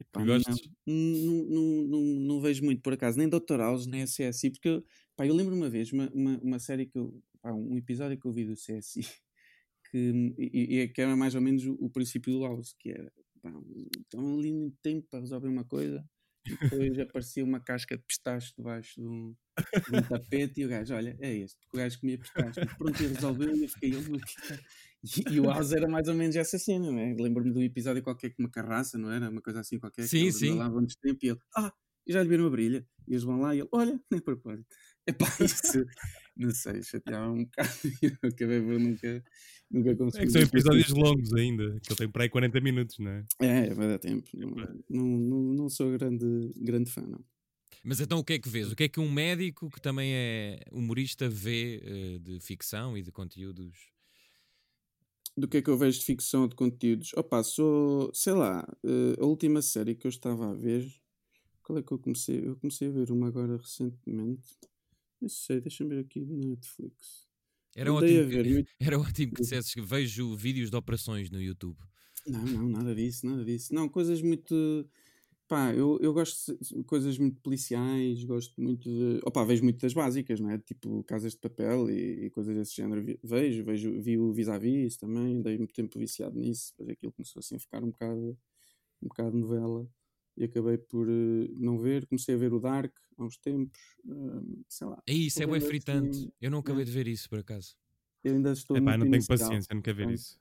Pá, 0.05 0.23
que 0.23 0.27
não, 0.27 0.39
não, 0.87 1.47
não, 1.49 1.89
não, 1.89 2.03
não 2.21 2.41
vejo 2.41 2.65
muito 2.65 2.83
por 2.83 2.93
acaso, 2.93 3.19
nem 3.19 3.29
Dr. 3.29 3.59
House, 3.59 3.87
nem 3.87 4.03
a 4.03 4.07
CSI, 4.07 4.51
porque 4.51 4.69
eu, 4.69 4.85
pá, 5.17 5.27
eu 5.27 5.35
lembro 5.35 5.55
uma 5.55 5.69
vez, 5.69 5.93
uma, 5.93 6.11
uma, 6.13 6.39
uma 6.39 6.59
série 6.59 6.87
que 6.87 6.99
eu, 6.99 7.23
pá, 7.43 7.53
um 7.53 7.77
episódio 7.77 8.19
que 8.19 8.27
eu 8.27 8.33
vi 8.33 8.45
do 8.45 8.55
CSI, 8.55 9.03
que, 9.91 10.35
e, 10.39 10.81
e 10.81 10.89
que 10.89 11.01
era 11.01 11.17
mais 11.17 11.35
ou 11.35 11.41
menos 11.41 11.65
o, 11.67 11.75
o 11.81 11.91
princípio 11.91 12.33
do 12.33 12.45
House, 12.45 12.75
que 12.79 12.91
era, 12.91 13.13
pá, 13.43 13.53
estão 13.99 14.39
ali 14.39 14.53
muito 14.53 14.77
tempo 14.83 15.07
para 15.11 15.21
resolver 15.21 15.49
uma 15.49 15.65
coisa, 15.65 16.05
e 16.47 16.57
depois 16.57 16.99
aparecia 16.99 17.45
uma 17.45 17.61
casca 17.61 17.97
de 17.97 18.03
pistache 18.05 18.53
debaixo 18.57 19.01
de 19.01 19.07
um, 19.07 19.37
de 19.91 19.97
um 19.97 20.03
tapete 20.03 20.61
e 20.61 20.65
o 20.65 20.69
gajo, 20.69 20.95
olha, 20.95 21.17
é 21.21 21.35
este, 21.35 21.59
o 21.73 21.77
gajo 21.77 22.01
comia 22.01 22.19
pistache, 22.19 22.61
pronto, 22.79 23.03
e 23.03 23.07
resolveu 23.07 23.55
e 23.57 23.63
eu 23.65 23.69
fiquei, 23.69 23.95
"Oh, 23.95 24.11
mas 24.11 24.25
que 24.25 24.49
cara." 24.49 24.63
E, 25.03 25.35
e 25.35 25.41
o 25.41 25.45
House 25.45 25.73
era 25.73 25.89
mais 25.89 26.09
ou 26.09 26.15
menos 26.15 26.37
essa 26.37 26.59
cena, 26.59 26.91
não 26.91 26.99
é? 26.99 27.15
Lembro-me 27.15 27.53
de 27.53 27.59
um 27.59 27.63
episódio 27.63 28.03
qualquer 28.03 28.31
com 28.31 28.43
uma 28.43 28.51
carraça, 28.51 28.99
não 28.99 29.11
era? 29.11 29.31
Uma 29.31 29.41
coisa 29.41 29.61
assim 29.61 29.79
qualquer, 29.79 30.07
Sim, 30.07 30.27
que 30.27 30.33
sim. 30.33 30.55
lá 30.55 30.69
de 30.69 30.99
tempo 30.99 31.19
e 31.23 31.29
ele, 31.29 31.39
ah, 31.57 31.73
e 32.07 32.13
já 32.13 32.23
lhe 32.23 32.29
viram 32.29 32.47
a 32.47 32.51
brilha, 32.51 32.87
e 33.09 33.13
eles 33.13 33.23
vão 33.23 33.41
lá 33.41 33.55
e 33.55 33.61
ele, 33.61 33.69
olha, 33.73 34.01
nem 34.11 34.21
propósito. 34.21 34.67
Epá, 35.07 35.27
isso, 35.41 35.85
não 36.37 36.51
sei, 36.51 36.83
chateava 36.83 37.33
um 37.33 37.45
bocado 37.45 37.71
e 38.03 38.07
eu 38.07 38.29
acabei 38.29 38.61
por 38.61 38.79
nunca, 38.79 39.25
nunca 39.71 39.97
conseguir. 39.97 40.23
É 40.23 40.27
que 40.27 40.33
são 40.33 40.43
episódios 40.43 40.91
longos 40.91 41.33
ainda, 41.35 41.81
que 41.81 41.93
ele 41.93 41.99
tem 41.99 42.11
para 42.11 42.25
aí 42.25 42.29
40 42.29 42.61
minutos, 42.61 42.99
não 42.99 43.11
é? 43.11 43.25
É, 43.41 43.75
vai 43.75 43.89
dar 43.89 43.99
tempo. 43.99 44.29
Não, 44.35 44.51
não, 44.89 45.07
não, 45.07 45.43
não 45.55 45.69
sou 45.69 45.91
grande, 45.93 46.27
grande 46.57 46.91
fã, 46.91 47.01
não. 47.03 47.25
Mas 47.83 48.01
então 48.01 48.19
o 48.19 48.25
que 48.25 48.35
é 48.35 48.39
que 48.39 48.49
vês? 48.49 48.71
O 48.71 48.77
que 48.77 48.85
é 48.85 48.89
que 48.89 49.01
um 49.01 49.11
médico 49.11 49.71
que 49.71 49.81
também 49.81 50.13
é 50.13 50.61
humorista 50.71 51.31
vê 51.31 51.81
eh, 51.83 52.19
de 52.19 52.39
ficção 52.41 52.97
e 52.97 53.03
de 53.03 53.11
conteúdos? 53.11 53.91
Do 55.37 55.49
que 55.49 55.59
é 55.59 55.63
que 55.63 55.71
eu 55.71 55.79
vejo 55.79 55.99
de 55.99 56.05
ficção 56.05 56.43
ou 56.43 56.49
de 56.49 56.55
conteúdos? 56.55 57.13
Opa, 57.15 57.43
sou, 57.43 58.11
sei 58.13 58.33
lá, 58.33 58.67
eh, 58.85 59.17
a 59.21 59.25
última 59.25 59.63
série 59.63 59.95
que 59.95 60.07
eu 60.07 60.11
estava 60.11 60.51
a 60.51 60.55
ver, 60.55 60.87
qual 61.63 61.79
é 61.79 61.83
que 61.83 61.93
eu 61.93 61.99
comecei? 61.99 62.47
Eu 62.47 62.57
comecei 62.57 62.89
a 62.89 62.91
ver 62.91 63.11
uma 63.11 63.29
agora 63.29 63.57
recentemente. 63.57 64.59
Não 65.21 65.29
sei, 65.29 65.61
deixa-me 65.61 65.95
ver 65.95 66.01
aqui 66.01 66.21
no 66.21 66.37
Netflix. 66.49 67.29
Era 67.77 67.93
Andei 67.93 68.21
ótimo, 68.21 68.43
que, 68.43 68.67
era 68.85 68.99
ótimo 68.99 69.33
que 69.33 69.43
dissesses 69.43 69.73
que 69.73 69.81
vejo 69.81 70.35
vídeos 70.35 70.71
de 70.71 70.77
operações 70.77 71.31
no 71.31 71.41
YouTube. 71.41 71.79
Não, 72.27 72.45
não, 72.45 72.69
nada 72.69 72.95
disso, 72.95 73.27
nada 73.27 73.45
disso. 73.45 73.75
Não, 73.75 73.89
coisas 73.89 74.21
muito. 74.21 74.89
Pá, 75.51 75.75
eu, 75.75 75.99
eu 76.01 76.13
gosto 76.13 76.57
de 76.63 76.85
coisas 76.85 77.19
muito 77.19 77.41
policiais, 77.41 78.23
gosto 78.23 78.61
muito 78.63 78.89
de. 78.89 79.21
Opa, 79.25 79.45
vejo 79.45 79.65
muito 79.65 79.81
das 79.81 79.93
básicas, 79.93 80.39
não 80.39 80.49
é? 80.49 80.57
Tipo 80.59 81.03
Casas 81.03 81.33
de 81.33 81.41
Papel 81.41 81.91
e, 81.91 82.27
e 82.27 82.31
coisas 82.31 82.55
desse 82.55 82.77
género. 82.77 83.05
Vejo, 83.21 83.65
vejo, 83.65 84.01
vi 84.01 84.17
o 84.17 84.33
Vis-a-Vis 84.33 84.97
também, 84.97 85.43
dei 85.43 85.59
muito 85.59 85.75
tempo 85.75 85.99
viciado 85.99 86.39
nisso, 86.39 86.71
depois 86.71 86.91
aquilo 86.91 87.11
começou 87.11 87.41
assim 87.41 87.57
a 87.57 87.59
ficar 87.59 87.83
um 87.83 87.91
bocado, 87.91 88.39
um 89.03 89.09
bocado 89.09 89.37
novela 89.37 89.89
e 90.37 90.45
acabei 90.45 90.79
por 90.79 91.09
eh, 91.09 91.49
não 91.57 91.81
ver. 91.81 92.07
Comecei 92.07 92.37
a 92.37 92.39
ver 92.39 92.53
o 92.53 92.61
Dark 92.61 92.97
há 93.19 93.25
uns 93.25 93.37
tempos, 93.37 93.81
hum, 94.05 94.63
sei 94.69 94.87
lá. 94.87 95.03
É 95.05 95.13
isso, 95.13 95.43
é 95.43 95.47
bué 95.49 95.59
vendo 95.59 95.69
fritante. 95.69 96.17
assim, 96.17 96.33
Eu 96.41 96.53
não 96.53 96.61
acabei 96.61 96.83
é. 96.83 96.87
de 96.87 96.93
ver 96.93 97.09
isso 97.09 97.29
por 97.29 97.41
acaso. 97.41 97.75
Eu 98.23 98.35
ainda 98.35 98.53
estou 98.53 98.77
Epá, 98.77 98.93
muito 98.93 99.01
não 99.01 99.11
tenho 99.11 99.27
paciência, 99.27 99.83
quero 99.83 99.97
ver 99.97 100.05
Pronto. 100.05 100.15
isso. 100.15 100.39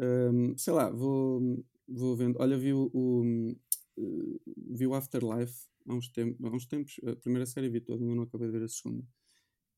Hum, 0.00 0.56
sei 0.56 0.72
lá, 0.72 0.90
vou, 0.90 1.64
vou 1.88 2.16
vendo. 2.16 2.36
Olha, 2.40 2.58
vi 2.58 2.72
o, 2.72 2.90
o, 2.92 3.54
eh, 3.98 4.40
vi 4.68 4.86
o 4.86 4.94
Afterlife 4.94 5.68
há 5.88 5.94
uns, 5.94 6.08
tempos, 6.10 6.44
há 6.44 6.50
uns 6.54 6.66
tempos. 6.66 7.00
A 7.06 7.16
primeira 7.16 7.46
série 7.46 7.68
vi 7.68 7.80
toda, 7.80 8.02
ainda 8.02 8.14
não 8.14 8.24
acabei 8.24 8.48
de 8.48 8.52
ver 8.58 8.64
a 8.64 8.68
segunda. 8.68 9.04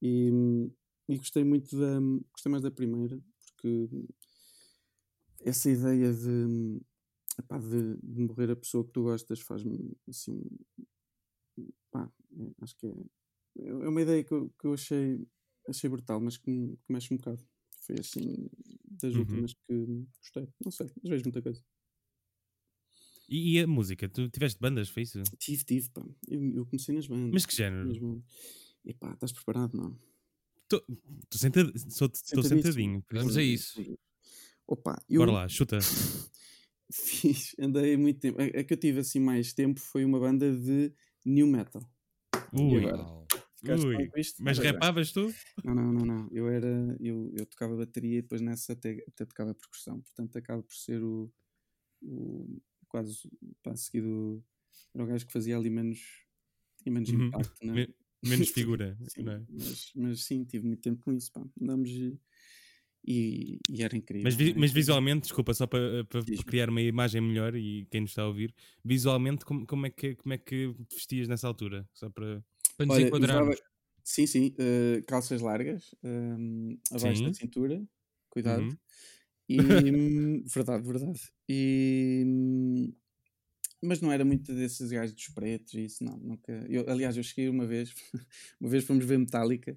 E, 0.03 0.31
e 1.09 1.17
gostei 1.19 1.45
muito 1.45 1.79
da. 1.79 2.01
Gostei 2.33 2.51
mais 2.51 2.63
da 2.63 2.71
primeira, 2.71 3.21
porque 3.57 3.89
essa 5.41 5.71
ideia 5.71 6.13
de, 6.13 6.81
epá, 7.39 7.59
de, 7.59 7.97
de 8.03 8.21
morrer 8.23 8.51
a 8.51 8.57
pessoa 8.57 8.85
que 8.85 8.93
tu 8.93 9.03
gostas 9.05 9.41
faz-me 9.41 9.97
assim. 10.09 10.41
Pá, 11.91 12.11
é, 12.39 12.53
acho 12.63 12.77
que 12.77 12.87
é, 12.87 13.69
é 13.69 13.89
uma 13.89 14.01
ideia 14.03 14.25
que 14.25 14.33
eu, 14.33 14.51
que 14.59 14.67
eu 14.67 14.75
achei, 14.75 15.27
achei 15.69 15.89
brutal, 15.91 16.21
mas 16.21 16.37
que, 16.37 16.45
que 16.77 16.93
mexe 16.93 17.13
um 17.13 17.17
bocado. 17.17 17.45
Foi 17.81 17.97
assim, 17.99 18.49
das 19.03 19.15
Uhum. 19.15 19.21
últimas 19.21 19.55
que 19.55 20.07
gostei. 20.19 20.49
Não 20.65 20.71
sei, 20.71 20.87
mas 21.03 21.11
vejo 21.11 21.25
muita 21.25 21.43
coisa. 21.43 21.63
E, 23.33 23.53
e 23.57 23.61
a 23.61 23.67
música? 23.67 24.09
Tu 24.09 24.29
tiveste 24.29 24.61
bandas, 24.61 24.89
foi 24.91 25.05
isso? 25.05 25.23
Tive, 25.39 25.65
tive, 25.65 25.89
pá. 25.91 26.05
Eu, 26.29 26.43
eu 26.57 26.67
comecei 26.67 26.95
nas 26.95 27.07
bandas. 27.07 27.31
Mas 27.33 27.47
que 27.47 27.55
género? 27.57 27.89
bandas. 27.99 28.23
Epá, 28.85 29.13
estás 29.15 29.33
preparado? 29.33 29.75
Não. 29.77 29.99
Estou 30.65 30.83
sentado, 31.39 31.73
sentadinho. 31.79 33.03
por 33.03 33.17
Vamos 33.19 33.37
isso- 33.37 33.79
a 33.81 33.83
isso. 33.83 33.99
Opa, 34.67 35.03
eu 35.09 35.21
Bora 35.21 35.33
lá, 35.33 35.49
chuta. 35.49 35.79
fiz, 36.93 37.55
andei 37.59 37.97
muito 37.97 38.21
tempo. 38.21 38.41
A, 38.41 38.45
a 38.61 38.65
que 38.65 38.73
eu 38.75 38.77
tive 38.77 39.01
assim 39.01 39.19
mais 39.21 39.53
tempo 39.53 39.81
foi 39.81 40.05
uma 40.05 40.19
banda 40.21 40.55
de 40.55 40.93
new 41.25 41.47
metal. 41.47 41.83
Ui, 42.53 42.87
ui. 42.87 44.11
Mas 44.41 44.59
Ora 44.59 44.65
bem. 44.65 44.73
repavas 44.73 45.13
tu? 45.13 45.33
Não, 45.65 45.75
não, 45.75 45.93
não, 45.93 46.05
não. 46.05 46.29
Eu 46.33 46.49
era. 46.49 46.97
Eu, 47.01 47.33
eu 47.37 47.47
tocava 47.47 47.77
bateria 47.77 48.19
e 48.19 48.23
depois 48.23 48.41
nessa 48.41 48.73
até, 48.73 49.05
até 49.07 49.25
tocava 49.25 49.55
percussão. 49.55 50.01
Portanto, 50.01 50.37
acaba 50.37 50.63
por 50.63 50.75
ser 50.75 51.03
o. 51.03 51.33
o 52.03 52.61
quase 52.93 53.29
pá, 53.63 53.75
seguido. 53.77 54.45
Era 54.95 55.05
o 55.05 55.09
gajo 55.09 55.27
que 55.27 55.33
fazia 55.33 55.57
ali 55.57 55.71
menos. 55.71 56.01
Tinha 56.83 56.93
menos 56.95 57.09
Uhum. 57.11 57.27
impacto, 57.29 57.67
né? 57.67 57.75
Me- 57.75 57.95
Menos 58.25 58.49
figura, 58.55 58.97
Sim, 59.09 59.29
é? 59.29 59.43
mas, 59.49 59.93
mas 59.97 60.25
sim, 60.25 60.45
tive 60.45 60.65
muito 60.67 60.81
tempo 60.83 61.03
com 61.05 61.13
isso. 61.13 61.33
Pá. 61.33 61.45
E, 63.05 63.59
e, 63.69 63.83
era 63.83 63.97
incrível. 63.97 64.25
Mas, 64.25 64.35
vi- 64.37 64.51
era 64.51 64.61
mas 64.61 64.71
visualmente, 64.73 65.23
desculpa, 65.23 65.53
só 65.55 65.67
para, 65.67 66.05
para 66.05 66.21
Diz-me. 66.25 66.45
criar 66.45 66.71
uma 66.71 66.81
imagem 66.81 67.21
melhor 67.21 67.57
e 67.57 67.85
quem 67.91 68.03
nos 68.03 68.11
está 68.13 68.23
a 68.23 68.29
ouvir, 68.29 68.55
visualmente, 68.85 69.45
como, 69.45 69.67
como, 69.67 69.87
é, 69.87 69.91
que, 69.91 70.15
como 70.15 70.33
é 70.35 70.39
que 70.39 70.73
te 70.89 70.95
vestias 70.95 71.27
nessa 71.29 71.49
altura? 71.49 71.89
Só 71.93 72.09
para. 72.11 72.45
Para 72.77 72.87
nos 72.87 72.95
Olha, 72.95 73.07
enquadrarmos. 73.07 73.57
usava- 73.57 73.73
Sim, 74.05 74.27
sim. 74.27 74.55
eh, 74.59 75.03
calças 75.07 75.41
largas, 75.41 75.95
ehm, 76.03 76.77
abaixo 76.93 77.23
da 77.25 77.31
Sim. 77.31 77.33
cintura. 77.33 77.85
Cuidado. 78.31 78.63
Uhum. 78.63 78.79
E, 79.57 79.93
hum, 79.93 80.45
verdade, 80.47 80.87
verdade. 80.87 81.21
E, 81.49 82.25
hum, 82.27 82.93
mas 83.83 84.01
não 84.01 84.13
era 84.13 84.25
muito 84.25 84.55
desses 84.55 84.91
gajos 84.91 85.15
dos 85.15 85.29
pretos 85.29 85.75
e 85.75 85.85
isso, 85.85 86.05
não. 86.05 86.17
Nunca. 86.19 86.53
Eu, 86.69 86.89
aliás, 86.89 87.17
eu 87.17 87.23
cheguei 87.23 87.49
uma 87.49 87.67
vez, 87.67 87.93
uma 88.61 88.71
vez 88.71 88.85
fomos 88.85 89.05
ver 89.05 89.19
Metallica 89.19 89.77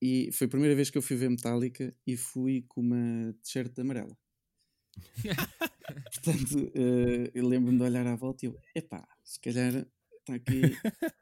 e 0.00 0.30
foi 0.32 0.46
a 0.46 0.50
primeira 0.50 0.74
vez 0.74 0.90
que 0.90 0.98
eu 0.98 1.02
fui 1.02 1.16
ver 1.16 1.30
Metallica 1.30 1.94
e 2.06 2.16
fui 2.16 2.64
com 2.68 2.80
uma 2.80 3.34
t-shirt 3.42 3.78
amarela. 3.78 4.16
Portanto, 6.14 6.72
eh, 6.74 7.30
eu 7.34 7.46
lembro-me 7.48 7.78
de 7.78 7.84
olhar 7.84 8.06
à 8.06 8.16
volta 8.16 8.46
e 8.46 8.48
eu, 8.48 8.58
epá, 8.74 9.06
se 9.22 9.40
calhar 9.40 9.86
está 10.20 10.34
aqui 10.34 10.62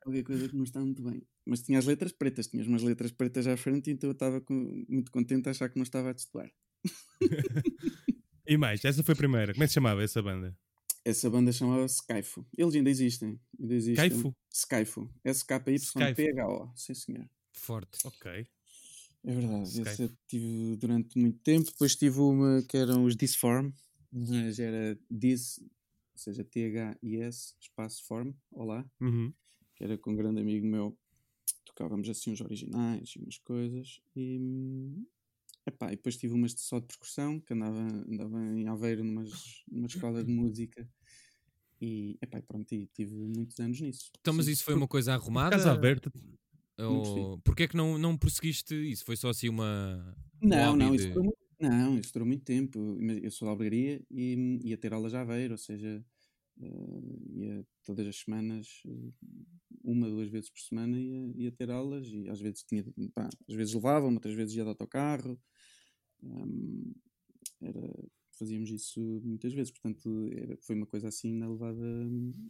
qualquer 0.02 0.22
coisa 0.24 0.48
que 0.48 0.56
não 0.56 0.64
está 0.64 0.80
muito 0.80 1.02
bem. 1.02 1.22
Mas 1.44 1.62
tinha 1.62 1.78
as 1.78 1.86
letras 1.86 2.12
pretas, 2.12 2.46
tinhas 2.46 2.66
umas 2.66 2.82
letras 2.82 3.10
pretas 3.12 3.46
à 3.46 3.56
frente, 3.56 3.90
então 3.90 4.08
eu 4.10 4.12
estava 4.12 4.42
muito 4.88 5.10
contente 5.10 5.48
a 5.48 5.50
achar 5.50 5.68
que 5.68 5.76
não 5.76 5.82
estava 5.82 6.10
a 6.10 6.12
destoar. 6.12 6.50
E 8.44 8.56
mais, 8.56 8.84
essa 8.84 9.02
foi 9.02 9.14
a 9.14 9.16
primeira. 9.16 9.52
Como 9.52 9.62
é 9.62 9.66
que 9.66 9.70
se 9.70 9.74
chamava 9.74 10.02
essa 10.02 10.20
banda? 10.20 10.56
Essa 11.04 11.30
banda 11.30 11.52
chamava-se 11.52 12.00
Skyfo. 12.00 12.46
Eles 12.56 12.74
ainda 12.74 12.90
existem. 12.90 13.40
Ainda 13.58 13.74
existem. 13.74 14.06
Skyfo? 14.06 14.36
Skyfo. 14.52 15.10
S-K-Y-P-H-O. 15.24 16.72
Sim, 16.76 16.94
senhor. 16.94 17.30
Forte. 17.52 17.98
Ok. 18.04 18.46
É 19.24 19.34
verdade. 19.34 19.68
Skyfo. 19.68 19.88
Essa 19.88 20.18
tive 20.26 20.76
durante 20.76 21.18
muito 21.18 21.38
tempo. 21.38 21.70
Depois 21.70 21.94
tive 21.94 22.18
uma 22.18 22.62
que 22.62 22.76
eram 22.76 23.04
os 23.04 23.16
Disform. 23.16 23.70
Mas 24.12 24.58
era 24.58 24.98
Dis, 25.10 25.58
ou 25.58 26.18
seja, 26.18 26.44
T-H-I-S, 26.44 27.54
espaço 27.60 28.04
Form. 28.04 28.32
Olá. 28.50 28.84
Uhum. 29.00 29.32
Que 29.76 29.84
era 29.84 29.96
com 29.96 30.10
um 30.10 30.16
grande 30.16 30.40
amigo 30.40 30.66
meu. 30.66 30.98
Tocávamos 31.64 32.08
assim 32.08 32.32
os 32.32 32.40
originais 32.40 33.14
e 33.16 33.18
umas 33.20 33.38
coisas. 33.38 34.00
E. 34.14 34.38
Epá, 35.66 35.92
e 35.92 35.96
depois 35.96 36.16
tive 36.16 36.34
umas 36.34 36.54
de 36.54 36.60
só 36.60 36.80
de 36.80 36.86
percussão, 36.86 37.38
que 37.38 37.52
andava, 37.52 37.80
andava 37.80 38.42
em 38.56 38.66
Aveiro 38.68 39.04
numas, 39.04 39.62
numa 39.70 39.86
escola 39.86 40.24
de 40.24 40.32
música. 40.32 40.88
E, 41.80 42.16
epá, 42.20 42.38
e 42.38 42.42
pronto, 42.42 42.72
e 42.72 42.86
tive 42.86 43.14
muitos 43.14 43.58
anos 43.60 43.80
nisso. 43.80 44.10
Então, 44.20 44.34
mas 44.34 44.46
Sim. 44.46 44.52
isso 44.52 44.64
foi 44.64 44.74
uma 44.74 44.88
coisa 44.88 45.14
arrumada? 45.14 45.56
Casa 45.56 45.72
aberta. 45.72 46.12
Ou... 46.78 47.38
Porquê 47.44 47.64
é 47.64 47.68
que 47.68 47.76
não, 47.76 47.98
não 47.98 48.16
prosseguiste 48.16 48.74
isso? 48.74 49.04
Foi 49.04 49.16
só 49.16 49.30
assim 49.30 49.48
uma. 49.48 50.16
Não, 50.40 50.74
não, 50.76 50.94
isso 50.94 51.06
de- 51.06 51.10
durou 51.12 51.24
muito, 51.24 51.38
não, 51.60 51.98
isso 51.98 52.12
durou 52.12 52.26
muito 52.26 52.44
tempo. 52.44 52.98
Eu 53.22 53.30
sou 53.30 53.46
da 53.46 53.52
albergaria 53.52 54.02
e 54.10 54.60
ia 54.64 54.76
ter 54.76 54.92
aulas 54.92 55.14
a 55.14 55.20
Aveiro, 55.20 55.54
ou 55.54 55.58
seja, 55.58 56.04
eh, 56.60 57.18
ia 57.34 57.66
todas 57.84 58.06
as 58.06 58.16
semanas, 58.16 58.82
eh, 58.86 59.12
uma, 59.84 60.08
duas 60.08 60.28
vezes 60.30 60.50
por 60.50 60.60
semana, 60.60 60.98
ia, 61.00 61.32
ia 61.36 61.52
ter 61.52 61.70
aulas 61.70 62.06
e 62.08 62.28
às 62.28 62.40
vezes 62.40 62.64
tinha, 62.64 62.84
pá, 63.14 63.28
às 63.48 63.54
vezes 63.54 63.74
levavam, 63.74 64.12
outras 64.14 64.34
vezes 64.34 64.54
ia 64.56 64.62
de 64.64 64.68
autocarro. 64.70 65.40
Hum, 66.22 66.92
era, 67.62 67.80
fazíamos 68.38 68.70
isso 68.70 69.00
muitas 69.24 69.52
vezes, 69.54 69.72
portanto 69.72 70.28
era- 70.32 70.58
foi 70.62 70.76
uma 70.76 70.86
coisa 70.86 71.08
assim 71.08 71.34
na 71.34 71.48
levada, 71.50 71.80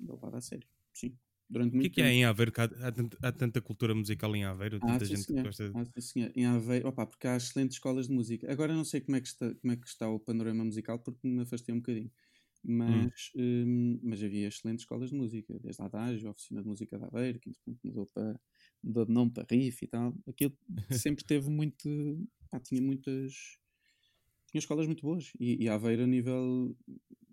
na 0.03 0.15
levada 0.15 0.39
a 0.39 0.41
sério. 0.43 0.69
Sim, 0.95 1.19
durante 1.51 1.75
O 1.75 1.77
que 1.81 1.87
é 1.89 1.91
que 1.95 2.01
tempo. 2.01 2.15
em 2.15 2.25
Aveiro? 2.25 2.53
Há, 2.63 3.29
há 3.29 3.33
tanta, 3.33 3.61
cultura 3.61 3.95
musical 3.95 4.35
em 4.37 4.45
Aveiro, 4.45 4.81
Ah, 4.81 4.99
tanta 4.99 5.05
sim, 5.05 5.15
gente 5.15 5.27
que 5.29 5.37
gosta 5.43 5.71
de. 5.71 5.75
Ah, 5.75 5.85
sim, 5.85 6.01
senhor. 6.01 6.33
Em 6.35 6.45
Aveiro, 6.47 6.89
opa, 6.89 7.07
porque 7.07 7.27
há 7.29 7.37
excelentes 7.37 7.77
escolas 7.77 8.09
de 8.09 8.15
música. 8.15 8.51
Agora 8.51 8.75
não 8.75 8.85
sei 8.85 9.01
como 9.01 9.17
é 9.17 9.21
que 9.21 9.29
está, 9.29 9.55
como 9.55 9.73
é 9.73 9.77
que 9.77 9.87
está 9.87 10.09
o 10.09 10.19
panorama 10.21 10.65
musical 10.65 10.99
porque 10.99 11.27
me 11.27 11.43
afastei 11.43 11.75
um 11.75 11.79
bocadinho. 11.79 12.11
Mas, 12.65 13.33
hum, 13.35 13.99
mas 14.03 14.23
havia 14.23 14.47
excelentes 14.47 14.83
escolas 14.83 15.11
de 15.11 15.17
música, 15.17 15.59
desde 15.59 15.83
a 15.83 15.87
Adágio, 15.87 16.29
a 16.29 16.31
Oficina 16.31 16.63
de 16.63 16.69
Música 16.69 16.99
de 16.99 17.05
Aveiro, 17.05 17.41
que 17.41 17.51
entretanto 17.51 17.81
mudou, 17.85 18.07
para, 18.07 18.41
mudou 18.83 19.05
de 19.05 19.13
nome 19.13 19.33
para 19.33 19.47
RIF 19.51 19.83
e 19.83 19.89
tal. 19.89 20.15
Aquilo 20.29 20.57
sempre 21.07 21.25
teve 21.25 21.51
muito. 21.51 21.89
pá, 22.51 22.61
tinha 22.61 22.81
muitas. 22.81 23.59
Tinha 24.51 24.61
escolas 24.61 24.87
muito 24.87 25.03
boas. 25.03 25.33
E, 25.41 25.65
e 25.65 25.69
Aveiro, 25.69 26.05
a 26.05 26.07
nível 26.07 26.77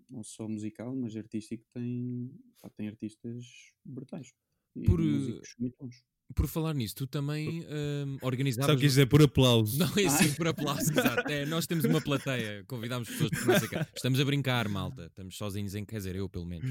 não 0.08 0.24
só 0.24 0.48
musical, 0.48 0.94
mas 0.96 1.14
artístico, 1.16 1.64
tem, 1.72 2.30
pá, 2.60 2.68
tem 2.70 2.88
artistas 2.88 3.44
brutais. 3.84 4.32
E 4.74 4.84
Por, 4.84 5.00
músicos 5.00 5.54
muito 5.58 5.76
bons. 5.78 6.04
Por 6.34 6.46
falar 6.46 6.74
nisso, 6.74 6.94
tu 6.94 7.06
também 7.06 7.60
hum, 7.60 8.16
Só 8.20 8.26
organizavas. 8.26 8.76
quis 8.76 8.92
dizer 8.92 9.06
por 9.06 9.22
aplauso. 9.22 9.78
Não, 9.78 9.90
é 9.96 10.06
assim 10.06 10.32
por 10.34 10.46
aplauso, 10.48 10.90
exato. 10.92 11.28
É, 11.28 11.44
nós 11.46 11.66
temos 11.66 11.84
uma 11.84 12.00
plateia, 12.00 12.64
convidámos 12.66 13.08
pessoas 13.08 13.30
para 13.44 13.68
cá. 13.68 13.88
Estamos 13.94 14.20
a 14.20 14.24
brincar, 14.24 14.68
malta. 14.68 15.06
Estamos 15.06 15.36
sozinhos 15.36 15.74
em, 15.74 15.84
quer 15.84 15.96
dizer, 15.96 16.16
eu 16.16 16.28
pelo 16.28 16.46
menos. 16.46 16.70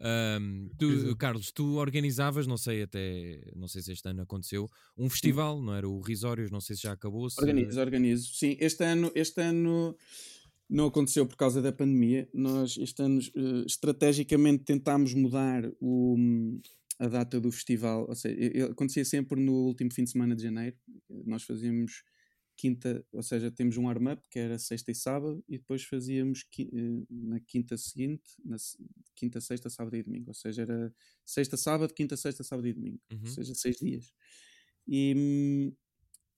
Ahm, 0.00 0.68
tu, 0.78 1.16
Carlos, 1.16 1.50
tu 1.52 1.76
organizavas, 1.76 2.46
não 2.46 2.56
sei 2.56 2.82
até, 2.82 3.52
não 3.54 3.68
sei 3.68 3.82
se 3.82 3.92
este 3.92 4.08
ano 4.08 4.22
aconteceu, 4.22 4.68
um 4.96 5.08
festival, 5.08 5.60
não 5.60 5.74
era? 5.74 5.88
O 5.88 6.00
Risórios, 6.00 6.50
não 6.50 6.60
sei 6.60 6.76
se 6.76 6.82
já 6.82 6.92
acabou. 6.92 7.28
Se... 7.30 7.40
Organizo, 7.40 7.80
organizo. 7.80 8.32
Sim, 8.34 8.56
este 8.60 8.84
ano, 8.84 9.12
este 9.14 9.40
ano 9.40 9.96
não 10.68 10.86
aconteceu 10.86 11.26
por 11.26 11.36
causa 11.36 11.60
da 11.60 11.70
pandemia. 11.70 12.28
Nós, 12.32 12.76
este 12.78 13.02
ano, 13.02 13.20
eh, 13.20 13.64
estrategicamente 13.66 14.64
tentámos 14.64 15.12
mudar 15.12 15.70
o, 15.78 16.16
a 17.02 17.08
data 17.08 17.40
do 17.40 17.50
festival. 17.50 18.06
Ou 18.08 18.14
seja, 18.14 18.40
e- 18.40 18.58
e 18.58 18.62
acontecia 18.62 19.04
sempre 19.04 19.40
no 19.40 19.52
último 19.66 19.92
fim 19.92 20.04
de 20.04 20.10
semana 20.10 20.36
de 20.36 20.42
janeiro. 20.42 20.76
Nós 21.26 21.42
fazíamos 21.42 22.04
quinta, 22.56 23.04
ou 23.10 23.22
seja, 23.22 23.50
temos 23.50 23.76
um 23.76 23.88
arm-up 23.88 24.22
que 24.30 24.38
era 24.38 24.56
sexta 24.56 24.92
e 24.92 24.94
sábado, 24.94 25.42
e 25.48 25.58
depois 25.58 25.82
fazíamos 25.82 26.46
eh, 26.60 27.04
na 27.10 27.40
quinta 27.40 27.76
seguinte, 27.76 28.30
na 28.44 28.56
quinta, 29.16 29.40
sexta, 29.40 29.68
sábado 29.68 29.96
e 29.96 30.02
domingo. 30.02 30.28
Ou 30.28 30.34
seja, 30.34 30.62
era 30.62 30.94
sexta, 31.24 31.56
sábado, 31.56 31.92
quinta, 31.92 32.16
sexta, 32.16 32.44
sábado 32.44 32.68
e 32.68 32.72
domingo. 32.72 33.00
Uhum. 33.10 33.20
Ou 33.20 33.26
seja, 33.26 33.52
seis 33.54 33.78
dias. 33.78 34.12
E, 34.86 35.72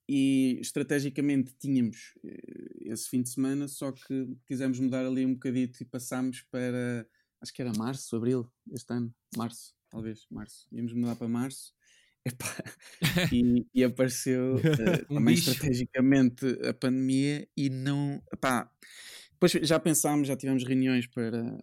e 0.09 0.59
estrategicamente 0.62 1.55
tínhamos 1.59 2.14
eh, 2.24 2.92
esse 2.92 3.07
fim 3.11 3.20
de 3.22 3.29
semana, 3.29 3.68
só 3.68 3.92
que 3.92 4.35
quisemos 4.46 4.81
mudar 4.81 5.05
ali 5.05 5.27
um 5.27 5.35
bocadito 5.35 5.83
e 5.83 5.87
passámos 5.87 6.40
para 6.50 7.07
acho 7.42 7.53
que 7.53 7.61
era 7.61 7.72
março, 7.77 8.16
abril 8.16 8.50
este 8.72 8.94
ano, 8.94 9.14
março, 9.37 9.74
talvez, 9.94 10.26
março. 10.30 10.66
Íamos 10.72 10.92
mudar 10.92 11.16
para 11.16 11.28
março. 11.28 11.72
Epá, 12.26 12.46
e, 13.33 13.66
e 13.74 13.85
apareceu 13.85 14.59
eh, 14.78 15.04
Um 15.11 15.16
também 15.16 15.35
bicho. 15.35 15.50
estrategicamente 15.50 16.46
a 16.68 16.75
pandemia 16.75 17.46
e 17.56 17.68
não. 17.71 18.23
Epá, 18.33 18.71
depois 19.33 19.52
já 19.68 19.79
pensámos, 19.79 20.27
já 20.29 20.37
tivemos 20.37 20.64
reuniões 20.64 21.06
para, 21.06 21.62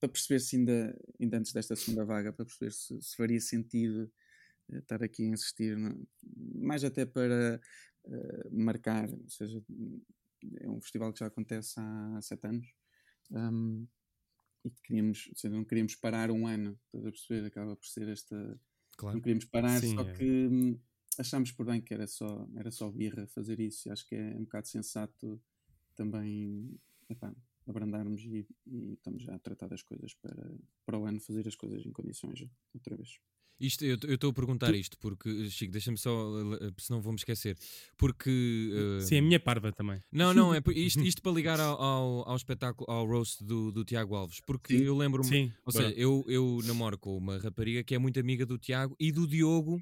para 0.00 0.08
perceber 0.08 0.40
se 0.40 0.56
ainda, 0.56 0.96
ainda 1.20 1.38
antes 1.38 1.52
desta 1.52 1.76
segunda 1.76 2.04
vaga, 2.04 2.32
para 2.32 2.44
perceber 2.44 2.72
se, 2.72 3.00
se 3.00 3.16
faria 3.16 3.40
sentido 3.40 4.10
eh, 4.72 4.78
estar 4.78 5.02
aqui 5.02 5.24
a 5.24 5.28
insistir, 5.28 5.76
no- 5.76 6.06
mais 6.54 6.84
até 6.84 7.06
para 7.06 7.60
eh, 8.06 8.48
marcar, 8.50 9.10
ou 9.10 9.28
seja, 9.28 9.62
é 10.60 10.68
um 10.70 10.80
festival 10.80 11.12
que 11.12 11.20
já 11.20 11.26
acontece 11.26 11.74
há 11.78 12.20
sete 12.22 12.46
anos 12.46 12.66
um, 13.30 13.86
e 14.64 14.70
que 14.70 14.82
queríamos, 14.82 15.28
ou 15.28 15.36
seja, 15.36 15.54
não 15.54 15.64
queríamos 15.64 15.94
parar 15.96 16.30
um 16.30 16.46
ano, 16.46 16.78
estás 16.86 17.06
a 17.06 17.10
perceber? 17.10 17.46
Acaba 17.46 17.76
por 17.76 17.86
ser 17.86 18.08
esta. 18.08 18.60
Claro. 18.96 19.16
Não 19.16 19.22
queríamos 19.22 19.44
parar, 19.46 19.80
Sim, 19.80 19.94
só 19.94 20.02
é. 20.02 20.12
que 20.12 20.46
hum, 20.46 20.78
achámos 21.18 21.52
por 21.52 21.66
bem 21.66 21.80
que 21.80 21.92
era 21.92 22.06
só, 22.06 22.48
era 22.56 22.70
só 22.70 22.90
birra 22.90 23.26
fazer 23.26 23.58
isso 23.60 23.88
e 23.88 23.90
acho 23.90 24.06
que 24.06 24.14
é 24.14 24.34
um 24.36 24.44
bocado 24.44 24.68
sensato 24.68 25.40
também 25.94 26.78
epá, 27.08 27.34
abrandarmos 27.66 28.22
e, 28.22 28.46
e 28.66 28.92
estamos 28.94 29.22
já 29.22 29.34
a 29.34 29.38
tratar 29.38 29.68
das 29.68 29.82
coisas 29.82 30.14
para, 30.14 30.54
para 30.84 30.98
o 30.98 31.04
ano 31.04 31.20
fazer 31.20 31.46
as 31.46 31.56
coisas 31.56 31.84
em 31.84 31.92
condições 31.92 32.46
outra 32.74 32.96
vez. 32.96 33.18
Isto, 33.62 33.84
eu 33.84 33.94
estou 33.94 34.30
a 34.30 34.32
perguntar 34.32 34.74
isto 34.74 34.98
porque, 34.98 35.48
Chico, 35.48 35.70
deixa-me 35.70 35.96
só, 35.96 36.10
eh, 36.60 36.72
senão 36.78 37.00
vou-me 37.00 37.16
esquecer. 37.16 37.56
Porque. 37.96 38.72
eh, 38.98 39.00
Sim, 39.00 39.18
a 39.18 39.22
minha 39.22 39.38
parva 39.38 39.70
também. 39.70 40.02
Não, 40.10 40.34
não, 40.34 40.52
é 40.52 40.60
isto, 40.74 41.00
isto 41.00 41.22
para 41.22 41.30
ligar 41.30 41.60
ao, 41.60 41.80
ao, 41.80 42.28
ao 42.28 42.36
espetáculo, 42.36 42.90
ao 42.90 43.06
roast 43.06 43.44
do, 43.44 43.70
do 43.70 43.84
Tiago 43.84 44.16
Alves. 44.16 44.40
Porque 44.44 44.76
Sim. 44.76 44.84
eu 44.84 44.96
lembro-me. 44.96 45.28
Sim. 45.28 45.52
Ou 45.64 45.72
bora. 45.72 45.86
seja, 45.86 46.00
eu, 46.00 46.24
eu 46.26 46.58
namoro 46.64 46.98
com 46.98 47.16
uma 47.16 47.38
rapariga 47.38 47.84
que 47.84 47.94
é 47.94 47.98
muito 47.98 48.18
amiga 48.18 48.44
do 48.44 48.58
Tiago 48.58 48.96
e 48.98 49.12
do 49.12 49.28
Diogo. 49.28 49.80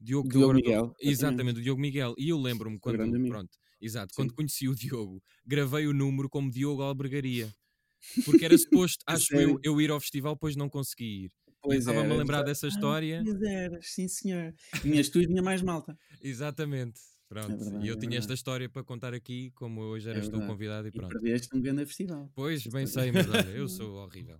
Diogo, 0.00 0.28
Diogo 0.28 0.54
Miguel, 0.54 0.96
Exatamente, 1.00 1.54
do 1.54 1.62
Diogo 1.62 1.80
Miguel. 1.80 2.14
E 2.18 2.28
eu 2.30 2.40
lembro-me 2.40 2.76
quando. 2.80 2.98
Pronto, 3.28 3.56
exato. 3.80 4.12
Sim. 4.12 4.16
Quando 4.16 4.34
conheci 4.34 4.66
o 4.68 4.74
Diogo, 4.74 5.22
gravei 5.46 5.86
o 5.86 5.92
número 5.92 6.28
como 6.28 6.50
Diogo 6.50 6.82
Albergaria. 6.82 7.54
Porque 8.24 8.44
era 8.44 8.58
suposto, 8.58 9.04
acho 9.06 9.32
eu, 9.36 9.60
eu 9.62 9.80
ir 9.80 9.92
ao 9.92 10.00
festival, 10.00 10.36
pois 10.36 10.56
não 10.56 10.68
consegui 10.68 11.26
ir. 11.26 11.30
Estava-me 11.70 12.12
a 12.12 12.16
lembrar 12.16 12.42
dessa 12.42 12.66
Ah, 12.66 12.68
história. 12.68 13.22
Eras, 13.48 13.86
sim 13.94 14.08
senhor. 14.08 14.54
Tinhas 14.82 15.08
tu 15.08 15.20
e 15.20 15.26
tinha 15.26 15.42
mais 15.42 15.62
malta. 15.62 15.96
Exatamente. 16.20 17.00
Pronto. 17.28 17.56
verdade, 17.56 17.86
e 17.86 17.88
eu 17.88 17.94
é 17.94 17.96
tinha 17.96 18.18
esta 18.18 18.34
história 18.34 18.68
para 18.68 18.84
contar 18.84 19.14
aqui, 19.14 19.50
como 19.52 19.80
hoje 19.80 20.08
eras 20.10 20.28
tu 20.28 20.36
o 20.36 20.40
verdade. 20.40 20.52
convidado 20.52 20.88
e 20.88 20.90
E 20.90 20.92
pronto. 20.92 21.08
perdeste 21.08 21.56
um 21.56 21.60
grande 21.62 21.86
festival. 21.86 22.30
Pois, 22.34 22.66
bem 22.66 22.86
sei, 22.86 23.10
mas 23.10 23.26
olha, 23.28 23.48
eu 23.50 23.68
sou 23.68 23.94
horrível. 24.04 24.38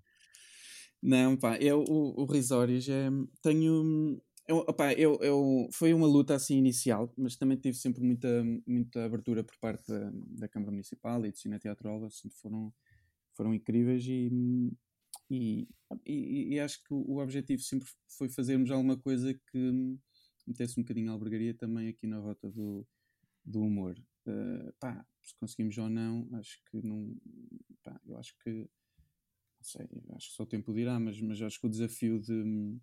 Não, 1.03 1.37
pá, 1.37 1.57
eu 1.59 1.83
o, 1.83 2.23
o 2.23 2.25
Risórios 2.27 2.89
é. 2.89 3.09
Tenho. 3.43 4.21
Eu, 4.47 4.59
opá, 4.59 4.93
eu, 4.93 5.19
eu, 5.23 5.69
foi 5.73 5.95
uma 5.95 6.07
luta 6.07 6.35
assim 6.35 6.57
inicial, 6.59 7.13
mas 7.17 7.37
também 7.37 7.57
tive 7.57 7.77
sempre 7.77 8.03
muita, 8.03 8.45
muita 8.67 9.05
abertura 9.05 9.43
por 9.45 9.57
parte 9.59 9.87
da, 9.89 10.11
da 10.13 10.49
Câmara 10.49 10.73
Municipal 10.73 11.25
e 11.25 11.31
do 11.31 11.39
Cine 11.39 11.59
Teatro 11.61 11.89
Alva, 11.89 12.11
sempre 12.11 12.37
foram, 12.39 12.75
foram 13.37 13.55
incríveis 13.55 14.05
e, 14.07 14.31
e, 15.33 15.67
e, 16.05 16.55
e 16.55 16.61
acho 16.61 16.83
que 16.85 16.93
o 16.93 17.17
objetivo 17.17 17.63
sempre 17.63 17.89
foi 18.07 18.29
fazermos 18.29 18.71
alguma 18.71 18.99
coisa 18.99 19.33
que 19.33 19.99
metesse 20.47 20.79
um 20.79 20.83
bocadinho 20.83 21.11
a 21.11 21.15
albergaria 21.15 21.55
também 21.55 21.89
aqui 21.89 22.07
na 22.07 22.19
rota 22.19 22.51
do, 22.51 22.87
do 23.45 23.63
humor. 23.63 23.97
Eh, 24.27 24.73
pá, 24.79 25.07
se 25.23 25.35
conseguimos 25.37 25.79
ou 25.79 25.89
não, 25.89 26.29
acho 26.35 26.61
que 26.71 26.87
não. 26.87 27.17
Pá, 27.83 27.99
eu 28.07 28.19
acho 28.19 28.37
que 28.45 28.51
não 28.51 29.63
sei, 29.63 29.89
acho 30.11 30.29
que 30.29 30.35
só 30.35 30.43
o 30.43 30.47
tempo 30.47 30.75
dirá, 30.75 31.01
mas, 31.01 31.19
mas 31.21 31.41
acho 31.41 31.59
que 31.59 31.67
o 31.67 31.71
desafio 31.71 32.21
de, 32.21 32.79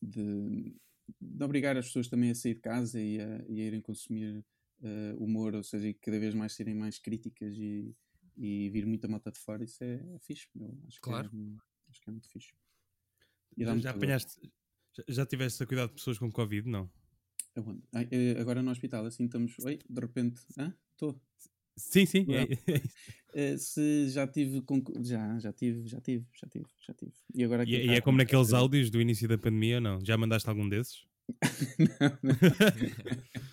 de, 0.00 0.76
de 1.20 1.44
obrigar 1.44 1.76
as 1.76 1.86
pessoas 1.86 2.08
também 2.08 2.30
a 2.30 2.34
sair 2.34 2.54
de 2.54 2.60
casa 2.60 3.00
e 3.00 3.20
a, 3.20 3.44
e 3.48 3.60
a 3.60 3.64
irem 3.64 3.80
consumir 3.80 4.44
eh, 4.82 5.14
humor, 5.18 5.54
ou 5.54 5.64
seja, 5.64 5.88
e 5.88 5.94
cada 5.94 6.18
vez 6.20 6.34
mais 6.34 6.52
serem 6.52 6.74
mais 6.74 6.98
críticas 6.98 7.56
e, 7.58 7.92
e 8.36 8.68
vir 8.70 8.86
muita 8.86 9.08
malta 9.08 9.30
de 9.30 9.38
fora, 9.38 9.64
isso 9.64 9.82
é, 9.82 9.94
é 10.14 10.18
fixe. 10.18 10.48
Eu 10.58 10.78
acho, 10.86 11.00
Claro. 11.00 11.30
que 11.30 11.36
é, 11.36 11.56
acho 11.90 12.00
que 12.02 12.08
é 12.08 12.12
muito 12.12 12.28
fixe. 12.28 12.52
Já, 13.58 13.90
apanhaste. 13.90 14.52
Já, 14.96 15.04
já 15.08 15.26
tiveste 15.26 15.62
a 15.62 15.66
cuidar 15.66 15.86
de 15.86 15.94
pessoas 15.94 16.18
com 16.18 16.30
Covid? 16.30 16.68
Não. 16.68 16.90
Aonde? 17.54 17.82
Eh, 18.10 18.38
agora 18.38 18.62
no 18.62 18.70
hospital, 18.70 19.06
assim 19.06 19.24
estamos. 19.24 19.58
Oi, 19.60 19.78
de 19.88 20.00
repente. 20.00 20.42
Hã? 20.58 20.74
Estou. 20.92 21.20
Sim, 21.76 22.04
sim. 22.06 22.26
É- 22.28 22.42
é. 22.42 22.46
Eh, 23.38 23.58
se 23.58 24.08
já 24.08 24.26
tive. 24.26 24.62
com- 24.62 24.82
Já, 25.04 25.38
já 25.38 25.52
tive, 25.52 25.86
já 25.86 26.00
tive, 26.00 26.24
já 26.32 26.48
tive, 26.48 26.64
já 26.86 26.94
tive. 26.94 27.12
E 27.34 27.44
agora 27.44 27.64
E, 27.68 27.76
aqui 27.76 27.86
e 27.86 27.90
é 27.90 28.00
como 28.00 28.16
naqueles 28.16 28.54
áudios 28.54 28.88
do 28.88 28.98
início 28.98 29.28
da 29.28 29.36
pandemia 29.36 29.78
não? 29.78 30.02
Já 30.02 30.16
mandaste 30.16 30.48
algum 30.48 30.66
desses? 30.66 31.04
não, 31.78 32.18
não. 32.22 32.32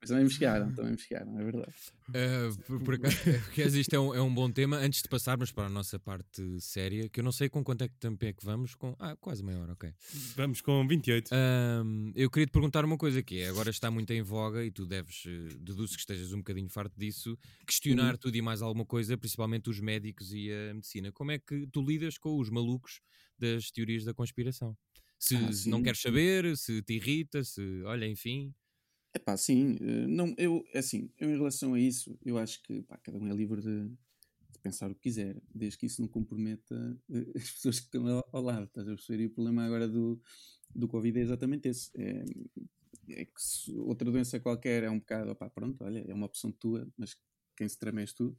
Mas 0.00 0.08
também 0.08 0.24
me 0.24 0.30
chegaram, 0.30 0.72
também 0.74 0.92
me 0.92 0.98
chegaram, 0.98 1.38
é 1.38 1.44
verdade. 1.44 1.72
Uh, 2.08 2.62
por, 2.64 2.82
por 2.82 2.94
acaso, 2.94 3.16
porque 3.44 3.62
isto 3.62 3.94
é 3.94 3.98
um, 3.98 4.14
é 4.14 4.20
um 4.20 4.32
bom 4.34 4.50
tema. 4.50 4.76
Antes 4.76 5.02
de 5.02 5.08
passarmos 5.08 5.50
para 5.52 5.66
a 5.66 5.70
nossa 5.70 5.98
parte 5.98 6.60
séria, 6.60 7.08
que 7.08 7.20
eu 7.20 7.24
não 7.24 7.32
sei 7.32 7.48
com 7.48 7.64
quanto 7.64 7.82
é 7.82 7.88
que 7.88 7.94
tempo 7.96 8.24
é 8.24 8.32
que 8.32 8.44
vamos. 8.44 8.74
Com... 8.74 8.94
Ah, 8.98 9.16
quase 9.16 9.42
meia 9.42 9.58
hora, 9.58 9.72
ok. 9.72 9.90
Vamos 10.36 10.60
com 10.60 10.86
28. 10.86 11.30
Ahm, 11.32 12.12
eu 12.14 12.30
queria 12.30 12.46
te 12.46 12.50
perguntar 12.52 12.84
uma 12.84 12.98
coisa 12.98 13.22
que 13.22 13.40
é, 13.40 13.48
agora 13.48 13.70
está 13.70 13.90
muito 13.90 14.10
em 14.12 14.22
voga 14.22 14.64
e 14.64 14.70
tu 14.70 14.84
deves, 14.86 15.24
eh, 15.26 15.54
deduzo 15.60 15.94
que 15.94 16.00
estejas 16.00 16.32
um 16.32 16.38
bocadinho 16.38 16.68
farto 16.68 16.98
disso, 16.98 17.38
questionar 17.66 18.12
Uhum. 18.12 18.18
tudo 18.18 18.36
e 18.36 18.42
mais 18.42 18.60
alguma 18.62 18.84
coisa, 18.84 19.16
principalmente 19.16 19.70
os 19.70 19.80
médicos 19.80 20.32
e 20.32 20.50
a 20.52 20.74
medicina. 20.74 21.10
Como 21.12 21.30
é 21.30 21.38
que 21.38 21.66
tu 21.68 21.82
lidas 21.82 22.18
com 22.18 22.38
os 22.38 22.50
malucos 22.50 23.00
das 23.38 23.70
teorias 23.70 24.04
da 24.04 24.12
conspiração? 24.12 24.76
Se 25.18 25.36
Ah, 25.36 25.52
se 25.52 25.68
não 25.70 25.82
queres 25.82 26.00
saber, 26.02 26.56
se 26.56 26.82
te 26.82 26.94
irrita, 26.94 27.42
se, 27.44 27.82
olha, 27.84 28.06
enfim. 28.06 28.52
É 29.14 29.18
pá, 29.18 29.36
sim, 29.36 29.76
eh, 29.80 30.06
não, 30.08 30.34
eu, 30.36 30.64
assim, 30.74 31.08
eu 31.18 31.30
em 31.30 31.36
relação 31.36 31.74
a 31.74 31.78
isso, 31.78 32.18
eu 32.24 32.36
acho 32.36 32.60
que 32.64 32.82
pá, 32.82 32.98
cada 32.98 33.16
um 33.16 33.28
é 33.28 33.32
livre 33.32 33.60
de, 33.62 33.88
de 33.88 34.58
pensar 34.60 34.90
o 34.90 34.94
que 34.94 35.02
quiser, 35.02 35.40
desde 35.54 35.78
que 35.78 35.86
isso 35.86 36.02
não 36.02 36.08
comprometa 36.08 36.74
eh, 37.10 37.32
as 37.38 37.50
pessoas 37.52 37.78
que 37.78 37.86
estão 37.86 38.06
ao, 38.08 38.28
ao 38.32 38.42
lado, 38.42 38.64
estás 38.64 38.88
a 38.88 38.94
perceber? 38.94 39.22
E 39.22 39.26
o 39.26 39.30
problema 39.30 39.64
agora 39.64 39.86
do, 39.88 40.20
do 40.74 40.88
Covid 40.88 41.18
é 41.18 41.22
exatamente 41.22 41.68
esse. 41.68 41.90
É, 41.96 42.24
é 43.08 43.24
que 43.24 43.40
se 43.40 43.70
outra 43.78 44.10
doença 44.10 44.40
qualquer 44.40 44.82
é 44.82 44.90
um 44.90 44.98
bocado, 44.98 45.30
opá, 45.30 45.48
pronto, 45.50 45.84
olha, 45.84 46.04
é 46.08 46.14
uma 46.14 46.26
opção 46.26 46.50
tua, 46.50 46.88
mas 46.96 47.16
quem 47.56 47.68
se 47.68 47.78
treme 47.78 48.00
és 48.00 48.12
tu, 48.12 48.36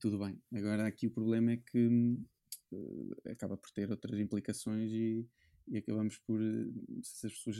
tudo 0.00 0.18
bem. 0.18 0.38
Agora 0.52 0.86
aqui 0.86 1.06
o 1.06 1.10
problema 1.10 1.52
é 1.52 1.56
que 1.56 2.18
eh, 2.72 3.30
acaba 3.32 3.56
por 3.56 3.70
ter 3.70 3.90
outras 3.90 4.18
implicações 4.20 4.90
e, 4.92 5.26
e 5.68 5.78
acabamos 5.78 6.18
por, 6.18 6.40
se 7.02 7.26
as 7.26 7.32
pessoas 7.32 7.56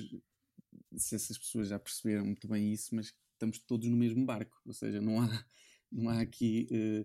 se 0.97 1.15
essas 1.15 1.39
pessoas 1.39 1.69
já 1.69 1.79
perceberam 1.79 2.25
muito 2.27 2.49
bem 2.49 2.73
isso, 2.73 2.95
mas 2.95 3.15
estamos 3.33 3.59
todos 3.59 3.89
no 3.89 3.97
mesmo 3.97 4.25
barco, 4.25 4.61
ou 4.65 4.73
seja, 4.73 5.01
não 5.01 5.21
há, 5.21 5.27
não 5.91 6.09
há 6.09 6.21
aqui 6.21 6.67
eh, 6.71 7.05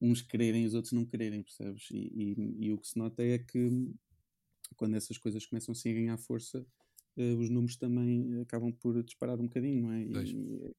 uns 0.00 0.22
quererem 0.22 0.64
e 0.64 0.66
os 0.66 0.74
outros 0.74 0.92
não 0.92 1.04
quererem, 1.04 1.42
percebes? 1.42 1.88
E, 1.90 1.96
e- 2.36 2.66
e 2.66 2.72
o 2.72 2.78
que 2.78 2.88
se 2.88 2.98
nota 2.98 3.22
é 3.22 3.38
que 3.38 3.92
quando 4.76 4.96
essas 4.96 5.18
coisas 5.18 5.44
começam 5.46 5.72
assim 5.72 5.90
a 5.90 5.94
ganhar 5.94 6.18
força, 6.18 6.66
eh, 7.16 7.34
os 7.34 7.48
números 7.50 7.76
também 7.76 8.40
acabam 8.40 8.72
por 8.72 9.02
disparar 9.02 9.38
um 9.40 9.44
bocadinho, 9.44 9.82
não 9.82 9.92
é? 9.92 10.02
E, 10.02 10.12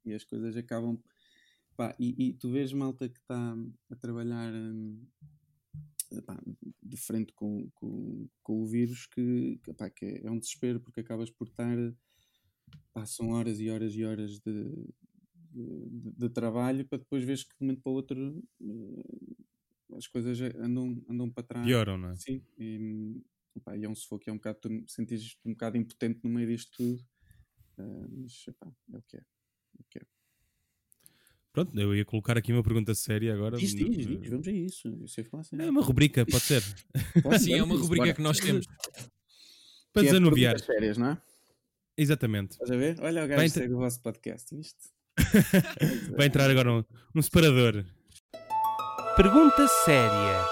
e 0.05 0.13
as 0.13 0.23
coisas 0.23 0.55
acabam. 0.57 1.01
Pá, 1.75 1.95
e, 1.99 2.33
tu 2.33 2.51
vês 2.51 2.73
malta 2.73 3.07
que 3.07 3.19
está 3.19 3.55
a 3.89 3.95
trabalhar 3.95 4.53
hum, 4.53 5.01
pá, 6.25 6.37
de 6.83 6.97
frente 6.97 7.31
com, 7.33 7.69
com, 7.71 8.27
com 8.43 8.61
o 8.61 8.65
vírus 8.65 9.05
que, 9.07 9.59
pá, 9.77 9.89
que 9.89 10.05
é, 10.05 10.25
é 10.27 10.31
um 10.31 10.37
desespero 10.39 10.79
porque 10.81 10.99
acabas 10.99 11.29
por 11.29 11.47
estar 11.47 11.77
pá, 12.93 13.05
são 13.05 13.30
horas 13.32 13.59
e 13.59 13.70
horas 13.70 13.95
e 13.95 14.03
horas 14.03 14.39
de, 14.39 14.63
de, 15.51 16.11
de 16.17 16.30
trabalho 16.30 16.86
para 16.88 16.99
depois 16.99 17.24
veres 17.24 17.43
que 17.43 17.49
de 17.49 17.63
um 17.63 17.67
momento 17.67 17.82
para 17.82 17.91
o 17.91 17.95
outro 17.95 18.43
eh, 18.61 19.95
as 19.97 20.07
coisas 20.07 20.39
andam, 20.55 21.03
andam 21.09 21.30
para 21.30 21.43
trás 21.43 21.65
Pioram, 21.65 21.97
não 21.97 22.09
é? 22.11 22.15
Sim, 22.15 22.43
e, 22.57 23.22
pá, 23.63 23.76
e 23.76 23.84
é 23.84 23.89
um 23.89 23.95
sufoco, 23.95 24.30
é 24.30 24.34
um 24.34 24.38
bocado, 24.38 24.59
tu 24.61 24.84
sentes 24.88 25.38
um 25.43 25.51
bocado 25.51 25.78
impotente 25.78 26.20
no 26.24 26.30
meio 26.30 26.47
disto 26.47 26.72
tudo, 26.78 27.03
eh, 27.78 28.07
mas 28.11 28.45
é 28.47 28.97
o 28.97 29.01
que 29.01 29.17
é. 29.17 29.20
É 29.20 29.82
o 29.82 29.84
que 29.89 29.99
é. 29.99 30.01
Pronto, 31.51 31.78
eu 31.80 31.95
ia 31.95 32.05
colocar 32.05 32.38
aqui 32.38 32.53
uma 32.53 32.61
pergunta 32.61 32.93
séria 32.93 33.34
agora. 33.34 33.57
Diz, 33.57 33.74
diz, 33.74 34.07
diz, 34.07 34.30
vamos 34.30 34.47
a 34.47 34.51
isso. 34.51 34.88
Eu 34.88 35.07
sei 35.07 35.24
falar 35.24 35.41
assim. 35.41 35.59
É 35.59 35.70
uma 35.70 35.82
rubrica, 35.82 36.24
pode 36.26 36.43
ser. 36.43 36.61
Pode, 37.24 37.39
Sim, 37.39 37.53
é 37.53 37.63
uma 37.63 37.76
rubrica 37.76 38.13
que 38.13 38.22
nós 38.22 38.39
temos. 38.39 38.67
Para 39.91 40.03
Que 40.03 40.09
é 40.09 40.11
desanuviar. 40.11 40.53
perguntas 40.53 40.76
sérias, 40.76 40.97
não 40.97 41.07
é? 41.07 41.22
Exatamente. 42.01 42.51
Estás 42.53 42.71
a 42.71 42.75
ver? 42.77 42.95
Olha 43.01 43.25
o 43.25 43.27
Vai 43.27 43.35
gajo 43.35 43.43
entrar- 43.45 43.61
segue 43.61 43.73
o 43.73 43.77
vosso 43.77 44.01
podcast, 44.01 44.55
viste? 44.55 44.79
Vai 46.17 46.27
entrar 46.27 46.49
agora 46.49 46.71
um, 46.71 46.83
um 47.15 47.21
separador. 47.21 47.83
Pergunta 49.17 49.67
séria 49.85 50.45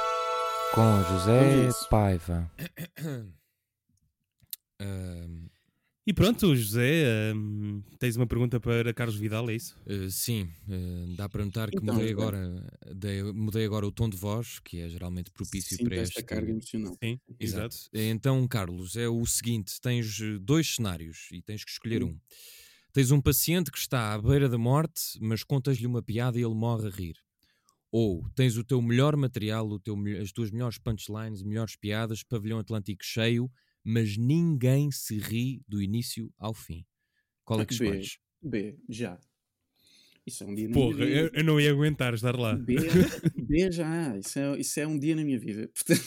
com 0.73 1.03
José. 1.03 1.69
Paiva. 1.89 2.51
Ahm, 4.79 5.47
E 6.07 6.13
pronto, 6.13 6.55
José, 6.55 7.33
hum, 7.35 7.83
tens 7.99 8.15
uma 8.15 8.25
pergunta 8.25 8.61
para 8.61 8.93
Carlos 8.93 9.17
Vidal, 9.17 9.49
é 9.49 9.55
isso? 9.55 9.77
Uh, 9.85 10.09
sim, 10.09 10.43
uh, 10.69 11.15
dá 11.15 11.27
para 11.27 11.43
notar 11.43 11.69
que 11.73 11.81
Então, 11.81 11.95
mudei, 11.95 12.11
então. 12.11 12.13
agora, 12.13 12.65
dei- 12.95 13.23
mudei 13.23 13.65
agora 13.65 13.85
o 13.85 13.91
tom 13.91 14.09
de 14.09 14.15
voz, 14.15 14.59
que 14.59 14.79
é 14.79 14.87
geralmente 14.89 15.29
propício 15.31 15.77
para 15.81 15.95
esta 15.97 16.21
este. 16.21 16.23
carga 16.23 16.51
emocional. 16.51 16.97
Sim, 17.03 17.19
Exato. 17.39 17.75
exato. 17.75 17.89
Então, 17.93 18.47
Carlos, 18.47 18.95
é 18.95 19.07
o 19.09 19.25
seguinte: 19.25 19.79
tens 19.81 20.19
uh, 20.21 20.39
dois 20.39 20.75
cenários 20.75 21.27
e 21.31 21.41
tens 21.41 21.65
que 21.65 21.71
escolher 21.71 22.03
Hum. 22.03 22.09
um. 22.09 22.17
Tens 22.93 23.11
um 23.11 23.21
paciente 23.21 23.71
que 23.71 23.77
está 23.77 24.13
à 24.13 24.21
beira 24.21 24.47
da 24.49 24.57
morte, 24.57 25.19
mas 25.21 25.43
contas-lhe 25.43 25.85
uma 25.85 26.01
piada 26.01 26.39
e 26.39 26.43
ele 26.43 26.55
morre 26.55 26.87
a 26.87 26.91
rir. 26.91 27.15
Ou 27.91 28.29
tens 28.35 28.57
o 28.57 28.63
teu 28.63 28.81
melhor 28.81 29.15
material, 29.15 29.67
o 29.69 29.79
teu, 29.79 29.95
as 30.21 30.31
tuas 30.31 30.51
melhores 30.51 30.77
punchlines, 30.77 31.43
melhores 31.43 31.75
piadas, 31.75 32.23
pavilhão 32.23 32.59
Atlântico 32.59 33.03
cheio, 33.03 33.51
mas 33.89 34.17
ninguém 34.17 34.91
se 34.91 35.17
ri 35.17 35.61
do 35.65 35.81
início 35.81 36.29
ao 36.37 36.53
fim. 36.53 36.85
Qual 37.45 37.61
é 37.61 37.65
que 37.65 37.77
B. 37.77 37.85
escolhes? 37.85 38.17
B, 38.41 38.77
já. 38.89 39.17
Isso 40.25 40.43
é 40.43 40.47
um 40.47 40.53
dia 40.53 40.67
na 40.67 40.73
Porra, 40.73 40.97
minha 40.97 41.07
eu, 41.07 41.23
vida. 41.23 41.39
eu 41.39 41.43
não 41.45 41.57
ia 41.57 41.71
aguentar 41.71 42.13
estar 42.13 42.37
lá. 42.37 42.53
B, 42.55 42.75
B 43.33 43.71
já. 43.71 44.17
Isso 44.17 44.39
é, 44.39 44.59
isso 44.59 44.79
é 44.81 44.85
um 44.85 44.99
dia 44.99 45.15
na 45.15 45.23
minha 45.23 45.39
vida. 45.39 45.71
Portanto, 45.73 46.03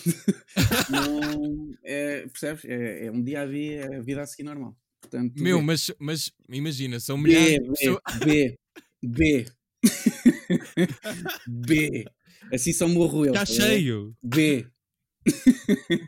não, 0.90 1.74
é, 1.82 2.26
percebes? 2.26 2.66
É, 2.66 3.06
é 3.06 3.10
um 3.10 3.22
dia 3.22 3.40
a 3.40 3.46
dia, 3.46 3.80
é 3.80 3.96
a 3.96 4.02
vida 4.02 4.20
a 4.20 4.26
seguir 4.26 4.42
normal. 4.42 4.76
Portanto, 5.00 5.42
Meu, 5.42 5.58
B. 5.60 5.64
mas, 5.64 5.90
mas 5.98 6.30
imagina, 6.50 7.00
são 7.00 7.16
milhares 7.16 7.60
B, 7.60 7.60
de 7.60 7.70
pessoas. 7.70 8.00
B, 8.22 8.58
B, 9.02 9.46
B. 9.46 9.46
B. 11.48 12.04
Assim 12.52 12.74
só 12.74 12.86
morro 12.86 13.24
eu. 13.24 13.32
Está 13.32 13.46
tá 13.46 13.52
ver? 13.52 13.58
cheio. 13.58 14.14
B. 14.22 14.66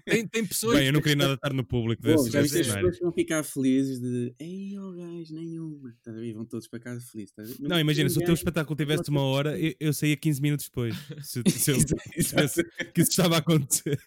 Tem, 0.07 0.27
tem 0.27 0.47
pessoas. 0.47 0.79
Bem, 0.79 0.87
eu 0.87 0.93
não 0.93 1.01
queria 1.01 1.17
nada 1.17 1.35
estar 1.35 1.53
no 1.53 1.65
público 1.65 2.03
desse, 2.03 2.31
já 2.31 2.41
desse 2.41 2.59
viste 2.59 2.71
as 2.71 2.77
pessoas 2.77 2.97
que 2.97 3.03
vão 3.03 3.13
ficar 3.13 3.43
felizes 3.43 4.01
de 4.01 4.35
ei, 4.39 4.79
ó 4.79 4.91
gajo, 4.91 5.35
nenhuma. 5.35 5.95
Ver? 6.07 6.33
Vão 6.33 6.45
todos 6.45 6.67
para 6.67 6.81
casa 6.81 7.05
felizes. 7.11 7.35
a 7.39 7.43
ver? 7.43 7.57
Não, 7.61 7.79
imagina, 7.79 8.09
se 8.09 8.19
o 8.19 8.25
teu 8.25 8.35
espetáculo 8.35 8.77
tivesse 8.77 9.11
uma 9.11 9.23
hora, 9.23 9.59
eu, 9.59 9.75
eu 9.79 9.93
saía 9.93 10.17
15 10.17 10.41
minutos 10.41 10.67
depois. 10.67 10.95
Se, 11.23 11.43
se 11.51 11.71
eu 11.71 11.77
percebesse 12.15 12.65
que 12.95 13.03
isso 13.03 13.11
estava 13.11 13.37
a 13.37 13.39
acontecer. 13.39 14.01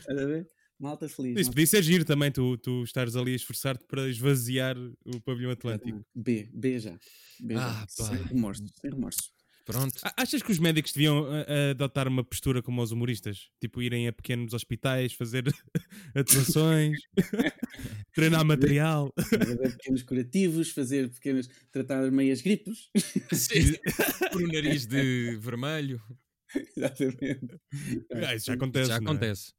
Estás 0.00 0.18
a 0.18 0.26
ver? 0.26 0.48
Malta 0.78 1.08
feliz. 1.08 1.38
Isso 1.38 1.50
podia 1.50 1.66
ser 1.66 1.82
giro 1.82 2.04
também, 2.04 2.32
tu, 2.32 2.56
tu 2.58 2.82
estares 2.82 3.14
ali 3.14 3.32
a 3.32 3.36
esforçar-te 3.36 3.84
para 3.86 4.08
esvaziar 4.08 4.76
o 5.04 5.20
pavilhão 5.20 5.52
atlântico. 5.52 6.04
B, 6.12 6.50
B 6.52 6.80
já. 6.80 6.98
B 7.38 7.54
já. 7.54 7.82
Ah, 7.82 7.86
sem 7.88 8.16
remorso, 8.24 8.64
sem 8.80 8.90
remorso. 8.90 9.30
Pronto. 9.64 9.94
Achas 10.16 10.42
que 10.42 10.50
os 10.50 10.58
médicos 10.58 10.92
deviam 10.92 11.26
adotar 11.70 12.08
uma 12.08 12.24
postura 12.24 12.60
como 12.62 12.82
os 12.82 12.90
humoristas? 12.90 13.48
Tipo, 13.60 13.80
irem 13.80 14.08
a 14.08 14.12
pequenos 14.12 14.52
hospitais, 14.54 15.12
fazer 15.12 15.44
atuações, 16.14 16.98
treinar 18.14 18.44
material. 18.44 19.12
Fazer 19.18 19.56
pequenos 19.76 20.02
curativos, 20.02 20.70
fazer 20.70 21.10
pequenas. 21.10 21.48
tratar 21.70 22.10
meias 22.10 22.40
gripes. 22.42 22.90
Sim. 23.32 23.74
Por 24.32 24.42
um 24.42 24.48
nariz 24.48 24.86
de 24.86 25.36
vermelho. 25.36 26.00
Exatamente. 26.76 27.58
Ah, 28.12 28.34
isso 28.34 28.46
já 28.46 28.54
acontece. 28.54 28.88
Já 28.88 29.00
não 29.00 29.12
é? 29.12 29.14
acontece. 29.14 29.52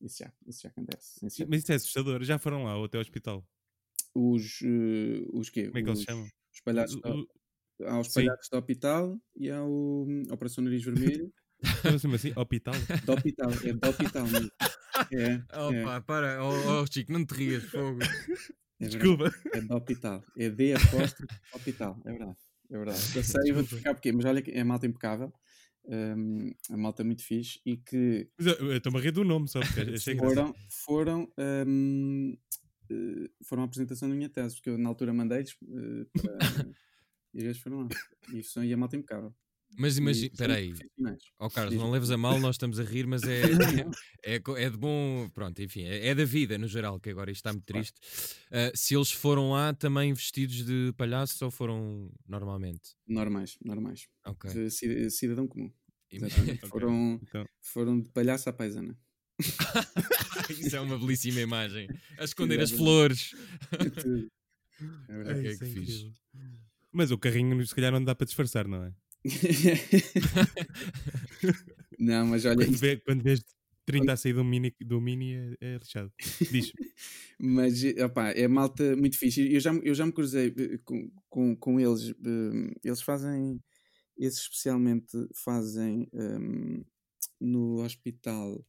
Isso 0.00 0.16
já, 0.18 0.32
isso 0.46 0.60
já 0.62 0.68
acontece. 0.70 1.26
Isso 1.26 1.36
já- 1.38 1.46
Mas 1.48 1.62
isso 1.62 1.72
é 1.72 1.74
assustador. 1.74 2.22
Já 2.22 2.38
foram 2.38 2.64
lá 2.64 2.76
ou 2.78 2.84
até 2.84 2.96
ao 2.96 3.02
hospital? 3.02 3.46
Os, 4.14 4.60
eh, 4.62 5.22
os 5.32 5.50
quê? 5.50 5.66
Como 5.66 5.78
é 5.78 5.82
que 5.82 5.88
eles 5.88 5.98
os, 5.98 6.04
se 6.04 6.10
chamam? 6.10 6.24
Os 6.24 6.60
palhaços, 6.64 6.96
o- 6.96 7.28
há 7.86 7.98
os 8.00 8.08
palhaços 8.12 8.48
do 8.50 8.58
hospital 8.58 9.18
e 9.36 9.50
há 9.50 9.62
o 9.62 10.06
hum, 10.08 10.22
Operação 10.30 10.64
Nariz 10.64 10.82
Vermelho 10.84 11.32
Chama-se 11.82 12.06
assim, 12.28 12.32
hospital. 12.36 12.74
do 13.04 13.12
hospital. 13.12 13.50
É 13.64 13.72
do 13.74 13.88
hospital 13.88 14.26
mesmo. 14.28 14.50
É, 15.12 15.24
é, 15.24 15.82
Opa, 15.84 16.00
para. 16.00 16.42
Oh, 16.42 16.80
oh, 16.82 16.86
Chico, 16.90 17.12
não 17.12 17.24
te 17.26 17.34
rias, 17.34 17.64
fogo. 17.64 17.98
é. 18.80 18.86
Desculpa. 18.88 19.30
É 19.52 19.60
do 19.60 19.74
hospital. 19.76 20.24
É 20.38 20.48
D 20.48 20.72
apóstolo 20.72 21.28
hospital. 21.54 22.00
É 22.06 22.10
verdade. 22.12 22.36
É 22.70 22.78
verdade. 22.78 23.00
Eu 23.14 23.22
sei, 23.22 23.52
vou-te 23.52 23.66
explicar 23.66 23.92
porquê, 23.94 24.10
mas 24.12 24.24
olha 24.24 24.40
que 24.40 24.50
é 24.52 24.64
malta 24.64 24.86
impecável. 24.86 25.30
hum, 25.84 26.50
a 26.70 26.76
malta 26.78 27.04
muito 27.04 27.22
fixe 27.24 27.60
e 27.66 27.76
que 27.76 28.30
Mas 28.38 28.46
eu 28.46 28.54
eu 28.70 28.76
estou-me 28.78 28.98
a 28.98 29.02
rir 29.02 29.10
do 29.12 29.22
nome 29.24 29.46
só, 29.48 29.60
porque 29.60 29.80
achei 29.80 30.16
foram, 30.16 30.54
foram, 30.70 31.32
hum, 31.66 32.36
eh, 32.90 33.30
foram 33.44 33.62
à 33.64 33.66
apresentação 33.66 34.08
da 34.08 34.14
minha 34.14 34.28
tese, 34.30 34.54
porque 34.56 34.70
eu 34.70 34.78
na 34.78 34.88
altura 34.88 35.12
mandei-lhes 35.12 35.50
eh, 35.62 36.06
para- 36.22 36.68
e 37.34 37.38
às 37.38 37.44
vezes 37.44 37.60
foram 37.62 37.80
lá. 37.82 37.88
E, 38.32 38.42
são, 38.42 38.64
e 38.64 38.72
a 38.72 38.76
malta 38.76 38.96
impecável. 38.96 39.34
Mas 39.78 39.96
imagina. 39.98 40.26
Espera. 40.32 40.56
Ó 41.38 41.48
Carlos, 41.48 41.74
Diz. 41.74 41.80
não 41.82 41.92
leves 41.92 42.10
a 42.10 42.16
mal, 42.16 42.40
nós 42.40 42.56
estamos 42.56 42.80
a 42.80 42.82
rir, 42.82 43.06
mas 43.06 43.22
é, 43.22 43.42
é, 44.24 44.34
é 44.56 44.70
de 44.70 44.76
bom. 44.76 45.28
Pronto, 45.32 45.62
enfim, 45.62 45.82
é, 45.84 46.08
é 46.08 46.14
da 46.14 46.24
vida 46.24 46.58
no 46.58 46.66
geral, 46.66 46.98
que 46.98 47.08
agora 47.08 47.30
isto 47.30 47.38
está 47.40 47.52
muito 47.52 47.64
triste. 47.66 47.94
Ah, 48.50 48.72
se 48.74 48.96
eles 48.96 49.12
foram 49.12 49.52
lá 49.52 49.72
também 49.72 50.12
vestidos 50.12 50.64
de 50.64 50.92
palhaços 50.96 51.40
ou 51.40 51.50
foram 51.52 52.10
normalmente? 52.26 52.96
Normais, 53.06 53.56
normais. 53.64 54.08
Ok. 54.26 54.50
De 54.52 54.70
ci- 54.70 55.08
cidadão 55.10 55.46
comum. 55.46 55.72
Exatamente. 56.10 56.58
Ok, 56.64 56.68
Foram, 56.68 57.20
então. 57.22 57.46
foram 57.60 58.00
de 58.00 58.10
palhaço 58.10 58.48
à 58.50 58.52
paisana. 58.52 58.98
Isso 60.50 60.74
é 60.76 60.80
uma 60.80 60.98
belíssima 60.98 61.40
imagem. 61.40 61.86
A 62.18 62.24
esconder 62.24 62.60
as 62.60 62.72
flores. 62.72 63.30
É 65.08 65.12
verdade. 65.12 65.38
Ok, 65.38 65.52
isso 65.52 65.64
é 65.64 65.66
que 65.68 65.72
fixe. 65.74 66.12
Mas 66.92 67.10
o 67.10 67.18
carrinho, 67.18 67.64
se 67.66 67.74
calhar, 67.74 67.92
não 67.92 68.04
dá 68.04 68.14
para 68.14 68.26
disfarçar, 68.26 68.66
não 68.68 68.84
é? 68.84 68.92
não, 71.98 72.26
mas 72.26 72.44
olha, 72.46 72.64
Quando, 72.64 72.66
isto- 72.66 72.80
vê, 72.80 72.96
quando 72.98 73.22
vês 73.22 73.40
30 73.84 74.12
a 74.12 74.16
sair 74.16 74.32
do 74.34 74.44
mini, 74.44 74.74
do 74.80 75.00
mini 75.00 75.34
é, 75.34 75.56
é 75.60 75.74
lixado. 75.78 76.12
Diz. 76.48 76.72
Mas, 77.38 77.82
opá, 78.04 78.30
é 78.30 78.46
malta 78.46 78.94
muito 78.96 79.18
fixe. 79.18 79.52
Eu 79.52 79.60
já, 79.60 79.72
me- 79.72 79.80
eu 79.84 79.94
já 79.94 80.06
me 80.06 80.12
cruzei 80.12 80.54
eh, 80.56 80.78
com, 80.84 81.10
com, 81.28 81.56
com 81.56 81.80
eles. 81.80 82.10
eh, 82.10 82.74
Eles 82.84 83.02
fazem, 83.02 83.60
esses 84.18 84.40
especialmente 84.42 85.16
fazem 85.34 86.08
ehm, 86.14 86.82
no 87.40 87.82
hospital. 87.84 88.64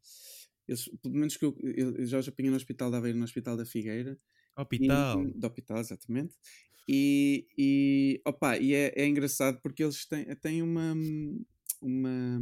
Eles, 0.68 0.90
pelo 1.02 1.16
menos 1.16 1.36
que 1.38 1.46
eu, 1.46 1.56
eu 1.64 1.96
eu 1.98 2.06
já 2.06 2.20
os 2.20 2.28
apanhei 2.28 2.50
no 2.52 2.58
hospital 2.58 2.92
da 2.92 2.98
Aveiro, 3.00 3.18
no 3.18 3.24
hospital 3.26 3.58
da 3.58 3.66
Figueira. 3.66 4.20
Hospital. 4.56 5.30
E, 5.30 5.34
do 5.36 5.48
hospital, 5.48 5.80
exatamente. 5.80 6.36
E, 6.88 7.48
e, 7.58 8.22
opa, 8.26 8.58
e 8.58 8.74
é, 8.74 8.94
é 8.96 9.08
engraçado 9.08 9.60
porque 9.62 9.84
eles 9.84 10.06
têm, 10.06 10.26
têm 10.38 10.62
uma. 10.62 10.94
uma 11.82 12.42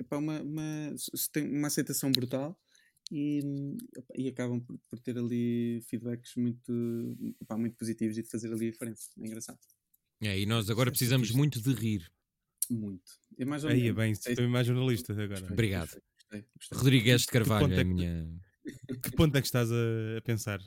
epá, 0.00 0.16
uma, 0.18 0.40
uma, 0.42 0.94
tem 1.32 1.48
uma 1.48 1.68
aceitação 1.68 2.10
brutal 2.12 2.58
e, 3.10 3.40
epá, 3.96 4.14
e 4.16 4.28
acabam 4.28 4.60
por, 4.60 4.78
por 4.90 4.98
ter 4.98 5.16
ali 5.18 5.80
feedbacks 5.88 6.34
muito, 6.36 7.16
epá, 7.40 7.56
muito 7.56 7.76
positivos 7.76 8.18
e 8.18 8.22
de 8.22 8.28
fazer 8.28 8.52
ali 8.52 8.68
a 8.68 8.70
diferença. 8.72 9.10
É 9.18 9.26
engraçado. 9.26 9.58
É, 10.20 10.38
e 10.38 10.46
nós 10.46 10.70
agora 10.70 10.88
é 10.88 10.92
precisamos 10.92 11.30
muito 11.30 11.60
de 11.60 11.72
rir. 11.72 12.10
Muito. 12.70 13.02
É 13.38 13.44
mais 13.44 13.64
Aí 13.64 13.88
é 13.88 13.92
bem, 13.92 14.12
estou 14.12 14.48
mais 14.48 14.66
jornalista 14.66 15.12
agora. 15.12 15.30
gostei, 15.30 15.52
Obrigado. 15.52 15.88
Gostei, 15.88 16.02
gostei, 16.16 16.44
gostei. 16.56 16.78
Rodrigues 16.78 17.20
de 17.22 17.26
Carvalho 17.28 17.66
ponto 17.66 17.74
é 17.74 17.76
é 17.76 17.80
a 17.80 17.84
que- 17.84 17.90
minha. 17.90 18.40
Que 19.02 19.10
ponto 19.16 19.36
é 19.36 19.40
que 19.40 19.46
estás 19.48 19.70
a, 19.72 20.18
a 20.18 20.22
pensar? 20.22 20.60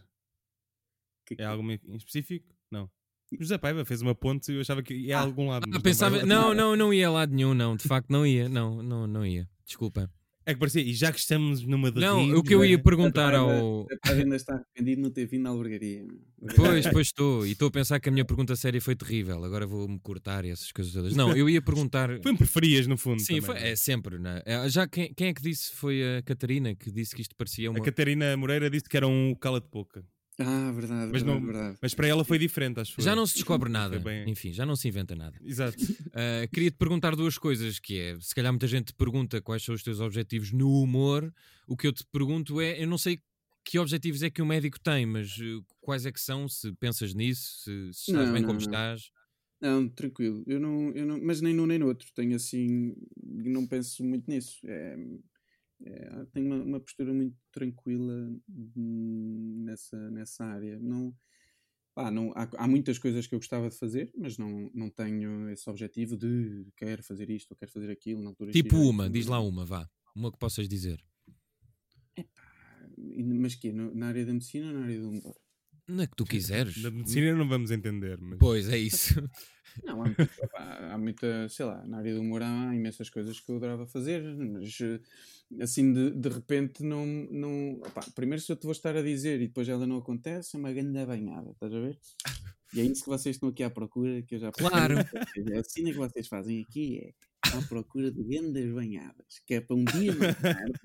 Que- 1.26 1.36
É 1.40 1.46
algo 1.46 1.64
em 1.72 1.80
específico? 1.96 2.46
Não. 2.72 2.90
O 3.34 3.42
José 3.42 3.58
Paiva 3.58 3.84
fez 3.84 4.02
uma 4.02 4.14
ponte 4.14 4.52
e 4.52 4.56
eu 4.56 4.62
achava 4.62 4.84
que 4.84 4.94
ia 4.94 5.18
a 5.18 5.22
algum 5.22 5.48
lado. 5.50 5.66
Ah, 5.68 5.72
não 5.74 5.82
pensava, 5.82 6.24
não, 6.26 6.54
não, 6.54 6.76
não 6.76 6.94
ia 6.94 7.08
a 7.08 7.12
lado 7.12 7.34
nenhum, 7.34 7.54
não. 7.54 7.76
De 7.76 7.88
facto, 7.88 8.10
não 8.12 8.26
ia. 8.26 8.48
Não, 8.48 8.84
não, 8.84 9.08
não 9.08 9.26
ia. 9.26 9.50
Desculpa. 9.66 10.10
É 10.48 10.54
que 10.54 10.60
parecia, 10.60 10.84
e 10.84 10.94
já 10.94 11.12
que 11.12 11.18
estamos 11.18 11.64
numa 11.66 11.92
de 11.92 12.00
Não, 12.00 12.24
rir, 12.24 12.36
o 12.36 12.44
que 12.44 12.54
eu 12.54 12.64
é? 12.64 12.68
ia 12.68 12.78
perguntar 12.78 13.32
Paiva- 13.32 13.52
ao. 13.60 13.88
A 14.06 14.12
ainda 14.12 14.36
está 14.36 14.54
arrependido 14.54 14.98
de 14.98 15.02
não 15.02 15.10
ter 15.10 15.26
vindo 15.26 15.42
na 15.42 15.50
albergaria. 15.50 16.06
Pois, 16.56 16.88
pois 16.88 17.08
estou. 17.08 17.48
E 17.48 17.54
estou 17.54 17.68
a 17.70 17.72
pensar 17.72 18.00
que 18.00 18.10
a 18.10 18.12
minha 18.12 18.24
pergunta 18.24 18.56
séria 18.56 18.80
foi 18.80 18.96
terrível. 18.96 19.44
Agora 19.44 19.66
vou-me 19.66 20.00
cortar 20.00 20.46
e 20.46 20.52
essas 20.52 20.72
coisas 20.72 20.94
todas. 20.94 21.16
Não, 21.16 21.36
eu 21.36 21.50
ia 21.50 21.64
perguntar. 21.64 22.22
Foi 22.22 22.32
um 22.32 22.38
preferias, 22.38 22.86
no 22.86 22.96
fundo. 22.96 23.24
Sim, 23.24 23.42
foi, 23.42 23.58
é? 23.58 23.72
é 23.72 23.76
sempre. 23.76 24.20
Né? 24.20 24.44
É, 24.46 24.70
Já 24.70 24.88
quem, 24.88 25.12
quem 25.16 25.30
é 25.30 25.34
que 25.34 25.42
disse? 25.42 25.74
Foi 25.76 26.18
a 26.18 26.22
Catarina 26.22 26.76
que 26.76 26.92
disse 26.92 27.16
que 27.16 27.24
isto 27.24 27.36
parecia 27.36 27.72
uma. 27.72 27.80
A 27.80 27.82
Catarina 27.84 28.38
Moreira 28.38 28.70
disse 28.70 28.88
que 28.88 28.96
era 28.96 29.08
um 29.08 29.34
cala-de-boca. 29.34 30.06
Ah, 30.38 30.72
verdade, 30.72 31.12
Mas 31.14 31.22
verdade, 31.24 31.26
não- 31.26 31.46
verdade. 31.46 31.78
Mas 31.82 31.94
para 31.94 32.08
ela 32.08 32.26
foi 32.26 32.38
diferente, 32.38 32.80
acho 32.80 33.02
Já 33.02 33.12
eu. 33.12 33.16
não 33.16 33.26
se 33.26 33.36
descobre 33.36 33.70
nada. 33.70 34.00
Bem- 34.00 34.30
Enfim, 34.30 34.52
já 34.52 34.66
não 34.66 34.76
se 34.76 34.88
inventa 34.88 35.16
nada. 35.16 35.38
Exato. 35.44 35.78
Uh, 36.16 36.48
Queria-te 36.54 36.78
perguntar 36.78 37.14
duas 37.16 37.38
coisas, 37.38 37.78
que 37.78 38.00
é, 38.00 38.18
se 38.22 38.34
calhar 38.34 38.52
muita 38.52 38.68
gente 38.68 38.88
te 38.88 38.94
pergunta 38.94 39.42
quais 39.42 39.62
são 39.64 39.76
os 39.76 39.84
teus 39.84 40.00
objetivos 40.00 40.52
no 40.54 40.82
humor, 40.82 41.34
o 41.68 41.76
que 41.76 41.86
eu 41.88 41.92
te 41.92 42.06
pergunto 42.10 42.62
é, 42.62 42.82
eu 42.82 42.88
não 42.88 42.98
sei 42.98 43.20
que 43.66 43.78
objetivos 43.80 44.24
é 44.24 44.30
que 44.30 44.42
o 44.42 44.46
médico 44.46 44.80
tem, 44.80 45.06
mas 45.06 45.38
uh, 45.38 45.62
quais 45.82 46.06
é 46.06 46.12
que 46.14 46.20
são, 46.22 46.48
se 46.48 46.72
pensas 46.74 47.14
nisso, 47.14 47.44
se, 47.64 47.94
se 47.94 48.12
estás 48.12 48.28
Não, 48.28 48.34
bem 48.34 48.42
não, 48.42 48.48
como 48.48 48.60
não. 48.60 48.66
estás. 48.66 49.10
Não, 49.60 49.90
tranquilo. 49.90 50.44
Eu 50.48 50.60
não, 50.60 50.92
eu 50.92 51.06
não, 51.06 51.20
mas 51.22 51.42
nem 51.42 51.54
num 51.54 51.66
nem 51.66 51.80
no 51.80 51.88
outro. 51.88 52.08
Tenho 52.16 52.36
assim, 52.36 52.96
não 53.24 53.66
penso 53.68 54.04
muito 54.04 54.30
nisso. 54.30 54.60
É, 54.66 54.96
é, 55.84 56.26
tenho 56.34 56.48
uma, 56.48 56.64
uma 56.64 56.80
postura 56.80 57.14
muito 57.14 57.38
tranquila 57.52 58.14
hum, 58.50 59.64
nessa, 59.66 60.10
nessa 60.12 60.46
área. 60.46 60.80
Não, 60.80 61.16
pá, 61.96 62.12
não, 62.12 62.32
há, 62.36 62.50
há 62.58 62.68
muitas 62.68 63.00
coisas 63.00 63.28
que 63.28 63.36
eu 63.36 63.40
gostava 63.40 63.70
de 63.70 63.78
fazer, 63.78 64.12
mas 64.18 64.38
não, 64.38 64.70
não 64.74 64.90
tenho 64.90 65.50
esse 65.50 65.70
objetivo 65.70 66.18
de 66.18 66.68
quero 66.78 67.04
fazer 67.04 67.30
isto 67.30 67.52
ou 67.52 67.58
quero 67.58 67.72
fazer 67.72 67.92
aquilo 67.92 68.22
na 68.24 68.30
altura 68.32 68.52
Tipo 68.52 68.76
uma, 68.78 69.06
não- 69.06 69.12
diz 69.12 69.28
lá 69.28 69.40
uma, 69.40 69.66
vá. 69.66 69.90
Uma 70.16 70.32
que 70.32 70.40
possas 70.40 70.68
dizer. 70.68 71.04
Mas 72.98 73.56
que 73.56 73.72
Na 73.72 74.08
área 74.08 74.26
da 74.26 74.34
medicina 74.34 74.68
ou 74.68 74.74
na 74.74 74.84
área 74.86 75.00
do 75.00 75.10
humor? 75.10 75.36
Não 75.88 76.04
é 76.04 76.08
que 76.08 76.16
tu 76.16 76.26
quiseres. 76.26 76.82
Na 76.82 76.90
medicina 76.90 77.34
não 77.36 77.48
vamos 77.48 77.72
entender, 77.72 78.20
mas 78.20 78.40
Pois, 78.40 78.70
é 78.70 78.78
isso. 78.78 79.14
Não, 79.84 80.04
há, 80.54 80.94
há 80.94 80.98
muita, 80.98 81.50
sei 81.50 81.66
lá, 81.66 81.86
na 81.86 81.98
área 81.98 82.14
do 82.14 82.22
humor 82.22 82.42
há 82.42 82.74
imensas 82.74 83.10
coisas 83.10 83.42
que 83.42 83.52
eu 83.52 83.58
adorava 83.58 83.86
fazer, 83.86 84.24
mas 84.24 84.78
eh, 84.80 85.02
assim 85.62 85.92
de, 85.92 86.12
de 86.12 86.30
repente 86.30 86.82
não. 86.82 87.06
não 87.06 87.74
opá, 87.86 88.02
primeiro, 88.16 88.42
se 88.42 88.50
eu 88.50 88.56
te 88.56 88.64
vou 88.64 88.72
estar 88.72 88.96
a 88.96 89.02
dizer 89.02 89.42
e 89.42 89.48
depois 89.48 89.68
ela 89.68 89.86
não 89.86 89.98
acontece, 89.98 90.56
é 90.56 90.60
uma 90.60 90.72
grande 90.72 91.06
banhada, 91.06 91.52
estás 91.52 91.74
a 91.74 91.80
ver? 91.82 92.00
E 92.74 92.80
é 92.80 92.84
isso 92.84 93.04
que 93.04 93.10
vocês 93.10 93.36
estão 93.36 93.50
aqui 93.50 93.64
à 93.64 93.70
procura, 93.70 94.22
que 94.22 94.36
eu 94.36 94.40
já. 94.40 94.52
Claro. 94.52 94.98
A 95.00 95.64
cena 95.64 95.92
que 95.92 95.98
vocês 95.98 96.28
fazem 96.28 96.62
aqui 96.62 97.00
é 97.00 97.58
à 97.58 97.62
procura 97.64 98.12
de 98.12 98.24
grandes 98.24 98.74
banhadas, 98.74 99.42
que 99.46 99.56
é 99.56 99.62
para 99.62 99.76
um 99.76 99.84
dia 99.84 100.14
mais 100.16 100.40
tarde 100.40 100.80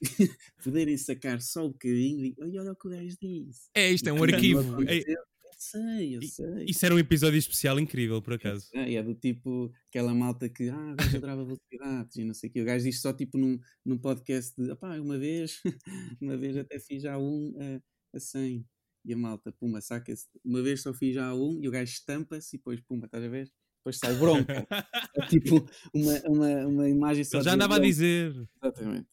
poderem 0.62 0.96
sacar 0.96 1.40
só 1.40 1.66
um 1.66 1.72
bocadinho 1.72 2.26
e 2.26 2.36
olha, 2.40 2.60
olha 2.62 2.72
o 2.72 2.76
que 2.76 2.88
o 2.88 2.90
gajo 2.90 3.16
disse. 3.20 3.68
É 3.74 3.90
isto, 3.90 4.08
é 4.08 4.12
um 4.12 4.22
arquivo. 4.22 4.82
Eu 4.82 5.16
sei, 5.58 6.16
eu 6.16 6.22
sei. 6.22 6.64
isso 6.66 6.86
era 6.86 6.94
um 6.94 6.98
episódio 6.98 7.38
especial 7.38 7.78
incrível, 7.78 8.22
por 8.22 8.34
acaso. 8.34 8.68
É, 8.72 8.94
é 8.94 9.02
do 9.02 9.14
tipo 9.14 9.70
aquela 9.88 10.14
malta 10.14 10.48
que 10.48 10.70
ah, 10.70 10.94
gajo 10.96 11.16
adorava 11.18 11.44
velocidades 11.44 12.16
e 12.16 12.24
não 12.24 12.34
sei 12.34 12.48
o 12.48 12.52
quê. 12.52 12.62
O 12.62 12.64
gajo 12.64 12.84
diz 12.84 13.00
só 13.00 13.12
tipo 13.12 13.36
num, 13.36 13.58
num 13.84 13.98
podcast 13.98 14.54
de 14.56 14.70
opá, 14.70 14.98
uma 14.98 15.18
vez, 15.18 15.60
uma 16.20 16.36
vez 16.36 16.56
até 16.56 16.78
fiz 16.78 17.02
já 17.02 17.18
um 17.18 17.54
a, 17.58 18.16
a 18.16 18.20
100 18.20 18.64
e 19.04 19.12
a 19.12 19.16
malta, 19.16 19.52
puma, 19.52 19.80
saca-se. 19.80 20.26
Uma 20.44 20.62
vez 20.62 20.82
só 20.82 20.92
fiz 20.92 21.14
já 21.14 21.34
um 21.34 21.58
e 21.62 21.68
o 21.68 21.70
gajo 21.70 21.92
estampa-se 21.92 22.56
e 22.56 22.58
depois, 22.58 22.80
puma, 22.80 23.06
estás 23.06 23.24
a 23.24 23.28
ver? 23.28 23.50
Depois 23.80 23.98
sai 23.98 24.14
bronca. 24.14 24.66
É 25.14 25.26
tipo 25.26 25.66
uma, 25.94 26.20
uma, 26.26 26.66
uma 26.66 26.88
imagem 26.88 27.24
só 27.24 27.38
Ele 27.38 27.44
já 27.44 27.54
andava 27.54 27.76
a 27.76 27.78
dizer. 27.78 28.32
Exatamente. 28.62 29.08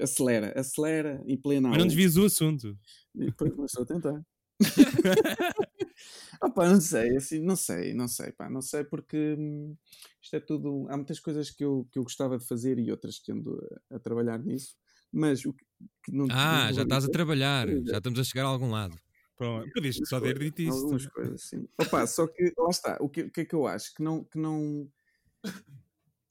Acelera, 0.00 0.58
acelera 0.58 1.22
em 1.26 1.36
plena 1.36 1.68
Mas 1.68 1.78
não 1.78 1.86
desvias 1.86 2.16
o 2.16 2.24
assunto. 2.24 2.78
E 3.14 3.26
depois 3.26 3.52
começou 3.52 3.82
a 3.82 3.86
tentar. 3.86 4.22
Opa, 6.42 6.68
não 6.68 6.80
sei, 6.80 7.16
assim, 7.16 7.40
não 7.40 7.56
sei, 7.56 7.94
não 7.94 8.08
sei, 8.08 8.32
pá, 8.32 8.48
não 8.48 8.62
sei 8.62 8.84
porque 8.84 9.36
hum, 9.38 9.76
isto 10.20 10.36
é 10.36 10.40
tudo. 10.40 10.86
Há 10.88 10.96
muitas 10.96 11.20
coisas 11.20 11.50
que 11.50 11.64
eu, 11.64 11.86
que 11.90 11.98
eu 11.98 12.02
gostava 12.02 12.38
de 12.38 12.46
fazer 12.46 12.78
e 12.78 12.90
outras 12.90 13.18
que 13.18 13.32
ando 13.32 13.60
a, 13.90 13.96
a 13.96 13.98
trabalhar 13.98 14.38
nisso, 14.38 14.76
mas 15.12 15.44
o 15.44 15.52
que, 15.52 15.64
que 16.04 16.12
não. 16.12 16.26
Ah, 16.30 16.66
não 16.66 16.72
já 16.72 16.82
estás 16.82 17.04
a 17.04 17.08
trabalhar, 17.08 17.68
é. 17.68 17.82
já 17.84 17.98
estamos 17.98 18.18
a 18.18 18.24
chegar 18.24 18.44
a 18.44 18.48
algum 18.48 18.70
lado. 18.70 18.96
Pronto, 19.36 19.70
podias 19.72 19.96
só 20.04 20.20
ter 20.20 20.38
dito 20.38 20.62
isso. 20.62 20.78
Algumas 20.78 21.06
coisas, 21.06 21.42
sim. 21.42 21.66
Opa, 21.78 22.06
só 22.06 22.26
que 22.26 22.52
lá 22.56 22.70
está, 22.70 22.96
o 23.00 23.08
que, 23.08 23.22
o 23.22 23.30
que 23.30 23.40
é 23.40 23.44
que 23.44 23.54
eu 23.54 23.66
acho? 23.66 23.94
Que 23.94 24.02
não. 24.02 24.24
Que 24.24 24.38
não, 24.38 24.88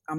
há 0.08 0.16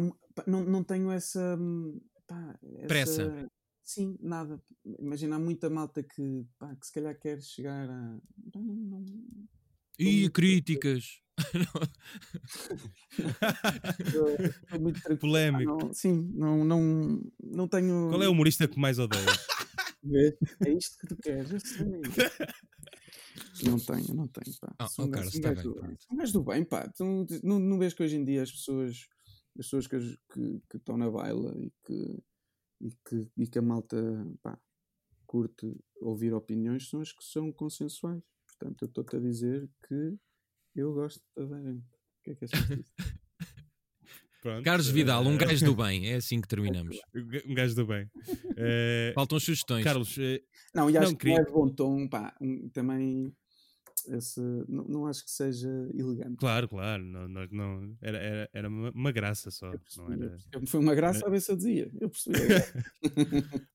não, 0.47 0.65
não 0.65 0.85
tenho 0.85 1.11
essa. 1.11 1.57
hum, 1.59 2.01
pá, 2.27 2.59
essa- 2.79 2.87
Pressa. 2.89 3.51
Sim, 3.85 4.17
nada. 4.21 4.63
Imagina, 4.99 5.37
há 5.37 5.39
muita 5.39 5.69
malta 5.69 6.03
que, 6.03 6.47
pá, 6.59 6.75
que 6.77 6.87
se 6.87 6.93
calhar 6.93 7.19
quer 7.19 7.41
chegar 7.43 7.89
a. 7.89 8.19
não- 8.55 8.63
não, 8.63 9.05
muito- 10.01 10.33
críticas. 10.33 11.21
Polémico. 15.21 15.79
Não, 15.79 15.93
sim, 15.95 16.31
não, 16.35 16.65
não, 16.65 17.23
não 17.43 17.69
tenho. 17.69 18.09
Qual 18.11 18.23
é 18.23 18.29
o 18.29 18.33
humorista 18.33 18.67
que 18.69 18.79
mais 18.79 18.99
odeias? 18.99 19.47
É 20.67 20.71
isto 20.73 20.99
que 20.99 21.07
tu 21.07 21.17
queres, 21.17 21.51
eu 21.53 21.61
sei. 21.61 21.87
Não 23.65 23.79
tenho, 23.79 24.15
não 24.15 24.27
tenho, 24.29 24.57
pá. 24.61 24.75
Ah, 24.79 24.89
oh, 24.99 25.03
um 25.05 25.11
Carlos, 25.11 25.35
um 25.35 25.41
tá 25.41 25.53
gajo 25.55 25.75
bem, 25.75 25.91
do- 25.91 25.99
um 26.11 26.17
gajo 26.17 26.43
bem, 26.43 26.65
pá. 26.65 26.89
Tu 26.89 27.05
não, 27.43 27.59
não 27.59 27.79
vês 27.79 27.95
que 27.95 28.03
hoje 28.03 28.17
em 28.17 28.25
dia 28.25 28.43
as 28.43 28.51
pessoas, 28.51 29.07
as 29.59 29.67
pessoas 29.67 29.87
que, 29.87 29.99
que, 30.33 30.61
que 30.69 30.77
estão 30.77 30.97
na 30.97 31.11
baila 31.11 31.55
e 31.59 31.71
que, 31.85 32.23
e 32.81 32.91
que, 32.91 33.31
e 33.37 33.47
que 33.47 33.59
a 33.59 33.63
malta, 33.63 33.97
pá, 34.43 34.59
curte 35.27 35.75
ouvir 36.01 36.35
opiniões 36.35 36.89
são 36.89 37.01
as 37.01 37.13
que 37.13 37.23
são 37.25 37.53
consensuais. 37.53 38.23
Portanto, 38.47 38.83
eu 38.83 38.87
estou-te 38.89 39.17
a 39.17 39.21
dizer 39.21 39.71
que 39.87 40.19
eu 40.75 40.93
gosto 40.93 41.19
de 41.21 41.27
toda 41.35 41.57
a 41.57 41.63
gente. 41.63 41.85
O 41.87 42.23
que 42.25 42.31
é 42.31 42.35
que 42.35 42.45
achas 42.45 42.69
disso? 42.69 42.93
Pronto, 44.43 44.65
Carlos 44.65 44.89
Vidal, 44.89 45.25
um 45.25 45.35
eh, 45.35 45.39
gajo 45.39 45.65
do 45.65 45.75
bem, 45.83 46.11
é 46.11 46.17
assim 46.17 46.41
que 46.41 46.49
terminamos. 46.49 46.99
Um 47.47 47.55
gajo 47.55 47.75
do 47.77 47.87
bem. 47.87 48.11
Eh, 48.57 49.13
Faltam 49.15 49.39
sugestões. 49.39 49.85
Carlos, 49.85 50.19
eh, 50.19 50.41
Não, 50.75 50.91
e 50.91 50.97
acho 50.99 51.11
Não, 51.13 51.17
que 51.17 51.29
não 51.29 51.35
queria- 51.37 51.43
é 51.43 51.45
de 51.47 51.53
bom 51.53 51.69
tom, 51.69 52.09
pá, 52.09 52.35
um- 52.41 52.69
também 52.71 53.33
esse, 54.09 54.41
não, 54.69 54.83
não 54.89 55.07
acho 55.07 55.25
que 55.25 55.31
seja 55.31 55.69
elegante. 55.95 56.37
claro, 56.39 56.69
claro. 56.69 57.05
Não, 57.05 57.29
nós 57.29 57.49
não, 57.53 57.97
era, 58.03 58.19
era, 58.19 58.51
era 58.53 58.69
uma, 58.69 58.91
uma 58.91 59.13
graça 59.13 59.49
só. 59.51 59.71
Não 59.71 59.79
percebi, 59.79 60.07
eu 60.09 60.13
era... 60.25 60.31
percebi. 60.31 60.67
Foi 60.67 60.81
uma 60.81 60.95
graça 60.97 61.25
a 61.25 61.31
ver 61.31 61.41
se 61.41 61.53
eu 61.53 61.57
dizia. 61.57 61.89
Eu 62.01 62.11
percebi. 62.11 62.37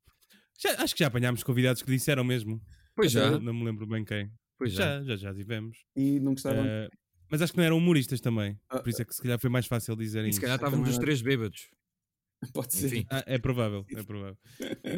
Já- 0.59 0.81
acho 0.83 0.95
que 0.95 0.99
já 1.03 1.07
apanhámos 1.07 1.43
convidados 1.43 1.81
que 1.83 1.91
disseram 1.91 2.23
mesmo. 2.23 2.59
Pois 2.95 3.11
já, 3.11 3.29
Não, 3.31 3.39
não 3.39 3.53
me 3.53 3.63
lembro 3.63 3.85
bem 3.85 4.03
quem. 4.03 4.29
pois 4.57 4.73
já. 4.73 4.99
Já, 5.01 5.03
já, 5.03 5.15
já 5.15 5.33
tivemos. 5.33 5.77
e 5.95 6.19
não 6.19 6.33
gostaram. 6.33 6.65
Eh, 6.65 6.89
mas 7.29 7.41
acho 7.41 7.51
que 7.53 7.57
não 7.57 7.65
eram 7.65 7.77
humoristas 7.77 8.19
também. 8.21 8.59
Ah, 8.69 8.79
Por 8.79 8.89
isso 8.89 9.01
é 9.01 9.05
que 9.05 9.13
se 9.15 9.21
calhar 9.21 9.39
foi 9.39 9.49
mais 9.49 9.65
fácil 9.65 9.95
dizerem 9.95 10.29
E 10.29 10.33
se 10.33 10.41
calhar 10.41 10.55
estávamos 10.55 10.89
os 10.89 10.97
três 10.97 11.21
bêbados. 11.21 11.69
Pode 12.53 12.71
ser. 12.75 12.85
Enfim. 12.87 13.05
Ah, 13.09 13.23
é 13.25 13.39
provável, 13.39 13.83
é 13.95 14.03
provável. 14.03 14.37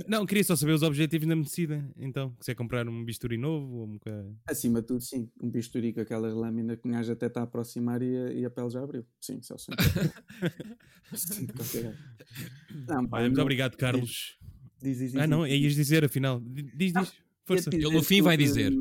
Não, 0.07 0.25
queria 0.25 0.43
só 0.43 0.57
saber 0.57 0.73
os 0.73 0.83
objetivos 0.83 1.25
na 1.25 1.37
medicina. 1.37 1.89
Então, 1.95 2.35
se 2.41 2.51
é 2.51 2.55
comprar 2.55 2.85
um 2.89 3.05
bisturi 3.05 3.37
novo 3.37 3.77
ou 3.77 3.85
um 3.87 3.93
bocado. 3.93 4.37
Acima 4.45 4.81
de 4.81 4.87
tudo, 4.87 5.01
sim. 5.01 5.29
Um 5.41 5.49
bisturi 5.49 5.93
com 5.93 6.01
aquelas 6.01 6.33
lâminas 6.33 6.77
que 6.81 6.89
o 6.89 7.11
até 7.11 7.27
está 7.27 7.39
a 7.39 7.43
aproximar 7.43 8.01
e 8.01 8.17
a, 8.17 8.33
e 8.33 8.43
a 8.45 8.49
pele 8.49 8.69
já 8.69 8.83
abriu. 8.83 9.05
Sim, 9.21 9.41
só. 9.41 9.55
Sim, 11.13 11.47
qualquer. 11.47 11.95
Não, 12.87 13.07
pá, 13.07 13.17
Olha, 13.17 13.25
muito 13.25 13.37
não- 13.37 13.43
obrigado, 13.43 13.75
Carlos. 13.77 14.37
Diz, 14.81 14.97
diz, 14.99 15.11
diz, 15.11 15.15
Ah, 15.21 15.25
não, 15.27 15.45
diz. 15.45 15.61
ias 15.61 15.75
dizer 15.75 16.05
afinal. 16.05 16.39
Diz, 16.41 16.93
diz. 16.93 17.13
Força. 17.45 17.69
Ele 17.73 17.89
no 17.89 18.03
fim 18.03 18.21
vai 18.21 18.37
que, 18.37 18.43
dizer. 18.43 18.71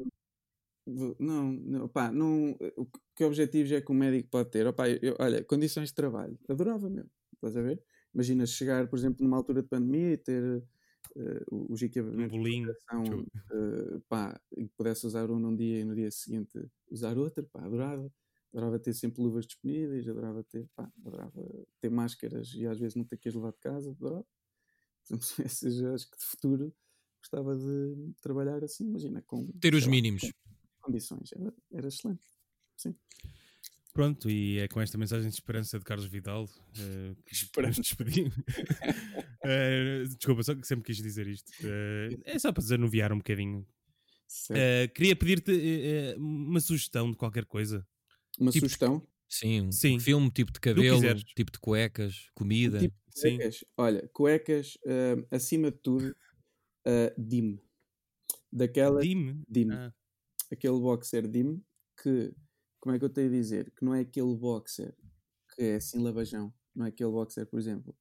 Não, 1.19 1.53
não, 1.53 1.89
pá, 1.89 2.11
não, 2.11 2.53
o 2.77 2.87
que- 2.87 3.25
objetivos 3.25 3.71
é 3.73 3.81
que 3.81 3.91
o 3.91 3.95
médico 3.95 4.31
pode 4.31 4.51
ter? 4.51 4.67
Opá, 4.67 4.89
eu- 4.89 5.17
olha, 5.21 5.45
condições 5.45 5.89
de 5.91 5.95
trabalho. 5.95 6.39
Adorava 6.49 6.89
mesmo. 6.89 7.11
Estás 7.35 7.57
a 7.57 7.63
ver? 7.63 7.83
Imagina 8.15 8.47
chegar, 8.47 8.89
por 8.89 8.99
exemplo, 8.99 9.23
numa 9.25 9.37
altura 9.37 9.63
de 9.63 9.69
pandemia 9.69 10.13
e 10.13 10.17
ter 10.19 10.63
eh, 11.17 11.45
os 11.51 11.83
Um 12.17 12.27
equipamentos 12.27 12.39
de 12.39 12.49
bolinho. 12.49 12.75
eh, 13.53 14.01
pá, 14.09 14.41
e 14.57 14.65
que 14.69 14.75
pudesse 14.77 15.07
usar 15.07 15.31
um 15.31 15.39
num 15.39 15.55
dia 15.57 15.81
e 15.81 15.85
no 15.85 15.95
dia 15.95 16.11
seguinte 16.11 16.59
usar 16.91 17.19
outro, 17.19 17.45
pá, 17.53 17.65
adorava. 17.65 18.13
Adorava 18.53 18.79
ter 18.79 18.95
sempre 18.95 19.23
luvas 19.23 19.47
disponíveis, 19.47 20.09
adorava 20.09 20.43
ter, 20.45 20.69
pá, 20.75 20.91
adorava 21.05 21.43
ter 21.81 21.91
máscaras 21.91 22.53
e 22.55 22.67
às 22.67 22.79
vezes 22.79 22.95
não 22.97 23.05
ter 23.05 23.19
que 23.19 23.29
as 23.29 23.35
levar 23.35 23.53
de 23.53 23.59
casa, 23.59 23.91
adorava. 23.91 24.27
Por 25.09 25.15
exemplo, 25.17 25.47
esses, 25.47 25.83
acho 25.85 26.11
que 26.11 26.19
de 26.19 26.25
futuro 26.25 26.75
gostava 27.23 27.57
de 27.57 28.13
trabalhar 28.23 28.63
assim, 28.65 28.85
imagina, 28.89 29.23
com 29.23 29.53
Ter 29.61 29.75
os 29.75 29.87
lá, 29.87 29.95
mínimos. 29.95 30.25
com 30.33 30.33
condições, 30.89 31.31
era, 31.33 31.55
era 31.73 31.89
excelente. 31.89 32.25
Sim. 32.77 32.95
Pronto, 33.93 34.31
e 34.31 34.59
é 34.59 34.69
com 34.69 34.81
esta 34.81 34.97
mensagem 34.97 35.29
de 35.29 35.35
esperança 35.35 35.79
de 35.79 35.85
Carlos 35.85 36.07
Vidal 36.07 36.49
eh, 36.79 37.15
que 37.27 37.35
nos 37.63 37.77
despedimos. 37.77 38.35
Eh, 39.51 40.03
desculpa, 40.05 40.43
só 40.43 40.53
que 40.53 40.67
sempre 40.67 40.85
quis 40.85 40.97
dizer 40.97 41.27
isto. 41.29 41.51
Eh, 41.63 42.19
é 42.25 42.39
só 42.39 42.53
para 42.53 42.61
desanuviar 42.61 43.13
um 43.13 43.19
bocadinho. 43.19 43.65
Queria 44.93 45.15
pedir-te 45.17 46.17
uma 46.19 46.61
sugestão 46.61 47.11
de 47.11 47.17
qualquer 47.17 47.47
coisa. 47.47 47.87
Uma 48.39 48.51
tipo, 48.51 48.67
sugestão? 48.67 49.07
Sim, 49.29 49.69
um 49.69 49.73
Sim. 49.73 50.01
filme, 50.01 50.29
tipo 50.31 50.53
de 50.53 50.61
cabelo, 50.61 51.01
tipo 51.37 51.53
de 51.53 51.59
cuecas, 51.61 52.29
comida. 52.35 52.81
Tipo 52.81 52.97
de 53.15 53.21
Sim. 53.21 53.37
cuecas. 53.37 53.65
Olha, 53.77 54.11
cuecas, 54.13 54.77
acima 55.31 55.71
de 55.71 55.79
tudo, 55.79 56.15
ah, 56.85 57.15
Dim. 57.17 57.61
Daquela 58.53 59.01
Dime. 59.01 59.43
Dim. 59.49 59.71
Ah, 59.71 59.95
Aquele 60.51 60.79
boxer 60.79 61.29
Dim 61.29 61.63
que, 62.03 62.35
como 62.81 62.95
é 62.95 62.99
que 62.99 63.05
eu 63.05 63.11
tenho 63.11 63.29
a 63.29 63.33
dizer? 63.33 63.73
Que 63.73 63.85
não 63.85 63.95
é 63.95 64.01
aquele 64.01 64.35
boxer 64.35 64.95
que 65.55 65.63
é 65.63 65.77
assim 65.77 66.03
lavajão. 66.03 66.53
Não 66.75 66.87
é 66.87 66.89
aquele 66.89 67.11
boxer, 67.11 67.47
por 67.47 67.59
exemplo. 67.59 67.97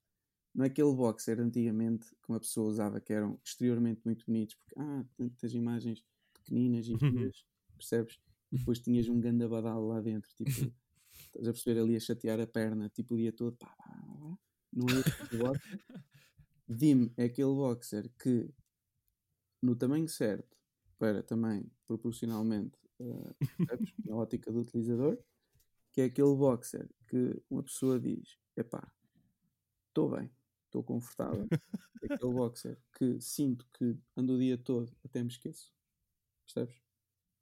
Não 0.53 0.63
é 0.63 0.67
aquele 0.67 0.93
boxer 0.93 1.39
antigamente 1.39 2.07
que 2.07 2.29
uma 2.29 2.39
pessoa 2.39 2.69
usava 2.69 2.99
que 2.99 3.13
eram 3.13 3.39
exteriormente 3.45 4.01
muito 4.05 4.25
bonitos, 4.25 4.55
porque 4.55 4.79
ah, 4.79 5.05
tantas 5.15 5.53
imagens 5.53 6.03
pequeninas 6.33 6.87
e 6.87 6.97
giras, 6.97 7.45
percebes? 7.75 8.19
E 8.51 8.57
depois 8.57 8.79
tinhas 8.79 9.07
um 9.07 9.19
ganda 9.19 9.47
badal 9.47 9.85
lá 9.85 10.01
dentro, 10.01 10.29
tipo, 10.35 10.49
estás 11.13 11.47
a 11.47 11.51
perceber 11.51 11.79
ali 11.79 11.95
a 11.95 11.99
chatear 11.99 12.39
a 12.39 12.47
perna, 12.47 12.89
tipo 12.89 13.13
o 13.13 13.17
dia 13.17 13.31
todo, 13.31 13.55
pá, 13.57 13.67
pá, 13.67 13.85
pá, 13.85 14.37
não 14.73 14.87
é 14.89 14.99
esse 14.99 15.11
tipo 15.11 15.37
boxer. 15.37 15.79
Dim 16.67 17.13
é 17.17 17.25
aquele 17.25 17.53
boxer 17.53 18.11
que, 18.19 18.49
no 19.61 19.75
tamanho 19.75 20.07
certo, 20.07 20.56
para 20.97 21.23
também 21.23 21.69
proporcionalmente 21.85 22.77
percebes? 22.97 23.93
na 24.05 24.15
ótica 24.15 24.51
do 24.51 24.61
utilizador, 24.61 25.17
que 25.93 26.01
é 26.01 26.05
aquele 26.05 26.35
boxer 26.35 26.89
que 27.07 27.41
uma 27.49 27.63
pessoa 27.63 27.99
diz: 27.99 28.37
epá, 28.55 28.91
estou 29.87 30.09
bem, 30.09 30.29
estou 30.65 30.83
confortável. 30.83 31.47
É 32.01 32.13
aquele 32.13 32.33
boxer 32.33 32.77
que 32.97 33.19
sinto 33.19 33.67
que 33.77 33.97
ando 34.15 34.33
o 34.35 34.39
dia 34.39 34.57
todo, 34.57 34.95
até 35.03 35.21
me 35.23 35.29
esqueço. 35.29 35.73
Percebes? 36.45 36.81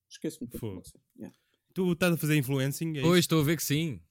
Esqueço-me 0.09 0.49
do 0.49 0.57
boxer. 0.59 1.01
Yeah. 1.17 1.35
tu 1.73 1.91
estás 1.91 2.13
a 2.13 2.17
fazer 2.17 2.37
influencing? 2.37 2.97
É 2.97 3.01
Pois, 3.01 3.19
estou 3.19 3.41
a 3.41 3.43
ver 3.43 3.57
que 3.57 3.63
sim. 3.63 4.01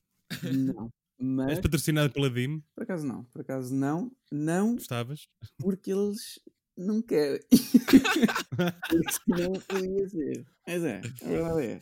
Não, 0.42 0.92
mas 1.18 1.53
És 1.53 1.61
patrocinado 1.61 2.12
pela 2.12 2.28
DIM? 2.28 2.62
por 2.74 2.82
acaso 2.82 3.07
não, 3.07 3.24
por 3.24 3.40
acaso 3.40 3.74
não, 3.74 4.11
não 4.30 4.74
Gostavas? 4.74 5.28
porque 5.59 5.92
eles 5.92 6.40
não 6.77 7.01
querem. 7.03 7.41
porque 7.49 9.12
senão 9.25 9.53
podia 9.68 10.09
ser. 10.09 10.47
Mas 10.66 10.85
é, 10.85 11.01
a 11.22 11.29
verdade 11.29 11.62
é. 11.66 11.81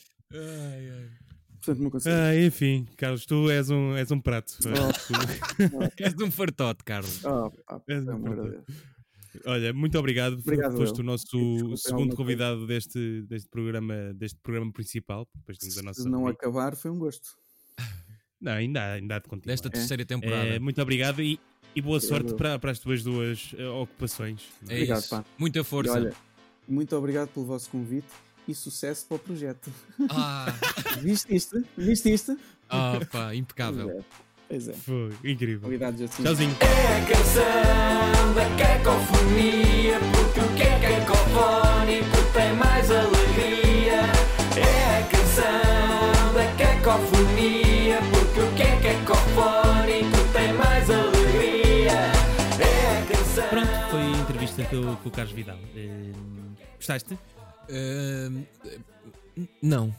Portanto, 1.64 1.82
não 1.82 1.90
consigo. 1.90 2.14
Ah, 2.14 2.36
enfim, 2.36 2.86
Carlos, 2.97 3.24
tu 3.24 3.49
és 3.51 3.70
um, 3.70 3.97
és 3.97 4.11
um 4.11 4.20
prato. 4.20 4.55
Tu- 4.59 4.68
És 6.03 6.14
um 6.20 6.30
fartote, 6.30 6.82
Carlos. 6.84 7.24
Oh, 7.24 7.51
pá, 7.51 7.80
És 7.88 8.07
um. 8.09 8.20
Deus. 8.22 8.64
Olha, 9.47 9.72
muito 9.72 9.97
obrigado. 9.99 10.34
Obrigado, 10.40 10.76
Foste 10.76 10.97
eu. 10.99 11.03
o 11.03 11.07
nosso 11.07 11.24
Desculpa, 11.24 11.76
segundo 11.76 12.16
convidado 12.16 12.66
deste, 12.66 13.22
deste, 13.22 13.49
programa, 13.49 14.12
deste 14.14 14.38
programa 14.43 14.72
principal. 14.72 15.26
Depois 15.36 15.57
temos 15.59 15.78
a 15.78 15.82
nossa. 15.82 16.03
Se 16.03 16.09
não 16.09 16.26
acabar, 16.26 16.74
foi 16.76 16.90
um 16.90 16.99
gosto. 16.99 17.28
Não, 18.40 18.53
ainda, 18.53 18.80
há- 18.82 18.93
ainda 18.95 19.16
há 19.16 19.18
de 19.20 19.28
continuar. 19.28 19.53
Desta 19.53 19.70
terceira 19.70 20.05
temporada. 20.05 20.49
É, 20.49 20.59
muito 20.59 20.82
obrigado 20.82 21.22
e, 21.22 21.38
e 21.74 21.80
boa 21.80 22.00
sorte 22.00 22.32
Obrigado. 22.32 22.36
para, 22.38 22.58
para 22.58 22.70
as 22.72 22.78
tuas 22.78 23.02
duas 23.02 23.54
eh, 23.58 23.66
ocupações. 23.66 24.42
É 24.68 24.74
Obrigado, 24.74 25.00
isso. 25.00 25.08
pá. 25.10 25.24
Muita 25.38 25.64
força. 25.64 25.92
olha, 25.92 26.12
muito 26.68 26.96
obrigado 26.96 27.28
pelo 27.28 27.46
vosso 27.46 27.70
convite 27.70 28.06
e 28.46 28.54
sucesso 28.54 29.06
para 29.06 29.16
o 29.16 29.18
projeto. 29.18 29.70
Ah, 30.10 30.46
Viste 31.00 31.34
isto? 31.34 31.64
Viste 31.76 32.12
isto? 32.12 32.36
ah, 32.68 32.98
pá, 33.10 33.34
impecável. 33.34 34.04
Pois 34.48 34.68
é. 34.68 34.72
É. 34.72 34.74
Foi 34.74 35.10
incrível. 35.24 35.62
Novidades 35.62 36.02
assim. 36.02 36.22
Tchauzinho. 36.22 36.56
É 36.60 37.02
a 37.02 37.06
canção 37.06 38.34
da 38.34 38.44
cacofonia, 38.62 39.98
porque 40.12 40.40
o 40.40 40.54
que 40.56 40.62
é 40.62 40.78
cacofónico 41.00 42.32
tem 42.34 42.52
mais 42.56 42.90
alegria. 42.90 44.02
É 44.56 44.98
a 44.98 45.06
canção 45.08 46.34
da 46.34 46.46
cacofonia, 46.58 47.98
porque 48.12 48.40
o 48.40 48.54
que 48.54 48.62
é 48.62 48.76
com, 54.72 54.96
com 54.96 55.08
o 55.08 55.12
Carlos 55.12 55.34
Vidal. 55.34 55.58
Eh, 55.76 56.12
gostaste? 56.76 57.18
Ahm, 57.68 58.44
não. 59.62 59.94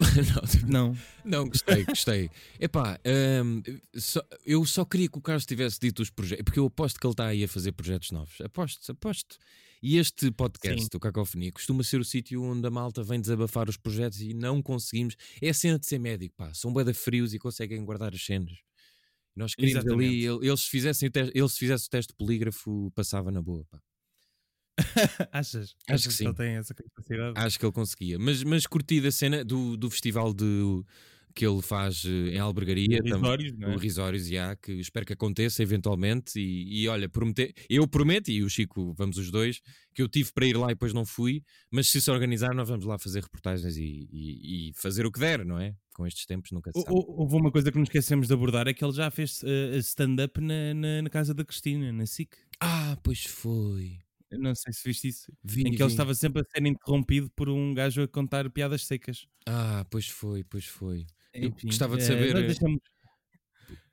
não. 0.66 0.96
Não. 1.24 1.48
Gostei, 1.48 1.84
gostei. 1.84 2.30
Epá, 2.58 2.98
ahm, 3.04 3.60
só- 3.96 4.24
eu 4.46 4.64
só 4.64 4.84
queria 4.84 5.08
que 5.08 5.18
o 5.18 5.20
Carlos 5.20 5.44
tivesse 5.44 5.78
dito 5.80 6.00
os 6.02 6.10
projetos, 6.10 6.44
porque 6.44 6.58
eu 6.58 6.66
aposto 6.66 6.98
que 6.98 7.06
ele 7.06 7.12
está 7.12 7.26
aí 7.26 7.44
a 7.44 7.48
fazer 7.48 7.72
projetos 7.72 8.10
novos. 8.10 8.40
Aposto, 8.40 8.90
aposto. 8.90 9.36
E 9.82 9.96
este 9.98 10.30
podcast 10.32 10.82
Sim. 10.82 10.88
do 10.90 10.98
Cacofonia 10.98 11.52
costuma 11.52 11.84
ser 11.84 12.00
o 12.00 12.04
sítio 12.04 12.42
onde 12.42 12.66
a 12.66 12.70
malta 12.70 13.02
vem 13.02 13.20
desabafar 13.20 13.68
os 13.68 13.76
projetos 13.76 14.20
e 14.20 14.34
não 14.34 14.60
conseguimos. 14.62 15.14
É 15.40 15.50
a 15.50 15.54
cena 15.54 15.78
de 15.78 15.86
ser 15.86 15.98
médico, 15.98 16.34
pá. 16.36 16.52
São 16.54 16.72
de 16.72 16.92
frios 16.94 17.32
e 17.34 17.38
conseguem 17.38 17.84
guardar 17.84 18.12
as 18.14 18.24
cenas. 18.24 18.58
Nós 19.36 19.54
queríamos 19.54 19.86
ali, 19.86 19.94
Exatamente. 20.24 20.24
ele- 20.42 20.48
eles 20.50 20.60
se 20.62 20.68
fizessem 20.70 21.08
o 21.08 21.12
teste, 21.12 21.38
ele 21.38 21.48
se 21.48 21.58
fizesse 21.58 21.86
o 21.86 21.90
teste 21.90 22.12
de 22.12 22.16
polígrafo, 22.16 22.90
passava 22.92 23.30
na 23.30 23.40
boa, 23.40 23.64
pá. 23.70 23.80
Achas? 25.32 25.74
Acho 25.88 25.94
Achas 25.94 26.06
que 26.06 26.12
sim. 26.12 26.24
ele 26.26 26.34
tem 26.34 26.50
essa 26.56 26.74
capacidade? 26.74 27.32
Acho 27.36 27.58
que 27.58 27.64
ele 27.66 27.72
conseguia. 27.72 28.18
Mas, 28.18 28.42
mas 28.44 28.66
curti 28.66 29.00
da 29.00 29.10
cena 29.10 29.44
do, 29.44 29.76
do 29.76 29.90
festival 29.90 30.32
de, 30.32 30.82
que 31.34 31.46
ele 31.46 31.60
faz 31.62 32.04
eh, 32.04 32.34
em 32.34 32.38
albergaria. 32.38 33.00
Risórios, 33.02 33.54
é? 33.60 33.66
o 33.66 33.76
Risórios, 33.78 34.26
já, 34.28 34.56
que 34.56 34.72
espero 34.72 35.06
que 35.06 35.12
aconteça 35.12 35.62
eventualmente. 35.62 36.38
E, 36.40 36.82
e 36.82 36.88
olha, 36.88 37.08
promete, 37.08 37.54
eu 37.68 37.86
prometo, 37.86 38.30
e 38.30 38.42
o 38.42 38.48
Chico, 38.48 38.92
vamos 38.94 39.18
os 39.18 39.30
dois, 39.30 39.60
que 39.94 40.02
eu 40.02 40.08
tive 40.08 40.32
para 40.32 40.46
ir 40.46 40.56
lá 40.56 40.66
e 40.66 40.74
depois 40.74 40.92
não 40.92 41.04
fui. 41.06 41.42
Mas 41.70 41.88
se 41.88 42.00
se 42.00 42.10
organizar, 42.10 42.54
nós 42.54 42.68
vamos 42.68 42.84
lá 42.84 42.98
fazer 42.98 43.22
reportagens 43.22 43.76
e, 43.76 44.08
e- 44.12 44.68
e 44.70 44.72
fazer 44.74 45.06
o 45.06 45.12
que 45.12 45.20
der, 45.20 45.44
não 45.44 45.58
é? 45.58 45.74
Com 45.94 46.06
estes 46.06 46.26
tempos, 46.26 46.52
nunca 46.52 46.70
se 46.72 46.80
sabe. 46.80 46.92
hou- 46.94 47.20
Houve 47.20 47.34
uma 47.36 47.50
coisa 47.50 47.72
que 47.72 47.78
nos 47.78 47.88
esquecemos 47.88 48.28
de 48.28 48.32
abordar: 48.34 48.68
é 48.68 48.74
que 48.74 48.84
ele 48.84 48.92
já 48.92 49.10
fez 49.10 49.40
eh, 49.44 49.76
stand-up 49.78 50.40
na, 50.40 50.72
na, 50.74 51.02
na 51.02 51.10
casa 51.10 51.34
da 51.34 51.44
Cristina, 51.44 51.92
na 51.92 52.06
SIC. 52.06 52.36
Ah, 52.60 52.96
pois 53.02 53.24
foi. 53.24 53.98
Não 54.30 54.54
sei 54.54 54.72
se 54.72 54.82
viste 54.86 55.08
isso. 55.08 55.32
Vi, 55.42 55.62
em 55.64 55.74
que 55.74 55.82
ele 55.82 55.88
vi. 55.88 55.92
estava 55.92 56.14
sempre 56.14 56.42
a 56.42 56.44
ser 56.44 56.64
interrompido 56.66 57.30
por 57.30 57.48
um 57.48 57.72
gajo 57.74 58.02
a 58.02 58.08
contar 58.08 58.50
piadas 58.50 58.84
secas. 58.86 59.28
Ah, 59.46 59.84
pois 59.90 60.08
foi, 60.08 60.44
pois 60.44 60.66
foi. 60.66 61.06
Enfim, 61.34 61.68
gostava 61.68 61.96
de 61.96 62.02
eh, 62.02 62.04
saber, 62.04 62.36
eh, 62.36 62.42
Deixamos, 62.42 62.80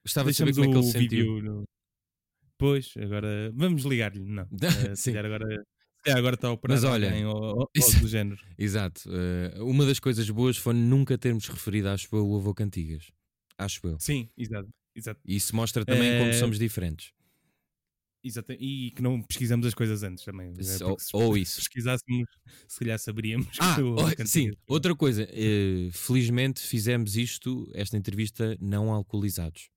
Gostava 0.05 0.29
de 0.31 0.37
saber 0.37 0.53
como 0.53 0.65
é 0.65 0.69
que 0.69 0.75
ele 0.77 0.83
o 0.83 0.83
se 0.83 0.91
sentiu. 0.91 1.25
vídeo. 1.27 1.41
no- 1.41 1.65
Pois, 2.57 2.93
agora 2.97 3.51
vamos 3.55 3.83
ligar-lhe. 3.85 4.21
Não. 4.25 4.47
Eh, 4.73 4.95
se 4.95 5.03
Sim. 5.03 5.11
calhar 5.11 5.25
agora, 5.25 5.47
se 5.97 6.03
calhar 6.03 6.19
agora 6.19 6.35
está 6.35 6.47
a 6.49 6.51
operar 6.53 6.77
Mas 6.77 6.83
olha, 6.83 7.07
alguém 7.07 7.25
ou, 7.25 7.69
ou 7.77 7.93
do 7.95 8.07
género. 8.07 8.41
Exato. 8.57 9.01
eh, 9.11 9.61
uma 9.61 9.85
das 9.85 9.99
coisas 9.99 10.29
boas 10.29 10.57
foi 10.57 10.73
nunca 10.73 11.17
termos 11.17 11.47
referido, 11.47 11.89
acho 11.89 12.07
eu, 12.15 12.27
o 12.27 12.37
avô 12.37 12.53
Cantigas. 12.53 13.11
Acho 13.57 13.87
eu. 13.87 13.97
Sim, 13.99 14.29
exato. 14.37 14.69
exato, 14.95 15.21
E 15.25 15.35
Isso 15.35 15.55
mostra 15.55 15.85
também 15.85 16.13
como 16.15 16.33
somos 16.33 16.59
diferentes. 16.59 17.11
Exato. 18.25 18.53
E 18.53 18.91
que 18.91 19.01
não 19.01 19.21
pesquisamos 19.21 19.65
as 19.67 19.73
coisas 19.73 20.03
antes 20.03 20.23
também. 20.25 20.53
Se- 20.61 20.79
porque 20.79 20.83
ou- 20.91 20.99
se 20.99 21.09
ou 21.15 21.37
isso. 21.37 21.57
pesquisássemos, 21.57 22.27
se 22.67 22.79
calhar 22.79 22.99
saberíamos. 22.99 23.47
Ah, 23.59 23.75
sim. 24.25 24.51
Outra 24.67 24.95
coisa. 24.95 25.27
eh, 25.31 25.89
felizmente 25.91 26.61
fizemos 26.61 27.15
isto, 27.15 27.69
esta 27.73 27.97
entrevista, 27.97 28.57
não 28.59 28.91
alcoolizados. 28.91 29.69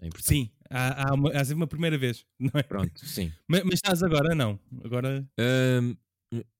É. 0.00 0.08
Sim, 0.20 0.50
há, 0.68 1.10
há, 1.10 1.14
uma, 1.14 1.30
há 1.30 1.44
sempre 1.44 1.54
uma 1.62 1.66
primeira 1.66 1.96
vez, 1.96 2.24
não 2.38 2.50
é? 2.54 2.62
Pronto, 2.62 3.04
sim. 3.06 3.32
Mas, 3.48 3.62
mas 3.64 3.74
estás 3.74 4.02
agora, 4.02 4.34
não. 4.34 4.58
Agora, 4.84 5.26
Ahm, 5.38 5.94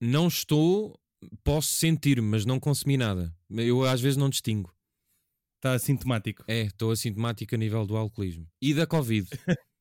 não 0.01 0.29
estou, 0.29 0.99
posso 1.43 1.69
sentir, 1.69 2.23
mas 2.23 2.45
não 2.47 2.61
consumi 2.61 2.97
nada. 2.97 3.35
Eu 3.51 3.83
às 3.85 4.01
vezes 4.01 4.17
não 4.17 4.31
distingo. 4.31 4.73
está 5.59 5.73
assintomático. 5.75 6.45
É, 6.47 6.63
estou 6.63 6.91
assintomático 6.93 7.55
a 7.55 7.59
nível 7.59 7.85
do 7.87 7.97
alcoolismo. 7.97 8.47
E 8.63 8.73
da 8.73 8.87
Covid. 8.87 9.29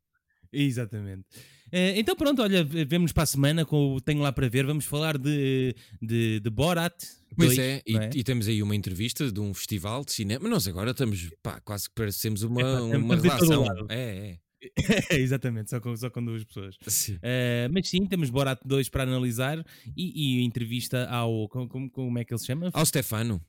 Exatamente. 0.54 1.26
Eh, 1.72 2.00
então 2.00 2.16
pronto, 2.16 2.42
olha, 2.42 2.64
vemos 2.64 3.12
para 3.12 3.24
a 3.24 3.26
semana 3.26 3.66
com 3.66 3.96
o 3.96 4.02
Tenho 4.02 4.22
Lá 4.22 4.32
para 4.32 4.48
Ver. 4.48 4.66
Vamos 4.66 4.86
falar 4.86 5.18
de, 5.18 5.76
de, 6.02 6.40
de 6.40 6.50
Borat. 6.50 6.94
Pois 7.36 7.56
2, 7.56 7.60
é, 7.60 7.82
e, 7.88 7.98
é? 7.98 8.10
e 8.14 8.24
temos 8.24 8.48
aí 8.48 8.62
uma 8.62 8.76
entrevista 8.76 9.32
de 9.32 9.40
um 9.40 9.54
festival 9.56 10.06
de 10.06 10.12
cinema. 10.14 10.48
Nós 10.48 10.68
agora 10.68 10.92
estamos, 10.92 11.32
pá, 11.42 11.60
quase 11.62 11.90
que 11.90 11.96
parecemos 11.96 12.44
uma, 12.44 12.62
Epá, 12.90 12.98
uma 12.98 13.16
relação. 13.16 13.64
lado. 13.64 13.88
É, 13.90 14.38
Exatamente, 15.12 15.70
só 15.70 15.80
com, 15.80 15.96
só 15.96 16.10
com 16.10 16.24
duas 16.24 16.44
pessoas. 16.44 16.76
é. 16.86 16.90
Sim. 16.90 17.20
Eh, 17.22 17.70
mas 17.72 17.90
sim, 17.90 18.06
temos 18.06 18.30
Borat 18.30 18.60
2 18.64 18.90
para 18.90 19.04
analisar 19.04 19.64
e, 19.96 20.40
e 20.40 20.44
entrevista 20.44 21.08
ao. 21.10 21.48
Como, 21.50 21.90
como 21.90 22.20
é 22.20 22.24
que 22.24 22.34
ele 22.34 22.40
se 22.40 22.46
chama? 22.46 22.70
Ao 22.74 22.86
Stefano, 22.86 23.42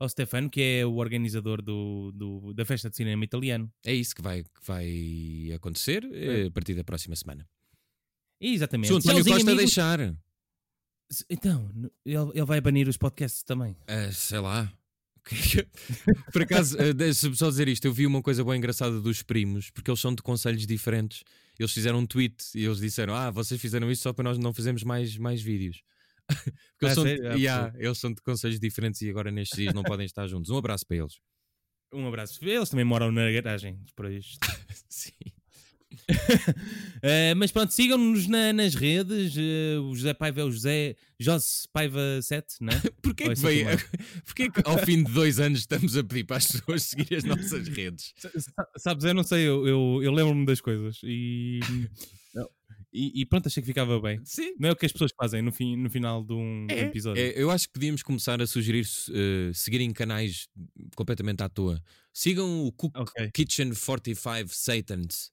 Ao 0.00 0.08
Stefano, 0.08 0.48
que 0.50 0.60
é 0.62 0.86
o 0.86 0.94
organizador 0.96 1.60
do, 1.62 2.10
do- 2.12 2.54
da 2.54 2.64
festa 2.64 2.88
de 2.90 2.96
cinema 2.96 3.22
italiano. 3.22 3.70
é 3.84 3.94
isso 3.94 4.14
que 4.14 4.22
vai, 4.22 4.42
que 4.42 4.66
vai 4.66 5.52
acontecer 5.54 6.02
eh, 6.12 6.46
a 6.46 6.50
partir 6.50 6.74
da 6.74 6.82
próxima 6.82 7.14
semana. 7.14 7.46
Exatamente. 8.40 8.88
Se 8.88 8.94
o 8.94 8.96
António 8.96 9.16
Tchauzinho, 9.22 9.36
Costa 9.36 9.50
amigos. 9.50 9.64
deixar, 9.74 10.16
Então, 11.28 11.70
ele, 12.04 12.30
ele 12.34 12.44
vai 12.46 12.60
banir 12.62 12.88
os 12.88 12.96
podcasts 12.96 13.42
também. 13.42 13.76
ah, 13.86 14.10
sei 14.10 14.38
lá. 14.38 14.72
Por 16.32 16.42
acaso, 16.42 16.78
eh, 16.80 16.92
deixa-me 16.94 17.36
só 17.36 17.50
dizer 17.50 17.68
isto. 17.68 17.84
Eu 17.84 17.92
vi 17.92 18.06
uma 18.06 18.22
coisa 18.22 18.42
bem 18.42 18.56
engraçada 18.56 19.00
dos 19.00 19.22
primos, 19.22 19.70
porque 19.70 19.90
eles 19.90 20.00
são 20.00 20.14
de 20.14 20.22
conselhos 20.22 20.66
diferentes. 20.66 21.22
Eles 21.58 21.72
fizeram 21.72 21.98
um 21.98 22.06
tweet 22.06 22.36
e 22.54 22.64
eles 22.64 22.78
disseram: 22.78 23.14
Ah, 23.14 23.30
vocês 23.30 23.60
fizeram 23.60 23.90
isto 23.90 24.02
só 24.02 24.12
para 24.14 24.24
nós 24.24 24.38
não 24.38 24.54
fazermos 24.54 24.82
mais, 24.82 25.16
mais 25.18 25.42
vídeos. 25.42 25.82
Porque 26.78 26.86
eles, 26.86 26.92
Ah, 26.92 26.94
são 26.94 27.04
sério? 27.04 27.26
Ah, 27.30 27.34
de, 27.34 27.40
Yeah, 27.42 27.72
eles 27.78 27.98
são 27.98 28.12
de 28.12 28.22
conselhos 28.22 28.58
diferentes 28.60 29.00
e 29.02 29.10
agora 29.10 29.30
nestes 29.30 29.58
dias 29.58 29.74
não 29.74 29.82
podem 29.82 30.06
estar 30.06 30.26
juntos. 30.26 30.50
Um 30.50 30.56
abraço 30.56 30.86
para 30.86 30.96
eles. 30.98 31.14
Um 31.92 32.06
abraço. 32.06 32.38
Eles 32.42 32.70
também 32.70 32.84
moram 32.84 33.10
na 33.10 33.30
garagem, 33.30 33.80
por 33.96 34.10
isto. 34.10 34.38
Sim. 34.88 35.12
Eh, 37.02 37.34
mas 37.34 37.50
pronto, 37.50 37.72
sigam-nos 37.72 38.26
na- 38.28 38.52
nas 38.52 38.74
redes. 38.74 39.34
eh, 39.36 39.78
o 39.78 39.94
José 39.94 40.12
Paiva 40.14 40.40
é 40.42 40.44
o 40.44 40.50
José 40.52 40.94
José 41.18 41.44
Paiva 41.72 42.20
7, 42.22 42.56
não 42.60 42.72
é? 42.74 42.80
Porquê 43.02 43.24
Ou 43.24 43.34
que, 43.34 43.40
é 43.40 43.42
veio, 43.42 43.66
porquê 44.24 44.50
que 44.50 44.60
ao 44.64 44.78
fim 44.78 45.02
de 45.02 45.10
dois 45.12 45.40
anos 45.40 45.60
estamos 45.60 45.96
a 45.96 46.04
pedir 46.04 46.24
para 46.24 46.36
as 46.36 46.46
pessoas 46.46 46.82
seguir 46.84 47.14
as 47.16 47.24
nossas 47.24 47.66
redes? 47.68 48.12
Sa- 48.18 48.68
Sabes, 48.76 49.04
eu 49.04 49.14
não 49.14 49.22
sei, 49.24 49.48
eu, 49.48 49.66
eu, 49.66 50.00
eu 50.02 50.12
lembro-me 50.12 50.44
das 50.46 50.60
coisas 50.60 51.00
e, 51.02 51.60
e. 52.92 53.20
e 53.20 53.26
pronto, 53.26 53.46
achei 53.46 53.62
que 53.62 53.66
ficava 53.66 54.00
bem. 54.00 54.20
Sim. 54.24 54.54
Não 54.58 54.68
é 54.68 54.72
o 54.72 54.76
que 54.76 54.86
as 54.86 54.92
pessoas 54.92 55.12
fazem 55.16 55.42
no, 55.42 55.52
fim, 55.52 55.76
no 55.76 55.88
final 55.90 56.24
de 56.24 56.32
um 56.32 56.66
É, 56.70 56.80
episódio. 56.80 57.22
é, 57.22 57.32
eu 57.36 57.50
acho 57.50 57.66
que 57.68 57.72
podíamos 57.74 58.02
começar 58.02 58.40
a 58.42 58.46
sugerir 58.46 58.86
eh, 59.10 59.50
seguirem 59.54 59.92
canais 59.92 60.48
completamente 60.96 61.42
à 61.42 61.48
toa. 61.48 61.82
Sigam 62.12 62.66
o 62.66 62.72
Cook 62.72 62.96
Ok. 62.96 63.30
Kitchen 63.32 63.72
45 63.74 64.48
Satans. 64.54 65.30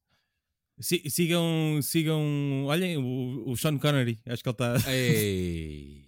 Si- 0.80 1.10
sigam, 1.10 1.80
sigam. 1.82 2.66
Olhem, 2.66 2.97
o, 2.97 3.49
o 3.49 3.58
Sean 3.58 3.78
Connery, 3.80 4.20
acho 4.28 4.43
que 4.43 4.49
ele 4.49 4.53
está. 4.53 4.76
Ei. 4.91 6.05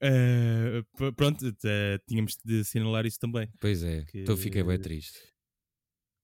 Eh, 0.00 0.82
pronto, 1.16 1.44
eh, 1.64 1.98
tínhamos 2.06 2.36
de 2.44 2.60
assinalar 2.60 3.04
isso 3.06 3.18
também. 3.18 3.48
Pois 3.60 3.82
é, 3.82 4.04
Que- 4.04 4.20
então 4.22 4.36
fiquei 4.36 4.62
bem 4.62 4.78
triste. 4.78 5.18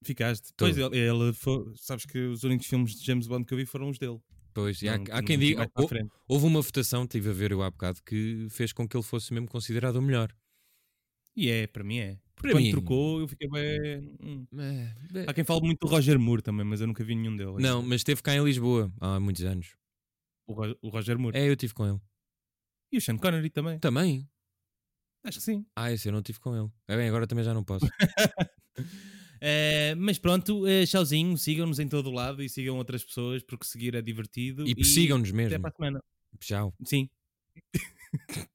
Ficaste. 0.05 0.53
Tô. 0.57 0.65
Pois 0.67 0.77
ele, 0.77 0.97
ele 0.99 1.33
foi- 1.33 1.73
sabes 1.77 2.05
que 2.07 2.19
os 2.19 2.45
únicos 2.45 2.67
filmes 2.67 2.95
de 2.97 3.05
James 3.05 3.27
Bond 3.27 3.45
que 3.45 3.55
eu 3.55 3.59
vi 3.59 3.67
foram 3.67 3.89
os 3.91 3.99
dele. 3.99 4.21
Pois, 4.53 4.81
e 4.83 4.89
há, 4.89 4.95
há 5.11 5.23
quem 5.23 5.37
diga. 5.39 5.69
hou-. 5.75 5.89
Houve 6.29 6.47
uma 6.47 6.61
votação, 6.63 7.03
estive 7.05 7.31
a 7.31 7.33
ver 7.33 7.51
eu 7.51 7.63
há 7.63 7.71
bocado, 7.71 8.01
que 8.05 8.47
fez 8.51 8.73
com 8.73 8.87
que 8.87 8.97
ele 8.97 9.03
fosse 9.03 9.33
mesmo 9.33 9.49
considerado 9.49 9.97
o 9.97 10.03
melhor. 10.03 10.33
E 11.35 11.51
é, 11.51 11.67
para 11.67 11.83
mim 11.83 11.99
é. 11.99 12.19
Porque 12.37 12.49
Para 12.49 12.53
quando 12.53 12.65
mim- 12.65 12.71
trocou, 12.71 13.21
eu 13.21 13.29
fiquei 13.29 13.49
bem. 13.49 14.17
hum. 14.23 14.47
É, 14.59 15.25
Há 15.27 15.35
quem 15.35 15.43
fale 15.45 15.61
muito 15.63 15.81
do 15.81 15.87
Roger 15.91 16.19
Moore 16.19 16.43
também, 16.43 16.65
mas 16.65 16.81
eu 16.81 16.87
nunca 16.87 17.03
vi 17.03 17.15
nenhum 17.17 17.35
dele. 17.37 17.55
Não, 17.61 17.83
mas 17.83 18.01
esteve 18.01 18.23
cá 18.23 18.35
em 18.35 18.45
Lisboa 18.45 18.93
há 19.01 19.19
muitos 19.19 19.43
anos. 19.45 19.75
O, 20.47 20.53
Ro- 20.53 20.79
o 20.83 20.89
Roger 20.89 21.19
Moore. 21.19 21.37
É, 21.37 21.49
eu 21.49 21.53
estive 21.55 21.75
com 21.75 21.87
ele. 21.87 21.99
E 22.93 22.99
o 22.99 23.01
Sean 23.01 23.17
Connery 23.17 23.51
também. 23.51 23.79
Também. 23.81 24.29
Acho 25.25 25.39
que 25.39 25.45
sim. 25.45 25.65
Ah, 25.75 25.91
esse 25.91 26.07
eu 26.09 26.13
não 26.13 26.21
estive 26.21 26.39
com 26.39 26.55
ele. 26.57 26.69
É 26.87 26.97
bem, 26.97 27.09
agora 27.09 27.27
também 27.27 27.45
já 27.45 27.55
não 27.55 27.65
posso. 27.65 27.87
Eh, 29.47 29.95
mas 29.99 30.19
pronto, 30.19 30.67
eh, 30.67 30.87
tchauzinho. 30.87 31.37
Sigam-nos 31.37 31.79
em 31.79 31.87
todo 31.87 32.09
o 32.09 32.13
lado 32.13 32.43
e 32.43 32.49
sigam 32.49 32.79
outras 32.79 33.05
pessoas 33.05 33.43
porque 33.43 33.67
seguir 33.67 33.95
é 33.95 34.01
divertido. 34.01 34.67
E 34.67 34.75
persigam-nos 34.75 35.29
Até 35.29 35.37
mesmo. 35.37 35.61
para 35.61 35.69
a 35.69 35.73
semana. 35.73 36.01
Tchau. 36.41 36.75
Sim. 36.83 37.11